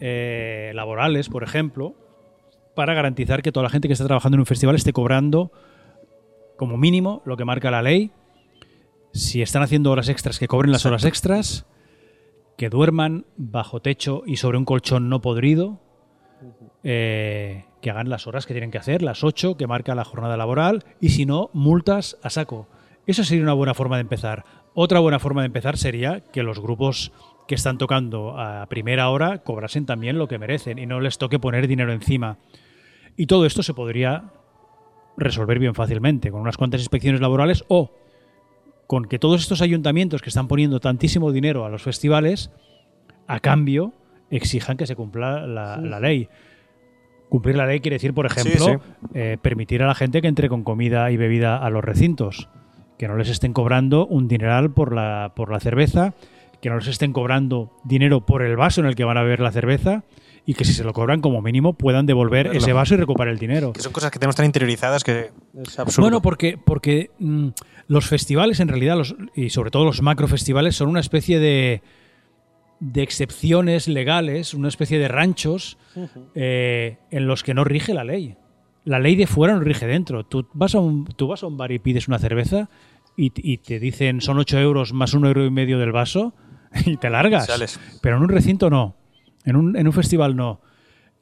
eh, 0.00 0.72
laborales, 0.74 1.28
por 1.28 1.44
ejemplo, 1.44 1.94
para 2.74 2.94
garantizar 2.94 3.42
que 3.42 3.52
toda 3.52 3.64
la 3.64 3.70
gente 3.70 3.88
que 3.88 3.92
está 3.92 4.04
trabajando 4.04 4.36
en 4.36 4.40
un 4.40 4.46
festival 4.46 4.74
esté 4.74 4.92
cobrando 4.92 5.52
como 6.56 6.76
mínimo 6.76 7.22
lo 7.24 7.36
que 7.36 7.44
marca 7.44 7.70
la 7.70 7.82
ley. 7.82 8.10
Si 9.12 9.42
están 9.42 9.62
haciendo 9.62 9.92
horas 9.92 10.08
extras, 10.08 10.38
que 10.38 10.48
cobren 10.48 10.72
las 10.72 10.86
horas 10.86 11.04
extras, 11.04 11.66
que 12.56 12.68
duerman 12.68 13.26
bajo 13.36 13.80
techo 13.80 14.22
y 14.26 14.36
sobre 14.36 14.58
un 14.58 14.64
colchón 14.64 15.08
no 15.08 15.20
podrido, 15.20 15.80
eh, 16.82 17.64
que 17.84 17.90
hagan 17.90 18.08
las 18.08 18.26
horas 18.26 18.46
que 18.46 18.54
tienen 18.54 18.70
que 18.70 18.78
hacer, 18.78 19.02
las 19.02 19.22
ocho 19.24 19.58
que 19.58 19.66
marca 19.66 19.94
la 19.94 20.06
jornada 20.06 20.38
laboral, 20.38 20.84
y 21.02 21.10
si 21.10 21.26
no, 21.26 21.50
multas 21.52 22.16
a 22.22 22.30
saco. 22.30 22.66
Eso 23.06 23.24
sería 23.24 23.44
una 23.44 23.52
buena 23.52 23.74
forma 23.74 23.96
de 23.96 24.00
empezar. 24.00 24.46
Otra 24.72 25.00
buena 25.00 25.18
forma 25.18 25.42
de 25.42 25.48
empezar 25.48 25.76
sería 25.76 26.20
que 26.32 26.42
los 26.42 26.60
grupos 26.60 27.12
que 27.46 27.54
están 27.54 27.76
tocando 27.76 28.40
a 28.40 28.64
primera 28.70 29.10
hora 29.10 29.42
cobrasen 29.42 29.84
también 29.84 30.16
lo 30.16 30.28
que 30.28 30.38
merecen 30.38 30.78
y 30.78 30.86
no 30.86 30.98
les 30.98 31.18
toque 31.18 31.38
poner 31.38 31.68
dinero 31.68 31.92
encima. 31.92 32.38
Y 33.18 33.26
todo 33.26 33.44
esto 33.44 33.62
se 33.62 33.74
podría 33.74 34.32
resolver 35.18 35.58
bien 35.58 35.74
fácilmente 35.74 36.30
con 36.30 36.40
unas 36.40 36.56
cuantas 36.56 36.80
inspecciones 36.80 37.20
laborales 37.20 37.66
o 37.68 37.92
con 38.86 39.04
que 39.04 39.18
todos 39.18 39.42
estos 39.42 39.60
ayuntamientos 39.60 40.22
que 40.22 40.30
están 40.30 40.48
poniendo 40.48 40.80
tantísimo 40.80 41.32
dinero 41.32 41.66
a 41.66 41.68
los 41.68 41.82
festivales, 41.82 42.50
a 43.26 43.40
cambio, 43.40 43.92
exijan 44.30 44.78
que 44.78 44.86
se 44.86 44.96
cumpla 44.96 45.46
la, 45.46 45.76
la 45.76 46.00
ley. 46.00 46.30
Cumplir 47.34 47.56
la 47.56 47.66
ley 47.66 47.80
quiere 47.80 47.96
decir, 47.96 48.14
por 48.14 48.26
ejemplo, 48.26 48.64
Sí, 48.64 48.72
sí. 48.72 49.08
eh, 49.14 49.38
permitir 49.42 49.82
a 49.82 49.88
la 49.88 49.96
gente 49.96 50.22
que 50.22 50.28
entre 50.28 50.48
con 50.48 50.62
comida 50.62 51.10
y 51.10 51.16
bebida 51.16 51.56
a 51.56 51.68
los 51.68 51.82
recintos. 51.82 52.48
Que 52.96 53.08
no 53.08 53.16
les 53.16 53.28
estén 53.28 53.52
cobrando 53.52 54.06
un 54.06 54.28
dineral 54.28 54.70
por 54.70 54.94
la, 54.94 55.32
por 55.34 55.50
la 55.50 55.58
cerveza, 55.58 56.14
que 56.62 56.70
no 56.70 56.76
les 56.76 56.86
estén 56.86 57.12
cobrando 57.12 57.72
dinero 57.82 58.24
por 58.24 58.42
el 58.42 58.54
vaso 58.56 58.82
en 58.82 58.86
el 58.86 58.94
que 58.94 59.02
van 59.02 59.18
a 59.18 59.24
beber 59.24 59.40
la 59.40 59.50
cerveza 59.50 60.04
y 60.46 60.54
que 60.54 60.64
si 60.64 60.72
se 60.74 60.84
lo 60.84 60.92
cobran 60.92 61.20
como 61.20 61.42
mínimo 61.42 61.72
puedan 61.72 62.06
devolver 62.06 62.54
ese 62.54 62.72
vaso 62.72 62.94
y 62.94 62.98
recuperar 62.98 63.32
el 63.32 63.40
dinero. 63.40 63.72
Que 63.72 63.80
son 63.80 63.92
cosas 63.92 64.12
que 64.12 64.20
tenemos 64.20 64.36
tan 64.36 64.46
interiorizadas 64.46 65.02
que 65.02 65.32
es 65.60 65.76
absurdo. 65.76 66.04
Bueno, 66.04 66.22
porque, 66.22 66.56
porque 66.64 67.10
mm, 67.18 67.48
los 67.88 68.06
festivales, 68.06 68.60
en 68.60 68.68
realidad, 68.68 68.96
los, 68.96 69.16
y 69.34 69.50
sobre 69.50 69.72
todo 69.72 69.84
los 69.84 70.02
macrofestivales, 70.02 70.76
son 70.76 70.88
una 70.88 71.00
especie 71.00 71.40
de, 71.40 71.82
de 72.92 73.02
excepciones 73.02 73.88
legales, 73.88 74.52
una 74.54 74.68
especie 74.68 74.98
de 74.98 75.08
ranchos 75.08 75.78
eh, 76.34 76.98
en 77.10 77.26
los 77.26 77.42
que 77.42 77.54
no 77.54 77.64
rige 77.64 77.94
la 77.94 78.04
ley. 78.04 78.36
La 78.84 78.98
ley 78.98 79.16
de 79.16 79.26
fuera 79.26 79.54
no 79.54 79.60
rige 79.60 79.86
dentro. 79.86 80.24
Tú 80.24 80.46
vas 80.52 80.74
a 80.74 80.80
un, 80.80 81.06
tú 81.06 81.26
vas 81.28 81.42
a 81.42 81.46
un 81.46 81.56
bar 81.56 81.72
y 81.72 81.78
pides 81.78 82.08
una 82.08 82.18
cerveza 82.18 82.68
y, 83.16 83.32
y 83.36 83.58
te 83.58 83.78
dicen 83.80 84.20
son 84.20 84.38
8 84.38 84.58
euros 84.58 84.92
más 84.92 85.14
un 85.14 85.24
euro 85.24 85.44
y 85.46 85.50
medio 85.50 85.78
del 85.78 85.92
vaso 85.92 86.34
y 86.84 86.96
te 86.98 87.08
largas. 87.08 87.46
Sales. 87.46 87.80
Pero 88.02 88.16
en 88.16 88.22
un 88.22 88.28
recinto 88.28 88.68
no. 88.68 88.96
En 89.44 89.56
un, 89.56 89.76
en 89.76 89.86
un 89.86 89.92
festival 89.92 90.36
no. 90.36 90.60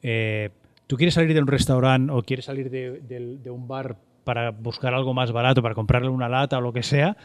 Eh, 0.01 0.49
tú 0.87 0.97
quieres 0.97 1.13
salir 1.13 1.33
de 1.33 1.39
un 1.41 1.47
restaurante 1.47 2.11
o 2.11 2.21
quieres 2.23 2.45
salir 2.45 2.69
de, 2.69 2.99
de- 3.01 3.37
de 3.37 3.49
un 3.49 3.67
bar 3.67 3.97
para 4.25 4.51
buscar 4.51 4.93
algo 4.93 5.13
más 5.13 5.31
barato, 5.31 5.61
para 5.61 5.75
comprarle 5.75 6.09
una 6.09 6.27
lata 6.29 6.57
o 6.57 6.61
lo 6.61 6.71
que 6.73 6.83
sea, 6.83 7.15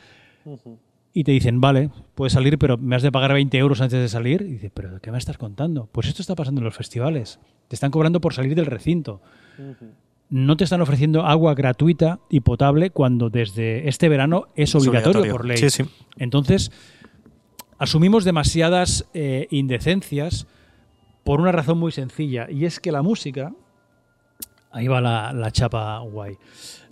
y 1.13 1.25
te 1.25 1.33
dicen, 1.33 1.61
vale, 1.61 1.91
puedes 2.15 2.33
salir, 2.33 2.59
pero 2.59 2.77
me 2.79 2.95
has 2.95 3.03
de 3.03 3.11
pagar 3.11 3.33
20 3.33 3.57
euros 3.59 3.81
antes 3.81 3.99
de 3.99 4.09
salir. 4.09 4.43
Y 4.43 4.53
dices, 4.53 4.71
¿pero 4.73 4.93
de 4.93 5.01
qué 5.01 5.11
me 5.11 5.19
estás 5.19 5.39
contando? 5.39 5.89
Pues 5.91 6.07
esto 6.07 6.23
está 6.23 6.35
pasando 6.35 6.61
en 6.61 6.67
los 6.67 6.77
festivales. 6.77 7.41
Te 7.69 7.77
están 7.77 7.91
cobrando 7.91 8.21
por 8.21 8.35
salir 8.35 8.55
del 8.55 8.67
recinto. 8.67 9.21
No 10.31 10.57
te 10.57 10.65
están 10.65 10.81
ofreciendo 10.81 11.25
agua 11.25 11.55
gratuita 11.55 12.21
y 12.29 12.41
potable 12.41 12.91
cuando 12.91 13.31
desde 13.31 13.89
este 13.89 14.09
verano 14.09 14.49
es 14.55 14.75
obligatorio, 14.75 15.21
obligatorio. 15.21 15.33
por 15.33 15.47
ley. 15.47 15.57
Sí, 15.57 15.71
sí. 15.71 15.85
Entonces, 16.17 16.71
asumimos 17.79 18.25
demasiadas 18.25 19.07
eh, 19.15 19.47
indecencias 19.51 20.47
por 21.25 21.41
una 21.41 21.53
razón 21.53 21.79
muy 21.79 21.93
sencilla, 21.93 22.47
y 22.51 22.65
es 22.65 22.81
que 22.81 22.91
la 22.91 23.03
música, 23.03 23.53
ahí 24.71 24.89
va 24.89 25.03
la, 25.03 25.35
la 25.35 25.51
chapa 25.51 25.99
guay, 25.99 26.39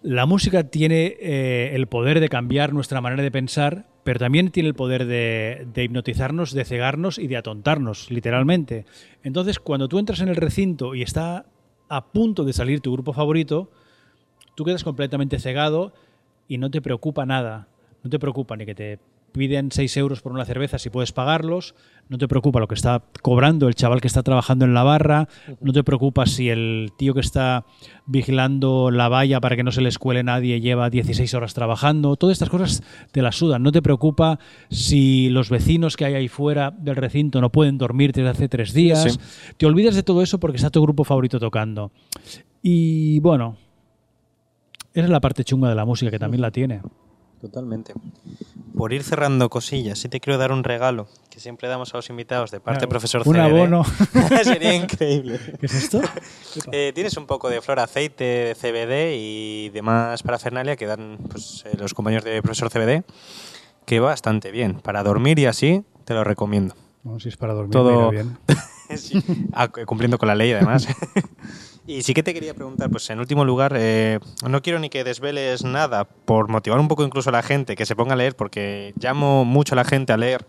la 0.02 0.26
música 0.26 0.64
tiene 0.64 1.16
eh, 1.18 1.70
el 1.72 1.86
poder 1.86 2.20
de 2.20 2.28
cambiar 2.28 2.74
nuestra 2.74 3.00
manera 3.00 3.22
de 3.22 3.30
pensar, 3.30 3.86
pero 4.06 4.20
también 4.20 4.52
tiene 4.52 4.68
el 4.68 4.76
poder 4.76 5.04
de, 5.04 5.66
hipnotizarnos, 5.74 6.52
de 6.52 6.64
cegarnos 6.64 7.18
y 7.18 7.26
de 7.26 7.38
atontarnos, 7.38 8.08
literalmente. 8.08 8.86
Entonces, 9.24 9.58
cuando 9.58 9.88
tú 9.88 9.98
entras 9.98 10.20
en 10.20 10.28
el 10.28 10.36
recinto 10.36 10.94
y 10.94 11.02
está 11.02 11.46
a 11.88 12.06
punto 12.12 12.44
de 12.44 12.52
salir 12.52 12.80
tu 12.80 12.92
grupo 12.92 13.12
favorito, 13.12 13.68
tú 14.54 14.64
quedas 14.64 14.84
completamente 14.84 15.40
cegado 15.40 15.92
y 16.46 16.58
no 16.58 16.70
te 16.70 16.80
preocupa 16.80 17.26
nada. 17.26 17.66
No 18.04 18.08
te 18.08 18.20
preocupa 18.20 18.56
ni 18.56 18.64
que 18.64 18.76
te 18.76 19.00
piden 19.36 19.70
6 19.70 19.96
euros 19.98 20.20
por 20.22 20.32
una 20.32 20.44
cerveza 20.44 20.78
si 20.78 20.90
puedes 20.90 21.12
pagarlos, 21.12 21.74
no 22.08 22.18
te 22.18 22.28
preocupa 22.28 22.60
lo 22.60 22.68
que 22.68 22.74
está 22.74 23.02
cobrando 23.22 23.68
el 23.68 23.74
chaval 23.74 24.00
que 24.00 24.06
está 24.06 24.22
trabajando 24.22 24.64
en 24.64 24.74
la 24.74 24.82
barra, 24.82 25.28
no 25.60 25.72
te 25.72 25.82
preocupa 25.84 26.26
si 26.26 26.48
el 26.48 26.92
tío 26.96 27.14
que 27.14 27.20
está 27.20 27.64
vigilando 28.06 28.90
la 28.90 29.08
valla 29.08 29.40
para 29.40 29.56
que 29.56 29.62
no 29.64 29.72
se 29.72 29.80
le 29.80 29.88
escuele 29.88 30.22
nadie 30.22 30.60
lleva 30.60 30.88
16 30.90 31.32
horas 31.34 31.54
trabajando, 31.54 32.16
todas 32.16 32.34
estas 32.34 32.50
cosas 32.50 32.82
te 33.12 33.22
las 33.22 33.36
sudan, 33.36 33.62
no 33.62 33.72
te 33.72 33.82
preocupa 33.82 34.38
si 34.70 35.28
los 35.30 35.50
vecinos 35.50 35.96
que 35.96 36.04
hay 36.04 36.14
ahí 36.14 36.28
fuera 36.28 36.70
del 36.70 36.96
recinto 36.96 37.40
no 37.40 37.50
pueden 37.50 37.78
dormir 37.78 38.12
desde 38.12 38.28
hace 38.30 38.48
tres 38.48 38.72
días, 38.72 39.02
Sí. 39.12 39.18
te 39.56 39.66
olvidas 39.66 39.94
de 39.94 40.02
todo 40.02 40.22
eso 40.22 40.38
porque 40.40 40.56
está 40.56 40.70
tu 40.70 40.82
grupo 40.82 41.04
favorito 41.04 41.38
tocando. 41.38 41.90
Y 42.62 43.20
bueno, 43.20 43.56
esa 44.94 45.04
es 45.04 45.10
la 45.10 45.20
parte 45.20 45.44
chunga 45.44 45.68
de 45.68 45.74
la 45.74 45.84
música 45.84 46.10
que 46.10 46.18
también 46.18 46.40
la 46.40 46.50
tiene. 46.50 46.80
Totalmente. 47.40 47.92
Por 48.76 48.92
ir 48.92 49.02
cerrando 49.02 49.48
cosillas, 49.48 49.98
sí 49.98 50.08
te 50.08 50.20
quiero 50.20 50.38
dar 50.38 50.52
un 50.52 50.62
regalo 50.62 51.08
que 51.30 51.40
siempre 51.40 51.66
damos 51.68 51.94
a 51.94 51.96
los 51.98 52.10
invitados 52.10 52.50
de 52.50 52.60
parte 52.60 52.84
Ah, 52.84 52.88
profesor 52.88 53.22
un 53.24 53.36
abono. 53.38 53.84
Sería 54.44 54.74
increíble. 54.74 55.40
¿Qué 55.60 55.66
es 55.66 55.74
esto? 55.74 56.00
Eh, 56.72 56.92
tienes 56.94 57.14
un 57.18 57.26
poco 57.26 57.50
de 57.50 57.60
flor, 57.60 57.80
aceite, 57.80 58.24
de 58.24 58.54
CBD 58.54 59.14
y 59.18 59.68
demás 59.70 60.22
parafernalia 60.22 60.74
que 60.76 60.86
dan 60.86 61.18
pues, 61.30 61.64
eh, 61.66 61.76
los 61.78 61.92
compañeros 61.92 62.24
de 62.24 62.40
profesor 62.40 62.70
CBD, 62.70 63.04
que 63.84 64.00
va 64.00 64.08
bastante 64.08 64.50
bien. 64.50 64.80
Para 64.80 65.02
dormir 65.02 65.38
y 65.38 65.44
así, 65.44 65.82
te 66.06 66.14
lo 66.14 66.24
recomiendo. 66.24 66.74
Bueno, 67.02 67.20
si 67.20 67.28
es 67.28 67.36
para 67.36 67.52
dormir, 67.52 67.72
Todo- 67.72 68.10
bien. 68.10 68.38
Sí. 68.96 69.22
Ah, 69.52 69.68
cu- 69.68 69.84
cumpliendo 69.84 70.16
con 70.16 70.28
la 70.28 70.34
ley, 70.34 70.52
además. 70.52 70.88
Y 71.86 72.02
sí 72.02 72.14
que 72.14 72.22
te 72.22 72.34
quería 72.34 72.54
preguntar, 72.54 72.90
pues 72.90 73.08
en 73.10 73.20
último 73.20 73.44
lugar, 73.44 73.74
eh, 73.76 74.18
no 74.48 74.62
quiero 74.62 74.78
ni 74.78 74.88
que 74.88 75.04
desveles 75.04 75.64
nada 75.64 76.04
por 76.04 76.48
motivar 76.48 76.80
un 76.80 76.88
poco 76.88 77.04
incluso 77.04 77.30
a 77.30 77.32
la 77.32 77.42
gente 77.42 77.76
que 77.76 77.86
se 77.86 77.94
ponga 77.96 78.14
a 78.14 78.16
leer, 78.16 78.34
porque 78.34 78.92
llamo 79.00 79.44
mucho 79.44 79.74
a 79.74 79.76
la 79.76 79.84
gente 79.84 80.12
a 80.12 80.16
leer, 80.16 80.46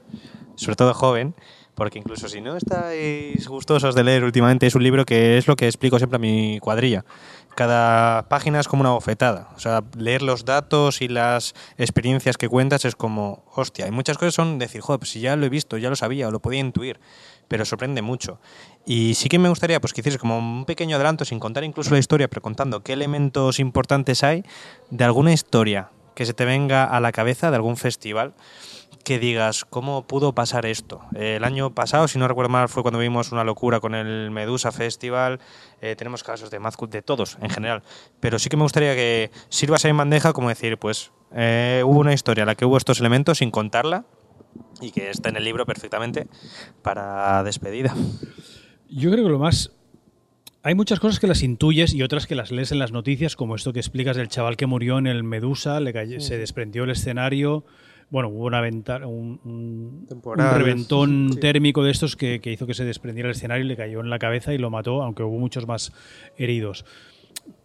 sobre 0.55 0.75
todo 0.75 0.93
joven, 0.93 1.35
porque 1.75 1.99
incluso 1.99 2.27
si 2.27 2.41
no 2.41 2.57
estáis 2.57 3.47
gustosos 3.47 3.93
de 3.93 4.03
leer 4.03 4.23
últimamente, 4.23 4.65
es 4.65 4.73
un 4.73 4.83
libro 4.83 5.05
que 5.05 5.37
es 5.37 5.47
lo 5.47 5.55
que 5.55 5.67
explico 5.67 5.99
siempre 5.99 6.15
a 6.15 6.19
mi 6.19 6.59
cuadrilla. 6.59 7.05
Cada 7.57 8.29
página 8.29 8.59
es 8.59 8.67
como 8.67 8.81
una 8.81 8.91
bofetada. 8.91 9.49
O 9.55 9.59
sea, 9.59 9.83
leer 9.97 10.21
los 10.21 10.45
datos 10.45 11.01
y 11.01 11.07
las 11.07 11.55
experiencias 11.79 12.37
que 12.37 12.47
cuentas 12.47 12.85
es 12.85 12.95
como, 12.95 13.45
hostia, 13.55 13.85
hay 13.85 13.89
muchas 13.89 14.19
cosas 14.19 14.35
son 14.35 14.59
decir, 14.59 14.81
joder, 14.81 14.99
pues 14.99 15.09
si 15.09 15.21
ya 15.21 15.35
lo 15.35 15.43
he 15.43 15.49
visto, 15.49 15.79
ya 15.79 15.89
lo 15.89 15.95
sabía 15.95 16.27
o 16.27 16.31
lo 16.31 16.39
podía 16.39 16.59
intuir, 16.59 16.99
pero 17.47 17.65
sorprende 17.65 18.03
mucho. 18.03 18.39
Y 18.85 19.15
sí 19.15 19.27
que 19.27 19.39
me 19.39 19.49
gustaría 19.49 19.81
pues, 19.81 19.91
que 19.91 20.01
hicieses 20.01 20.21
como 20.21 20.37
un 20.37 20.65
pequeño 20.65 20.97
adelanto, 20.97 21.25
sin 21.25 21.39
contar 21.39 21.63
incluso 21.63 21.89
la 21.89 21.97
historia, 21.97 22.27
pero 22.27 22.43
contando 22.43 22.83
qué 22.83 22.93
elementos 22.93 23.57
importantes 23.57 24.23
hay 24.23 24.43
de 24.91 25.03
alguna 25.03 25.33
historia 25.33 25.89
que 26.13 26.27
se 26.27 26.35
te 26.35 26.45
venga 26.45 26.83
a 26.83 26.99
la 26.99 27.11
cabeza 27.11 27.49
de 27.49 27.55
algún 27.55 27.75
festival 27.75 28.35
que 29.07 29.19
digas, 29.19 29.63
¿cómo 29.63 30.05
pudo 30.05 30.35
pasar 30.35 30.65
esto? 30.65 30.99
Eh, 31.15 31.37
el 31.37 31.45
año 31.45 31.73
pasado, 31.73 32.09
si 32.09 32.19
no 32.19 32.27
recuerdo 32.27 32.49
mal, 32.49 32.67
fue 32.67 32.81
cuando 32.83 32.99
vimos 32.99 33.31
una 33.31 33.45
locura 33.45 33.79
con 33.79 33.95
el 33.95 34.31
Medusa 34.31 34.73
Festival. 34.73 35.39
Eh, 35.81 35.95
tenemos 35.95 36.23
casos 36.23 36.51
de 36.51 36.59
Mazcut, 36.59 36.91
de 36.91 37.01
todos 37.01 37.37
en 37.41 37.49
general. 37.49 37.83
Pero 38.19 38.37
sí 38.37 38.49
que 38.49 38.57
me 38.57 38.63
gustaría 38.63 38.93
que 38.95 39.31
sirvas 39.47 39.85
ahí 39.85 39.91
en 39.91 39.97
bandeja 39.97 40.33
como 40.33 40.49
decir, 40.49 40.77
pues 40.77 41.13
eh, 41.33 41.83
hubo 41.85 42.01
una 42.01 42.11
historia 42.11 42.41
en 42.41 42.47
la 42.47 42.55
que 42.55 42.65
hubo 42.65 42.75
estos 42.75 42.99
elementos 42.99 43.37
sin 43.37 43.49
contarla 43.49 44.03
y 44.81 44.91
que 44.91 45.09
está 45.09 45.29
en 45.29 45.37
el 45.37 45.45
libro 45.45 45.65
perfectamente 45.65 46.27
para 46.81 47.43
despedida. 47.43 47.95
Yo 48.89 49.09
creo 49.09 49.23
que 49.23 49.31
lo 49.31 49.39
más. 49.39 49.71
Hay 50.63 50.75
muchas 50.75 50.99
cosas 50.99 51.21
que 51.21 51.27
las 51.27 51.43
intuyes 51.43 51.93
y 51.93 52.03
otras 52.03 52.27
que 52.27 52.35
las 52.35 52.51
lees 52.51 52.73
en 52.73 52.79
las 52.79 52.91
noticias, 52.91 53.37
como 53.37 53.55
esto 53.55 53.71
que 53.71 53.79
explicas 53.79 54.17
del 54.17 54.27
chaval 54.27 54.57
que 54.57 54.65
murió 54.65 54.97
en 54.97 55.07
el 55.07 55.23
Medusa, 55.23 55.79
le 55.79 55.93
cayó- 55.93 56.19
se 56.19 56.37
desprendió 56.37 56.83
el 56.83 56.89
escenario. 56.89 57.63
Bueno, 58.09 58.29
hubo 58.29 58.45
una 58.45 58.61
venta- 58.61 59.05
un, 59.05 59.39
un- 59.43 59.99
un 60.01 60.05
Temporales. 60.07 60.57
reventón 60.57 61.29
Sí. 61.33 61.39
térmico 61.41 61.83
de 61.83 61.91
estos 61.91 62.15
que, 62.15 62.39
que 62.39 62.51
hizo 62.53 62.65
que 62.65 62.73
se 62.73 62.85
desprendiera 62.85 63.27
el 63.29 63.35
escenario 63.35 63.65
y 63.65 63.67
le 63.67 63.75
cayó 63.75 63.99
en 63.99 64.09
la 64.09 64.17
cabeza 64.19 64.53
y 64.53 64.57
lo 64.57 64.69
mató, 64.69 65.03
aunque 65.03 65.23
hubo 65.23 65.37
muchos 65.37 65.67
más 65.67 65.91
heridos. 66.37 66.85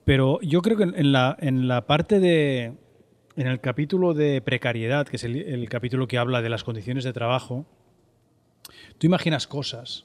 Pero 0.04 0.40
yo 0.42 0.60
creo 0.62 0.76
que 0.76 0.82
en- 0.82 0.94
en 0.96 1.12
la, 1.12 1.36
en 1.40 1.68
la 1.68 1.86
parte 1.86 2.18
de. 2.20 2.74
En 3.34 3.46
el 3.46 3.60
capítulo 3.60 4.12
de 4.12 4.42
precariedad, 4.42 5.06
que 5.06 5.16
es 5.16 5.24
el, 5.24 5.36
el 5.36 5.66
capítulo 5.70 6.06
que 6.06 6.18
habla 6.18 6.42
de 6.42 6.50
las 6.50 6.64
condiciones 6.64 7.02
de 7.04 7.14
trabajo, 7.14 7.64
tú 8.98 9.06
imaginas 9.06 9.46
cosas, 9.46 10.04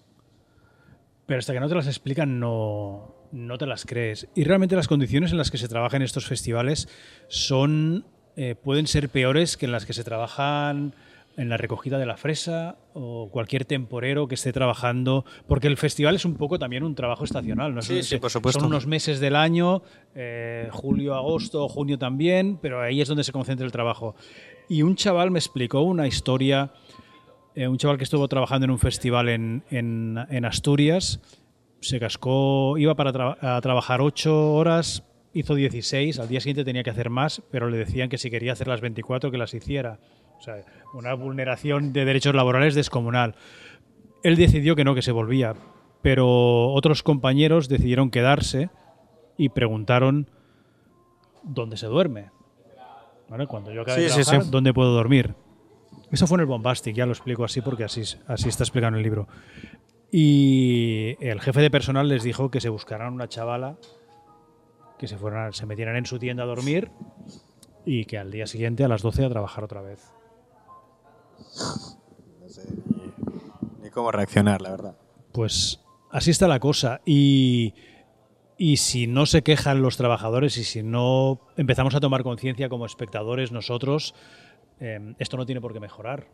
pero 1.26 1.40
hasta 1.40 1.52
que 1.52 1.60
no 1.60 1.68
te 1.68 1.76
las 1.76 1.88
explican 1.88 2.40
no, 2.40 3.16
no 3.34 3.58
te 3.58 3.66
las 3.66 3.86
crees. 3.86 4.30
Y 4.34 4.46
realmente 4.46 4.78
las 4.78 4.88
condiciones 4.88 5.32
en 5.34 5.38
las 5.40 5.52
que 5.52 5.58
se 5.58 5.68
trabaja 5.68 5.98
en 5.98 6.04
estos 6.04 6.26
festivales 6.26 6.88
son, 7.28 8.06
eh, 8.38 8.56
pueden 8.56 8.88
ser 8.88 9.10
peores 9.10 9.58
que 9.58 9.66
en 9.66 9.72
las 9.74 9.86
que 9.86 9.92
se 9.94 10.04
trabajan 10.06 10.94
en 11.36 11.50
la 11.50 11.58
recogida 11.58 12.00
de 12.00 12.06
la 12.08 12.18
fresa 12.18 12.78
o 12.96 13.30
cualquier 13.32 13.64
temporero 13.66 14.28
que 14.28 14.34
esté 14.36 14.52
trabajando, 14.54 15.24
porque 15.48 15.68
el 15.68 15.78
festival 15.78 16.16
es 16.16 16.26
un 16.26 16.34
poco 16.36 16.58
también 16.58 16.82
un 16.84 16.96
trabajo 16.96 17.26
estacional, 17.26 17.76
¿no? 17.76 17.82
Sí, 17.84 18.00
Es- 18.00 18.08
sí, 18.08 18.18
por 18.18 18.32
supuesto. 18.32 18.60
Son 18.62 18.70
unos 18.70 18.88
meses 18.88 19.20
del 19.20 19.36
año, 19.36 19.84
eh, 20.16 20.70
julio, 20.72 21.14
agosto, 21.14 21.68
junio 21.68 22.00
también, 22.00 22.58
pero 22.60 22.82
ahí 22.82 23.02
es 23.02 23.08
donde 23.08 23.24
se 23.24 23.32
concentra 23.32 23.66
el 23.66 23.72
trabajo. 23.72 24.16
Y 24.70 24.82
un 24.82 24.96
chaval 24.96 25.30
me 25.30 25.38
explicó 25.38 25.82
una 25.82 26.08
historia, 26.08 26.72
eh, 27.54 27.68
un 27.68 27.78
chaval 27.78 27.98
que 28.00 28.04
estuvo 28.06 28.28
trabajando 28.28 28.66
en 28.66 28.72
un 28.72 28.80
festival 28.80 29.30
en, 29.30 29.64
en- 29.70 30.18
en 30.32 30.44
Asturias, 30.46 31.20
se 31.82 32.00
cascó, 32.00 32.80
iba 32.80 32.96
para 32.96 33.14
tra- 33.14 33.38
a 33.42 33.62
trabajar 33.62 34.02
ocho 34.02 34.54
horas, 34.56 35.04
hizo 35.38 35.56
16, 35.56 36.20
al 36.20 36.28
día 36.28 36.40
siguiente 36.40 36.66
tenía 36.66 36.84
que 36.84 36.90
hacer 36.90 37.10
más, 37.10 37.42
pero 37.52 37.70
le 37.70 37.78
decían 37.78 38.10
que 38.10 38.18
si 38.18 38.32
quería 38.32 38.54
hacer 38.54 38.68
las 38.68 38.82
24 38.82 39.30
que 39.30 39.38
las 39.38 39.54
hiciera. 39.54 40.00
O 40.40 40.42
sea, 40.42 40.64
una 40.94 41.14
vulneración 41.14 41.94
de 41.94 42.06
derechos 42.06 42.36
laborales 42.36 42.76
descomunal. 42.76 43.36
Él 44.24 44.36
decidió 44.36 44.76
que 44.76 44.84
no, 44.84 44.96
que 44.96 45.02
se 45.02 45.12
volvía, 45.12 45.56
pero 46.02 46.72
otros 46.74 47.04
compañeros 47.04 47.70
decidieron 47.70 48.10
quedarse 48.10 48.70
y 49.38 49.50
preguntaron 49.50 50.30
dónde 51.44 51.78
se 51.78 51.88
duerme. 51.88 52.32
¿Vale? 53.30 53.46
Cuando 53.46 53.72
yo 53.72 53.82
acabe 53.82 54.04
de 54.04 54.10
sí. 54.10 54.38
¿dónde 54.50 54.74
puedo 54.74 54.94
dormir? 54.94 55.36
Eso 56.12 56.26
fue 56.26 56.38
en 56.38 56.42
el 56.42 56.46
Bombastic, 56.46 56.96
ya 56.96 57.06
lo 57.06 57.12
explico 57.12 57.44
así 57.44 57.62
porque 57.62 57.84
así, 57.84 58.02
así 58.28 58.50
está 58.50 58.64
explicado 58.64 58.90
en 58.90 58.96
el 58.96 59.04
libro. 59.04 59.28
Y 60.10 61.18
el 61.20 61.42
jefe 61.42 61.62
de 61.62 61.70
personal 61.70 62.08
les 62.08 62.24
dijo 62.24 62.50
que 62.50 62.62
se 62.62 62.70
buscaran 62.70 63.14
una 63.14 63.28
chavala 63.28 63.78
que 64.98 65.08
se 65.08 65.18
fueran, 65.18 65.54
se 65.54 65.66
metieran 65.66 65.96
en 65.96 66.06
su 66.06 66.20
tienda 66.20 66.44
a 66.44 66.48
dormir 66.48 66.92
y 67.86 68.06
que 68.06 68.18
al 68.18 68.32
día 68.32 68.48
siguiente 68.48 68.84
a 68.84 68.88
las 68.88 69.02
12 69.02 69.26
a 69.26 69.30
trabajar 69.30 69.64
otra 69.64 69.82
vez. 69.82 70.12
Ni 73.82 73.90
cómo 73.90 74.12
reaccionar, 74.12 74.62
la 74.62 74.72
verdad. 74.72 74.98
Pues 75.32 75.80
así 76.12 76.32
está 76.32 76.48
la 76.48 76.60
cosa. 76.60 77.02
Y, 77.06 77.74
y 78.58 78.78
si 78.78 79.08
no 79.08 79.26
se 79.26 79.44
quejan 79.44 79.82
los 79.82 79.98
trabajadores 79.98 80.58
y 80.58 80.64
si 80.64 80.84
no 80.84 81.40
empezamos 81.56 81.96
a 81.96 82.00
tomar 82.00 82.24
conciencia 82.24 82.70
como 82.70 82.86
espectadores 82.86 83.52
nosotros, 83.52 84.16
eh, 84.80 85.14
esto 85.20 85.38
no 85.38 85.46
tiene 85.46 85.62
por 85.62 85.74
qué 85.74 85.80
mejorar. 85.80 86.28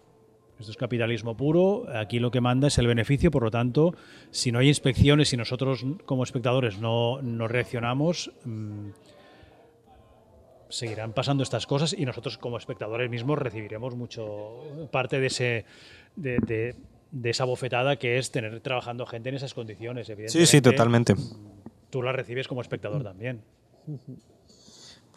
Esto 0.64 0.72
es 0.72 0.78
capitalismo 0.78 1.36
puro, 1.36 1.86
aquí 1.94 2.20
lo 2.20 2.32
que 2.32 2.40
manda 2.40 2.70
es 2.70 2.78
el 2.78 2.88
beneficio, 2.88 3.32
por 3.32 3.44
lo 3.44 3.52
tanto, 3.52 3.94
si 4.32 4.50
no 4.54 4.60
hay 4.60 4.70
inspecciones 4.70 5.34
y 5.34 5.38
nosotros 5.38 5.86
como 6.06 6.24
espectadores 6.24 6.80
no, 6.80 7.22
no 7.22 7.50
reaccionamos, 7.50 8.32
mm, 8.46 8.90
seguirán 10.70 11.12
pasando 11.12 11.44
estas 11.44 11.68
cosas 11.68 11.94
y 11.94 12.06
nosotros 12.06 12.38
como 12.38 12.58
espectadores 12.58 13.10
mismos 13.10 13.38
recibiremos 13.38 13.94
mucho 13.96 14.88
parte 14.90 15.20
de 15.20 15.28
ese 15.28 15.66
de, 16.16 16.40
de- 16.40 16.76
de 17.12 17.30
esa 17.30 17.44
bofetada 17.46 17.98
que 17.98 18.18
es 18.18 18.32
tener 18.32 18.60
trabajando 18.62 19.06
gente 19.06 19.28
en 19.30 19.36
esas 19.36 19.54
condiciones. 19.54 20.08
Sí, 20.08 20.14
Evidentemente, 20.14 20.48
sí, 20.50 20.62
totalmente. 20.62 21.16
Tú 21.92 22.02
la 22.02 22.12
recibes 22.14 22.48
como 22.48 22.62
espectador 22.62 23.04
también. 23.04 23.42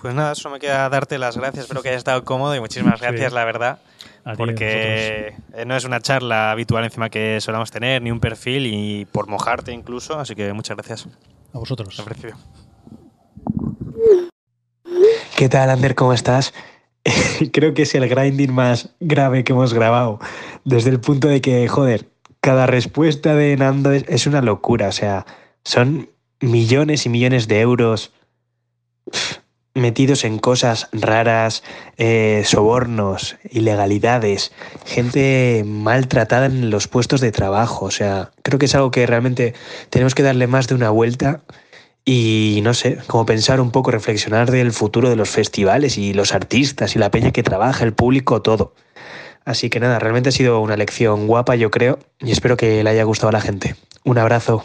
Pues 0.01 0.14
nada, 0.14 0.34
solo 0.34 0.55
me 0.55 0.61
queda 0.61 0.88
darte 0.88 1.18
las 1.18 1.36
gracias. 1.36 1.64
Espero 1.64 1.82
que 1.82 1.88
hayas 1.88 1.99
estado 2.01 2.24
cómodo 2.24 2.55
y 2.55 2.61
muchísimas 2.61 3.01
Sí. 3.01 3.07
gracias, 3.07 3.32
la 3.32 3.44
verdad. 3.44 3.78
Ti, 4.24 4.32
porque 4.36 5.34
eh, 5.55 5.64
no 5.66 5.76
es 5.76 5.84
una 5.84 6.01
charla 6.01 6.51
habitual 6.51 6.84
encima 6.84 7.09
que 7.11 7.40
solamos 7.40 7.70
tener, 7.70 8.03
ni 8.03 8.11
un 8.11 8.20
perfil, 8.20 8.66
y 8.66 9.05
por 9.07 9.28
mojarte 9.28 9.72
incluso. 9.72 10.18
Así 10.18 10.34
que 10.34 10.53
muchas 10.53 10.76
gracias. 10.76 11.09
A 11.53 11.59
vosotros. 11.59 11.99
Apreciado. 12.01 12.36
¿Qué 15.36 15.49
tal, 15.49 15.70
Ander? 15.70 15.94
¿Cómo 15.94 16.12
estás? 16.12 16.53
Creo 17.53 17.72
que 17.74 17.82
es 17.82 17.94
el 17.94 18.09
grinding 18.09 18.53
más 18.53 18.90
grave 19.01 19.44
que 19.44 19.53
hemos 19.53 19.72
grabado. 19.74 20.18
Desde 20.64 20.90
el 20.90 21.01
punto 21.01 21.28
de 21.28 21.40
que, 21.40 21.66
joder, 21.68 22.09
cada 22.40 22.66
respuesta 22.66 23.34
de 23.34 23.57
Nando 23.57 23.92
es, 23.92 24.05
es 24.09 24.26
una 24.26 24.42
locura. 24.42 24.88
O 24.88 24.92
sea, 24.92 25.24
son 25.64 26.11
millones 26.40 27.07
y 27.07 27.09
millones 27.09 27.49
de 27.49 27.61
euros 27.61 28.12
metidos 29.76 30.24
en 30.24 30.38
cosas 30.38 30.88
raras, 30.92 31.62
eh, 31.98 32.42
sobornos, 32.44 33.36
ilegalidades, 33.50 34.52
gente 34.84 35.64
maltratada 35.66 36.46
en 36.46 36.70
los 36.70 36.88
puestos 36.88 37.20
de 37.20 37.30
trabajo. 37.30 37.84
O 37.84 37.90
sea, 37.90 38.30
creo 38.42 38.58
que 38.58 38.66
es 38.66 38.74
algo 38.74 38.90
que 38.90 39.06
realmente 39.06 39.54
tenemos 39.90 40.14
que 40.14 40.22
darle 40.22 40.46
más 40.46 40.66
de 40.66 40.74
una 40.74 40.90
vuelta 40.90 41.42
y 42.04 42.60
no 42.62 42.72
sé, 42.72 42.98
como 43.06 43.26
pensar 43.26 43.60
un 43.60 43.70
poco, 43.70 43.90
reflexionar 43.90 44.50
del 44.50 44.72
futuro 44.72 45.10
de 45.10 45.16
los 45.16 45.28
festivales 45.28 45.98
y 45.98 46.14
los 46.14 46.32
artistas 46.32 46.96
y 46.96 46.98
la 46.98 47.10
peña 47.10 47.32
que 47.32 47.42
trabaja, 47.42 47.84
el 47.84 47.92
público, 47.92 48.42
todo. 48.42 48.74
Así 49.44 49.70
que 49.70 49.78
nada, 49.78 49.98
realmente 49.98 50.30
ha 50.30 50.32
sido 50.32 50.60
una 50.60 50.76
lección 50.76 51.26
guapa, 51.26 51.54
yo 51.54 51.70
creo, 51.70 51.98
y 52.20 52.30
espero 52.30 52.56
que 52.56 52.82
le 52.82 52.90
haya 52.90 53.04
gustado 53.04 53.28
a 53.28 53.32
la 53.32 53.40
gente. 53.40 53.76
Un 54.04 54.18
abrazo. 54.18 54.62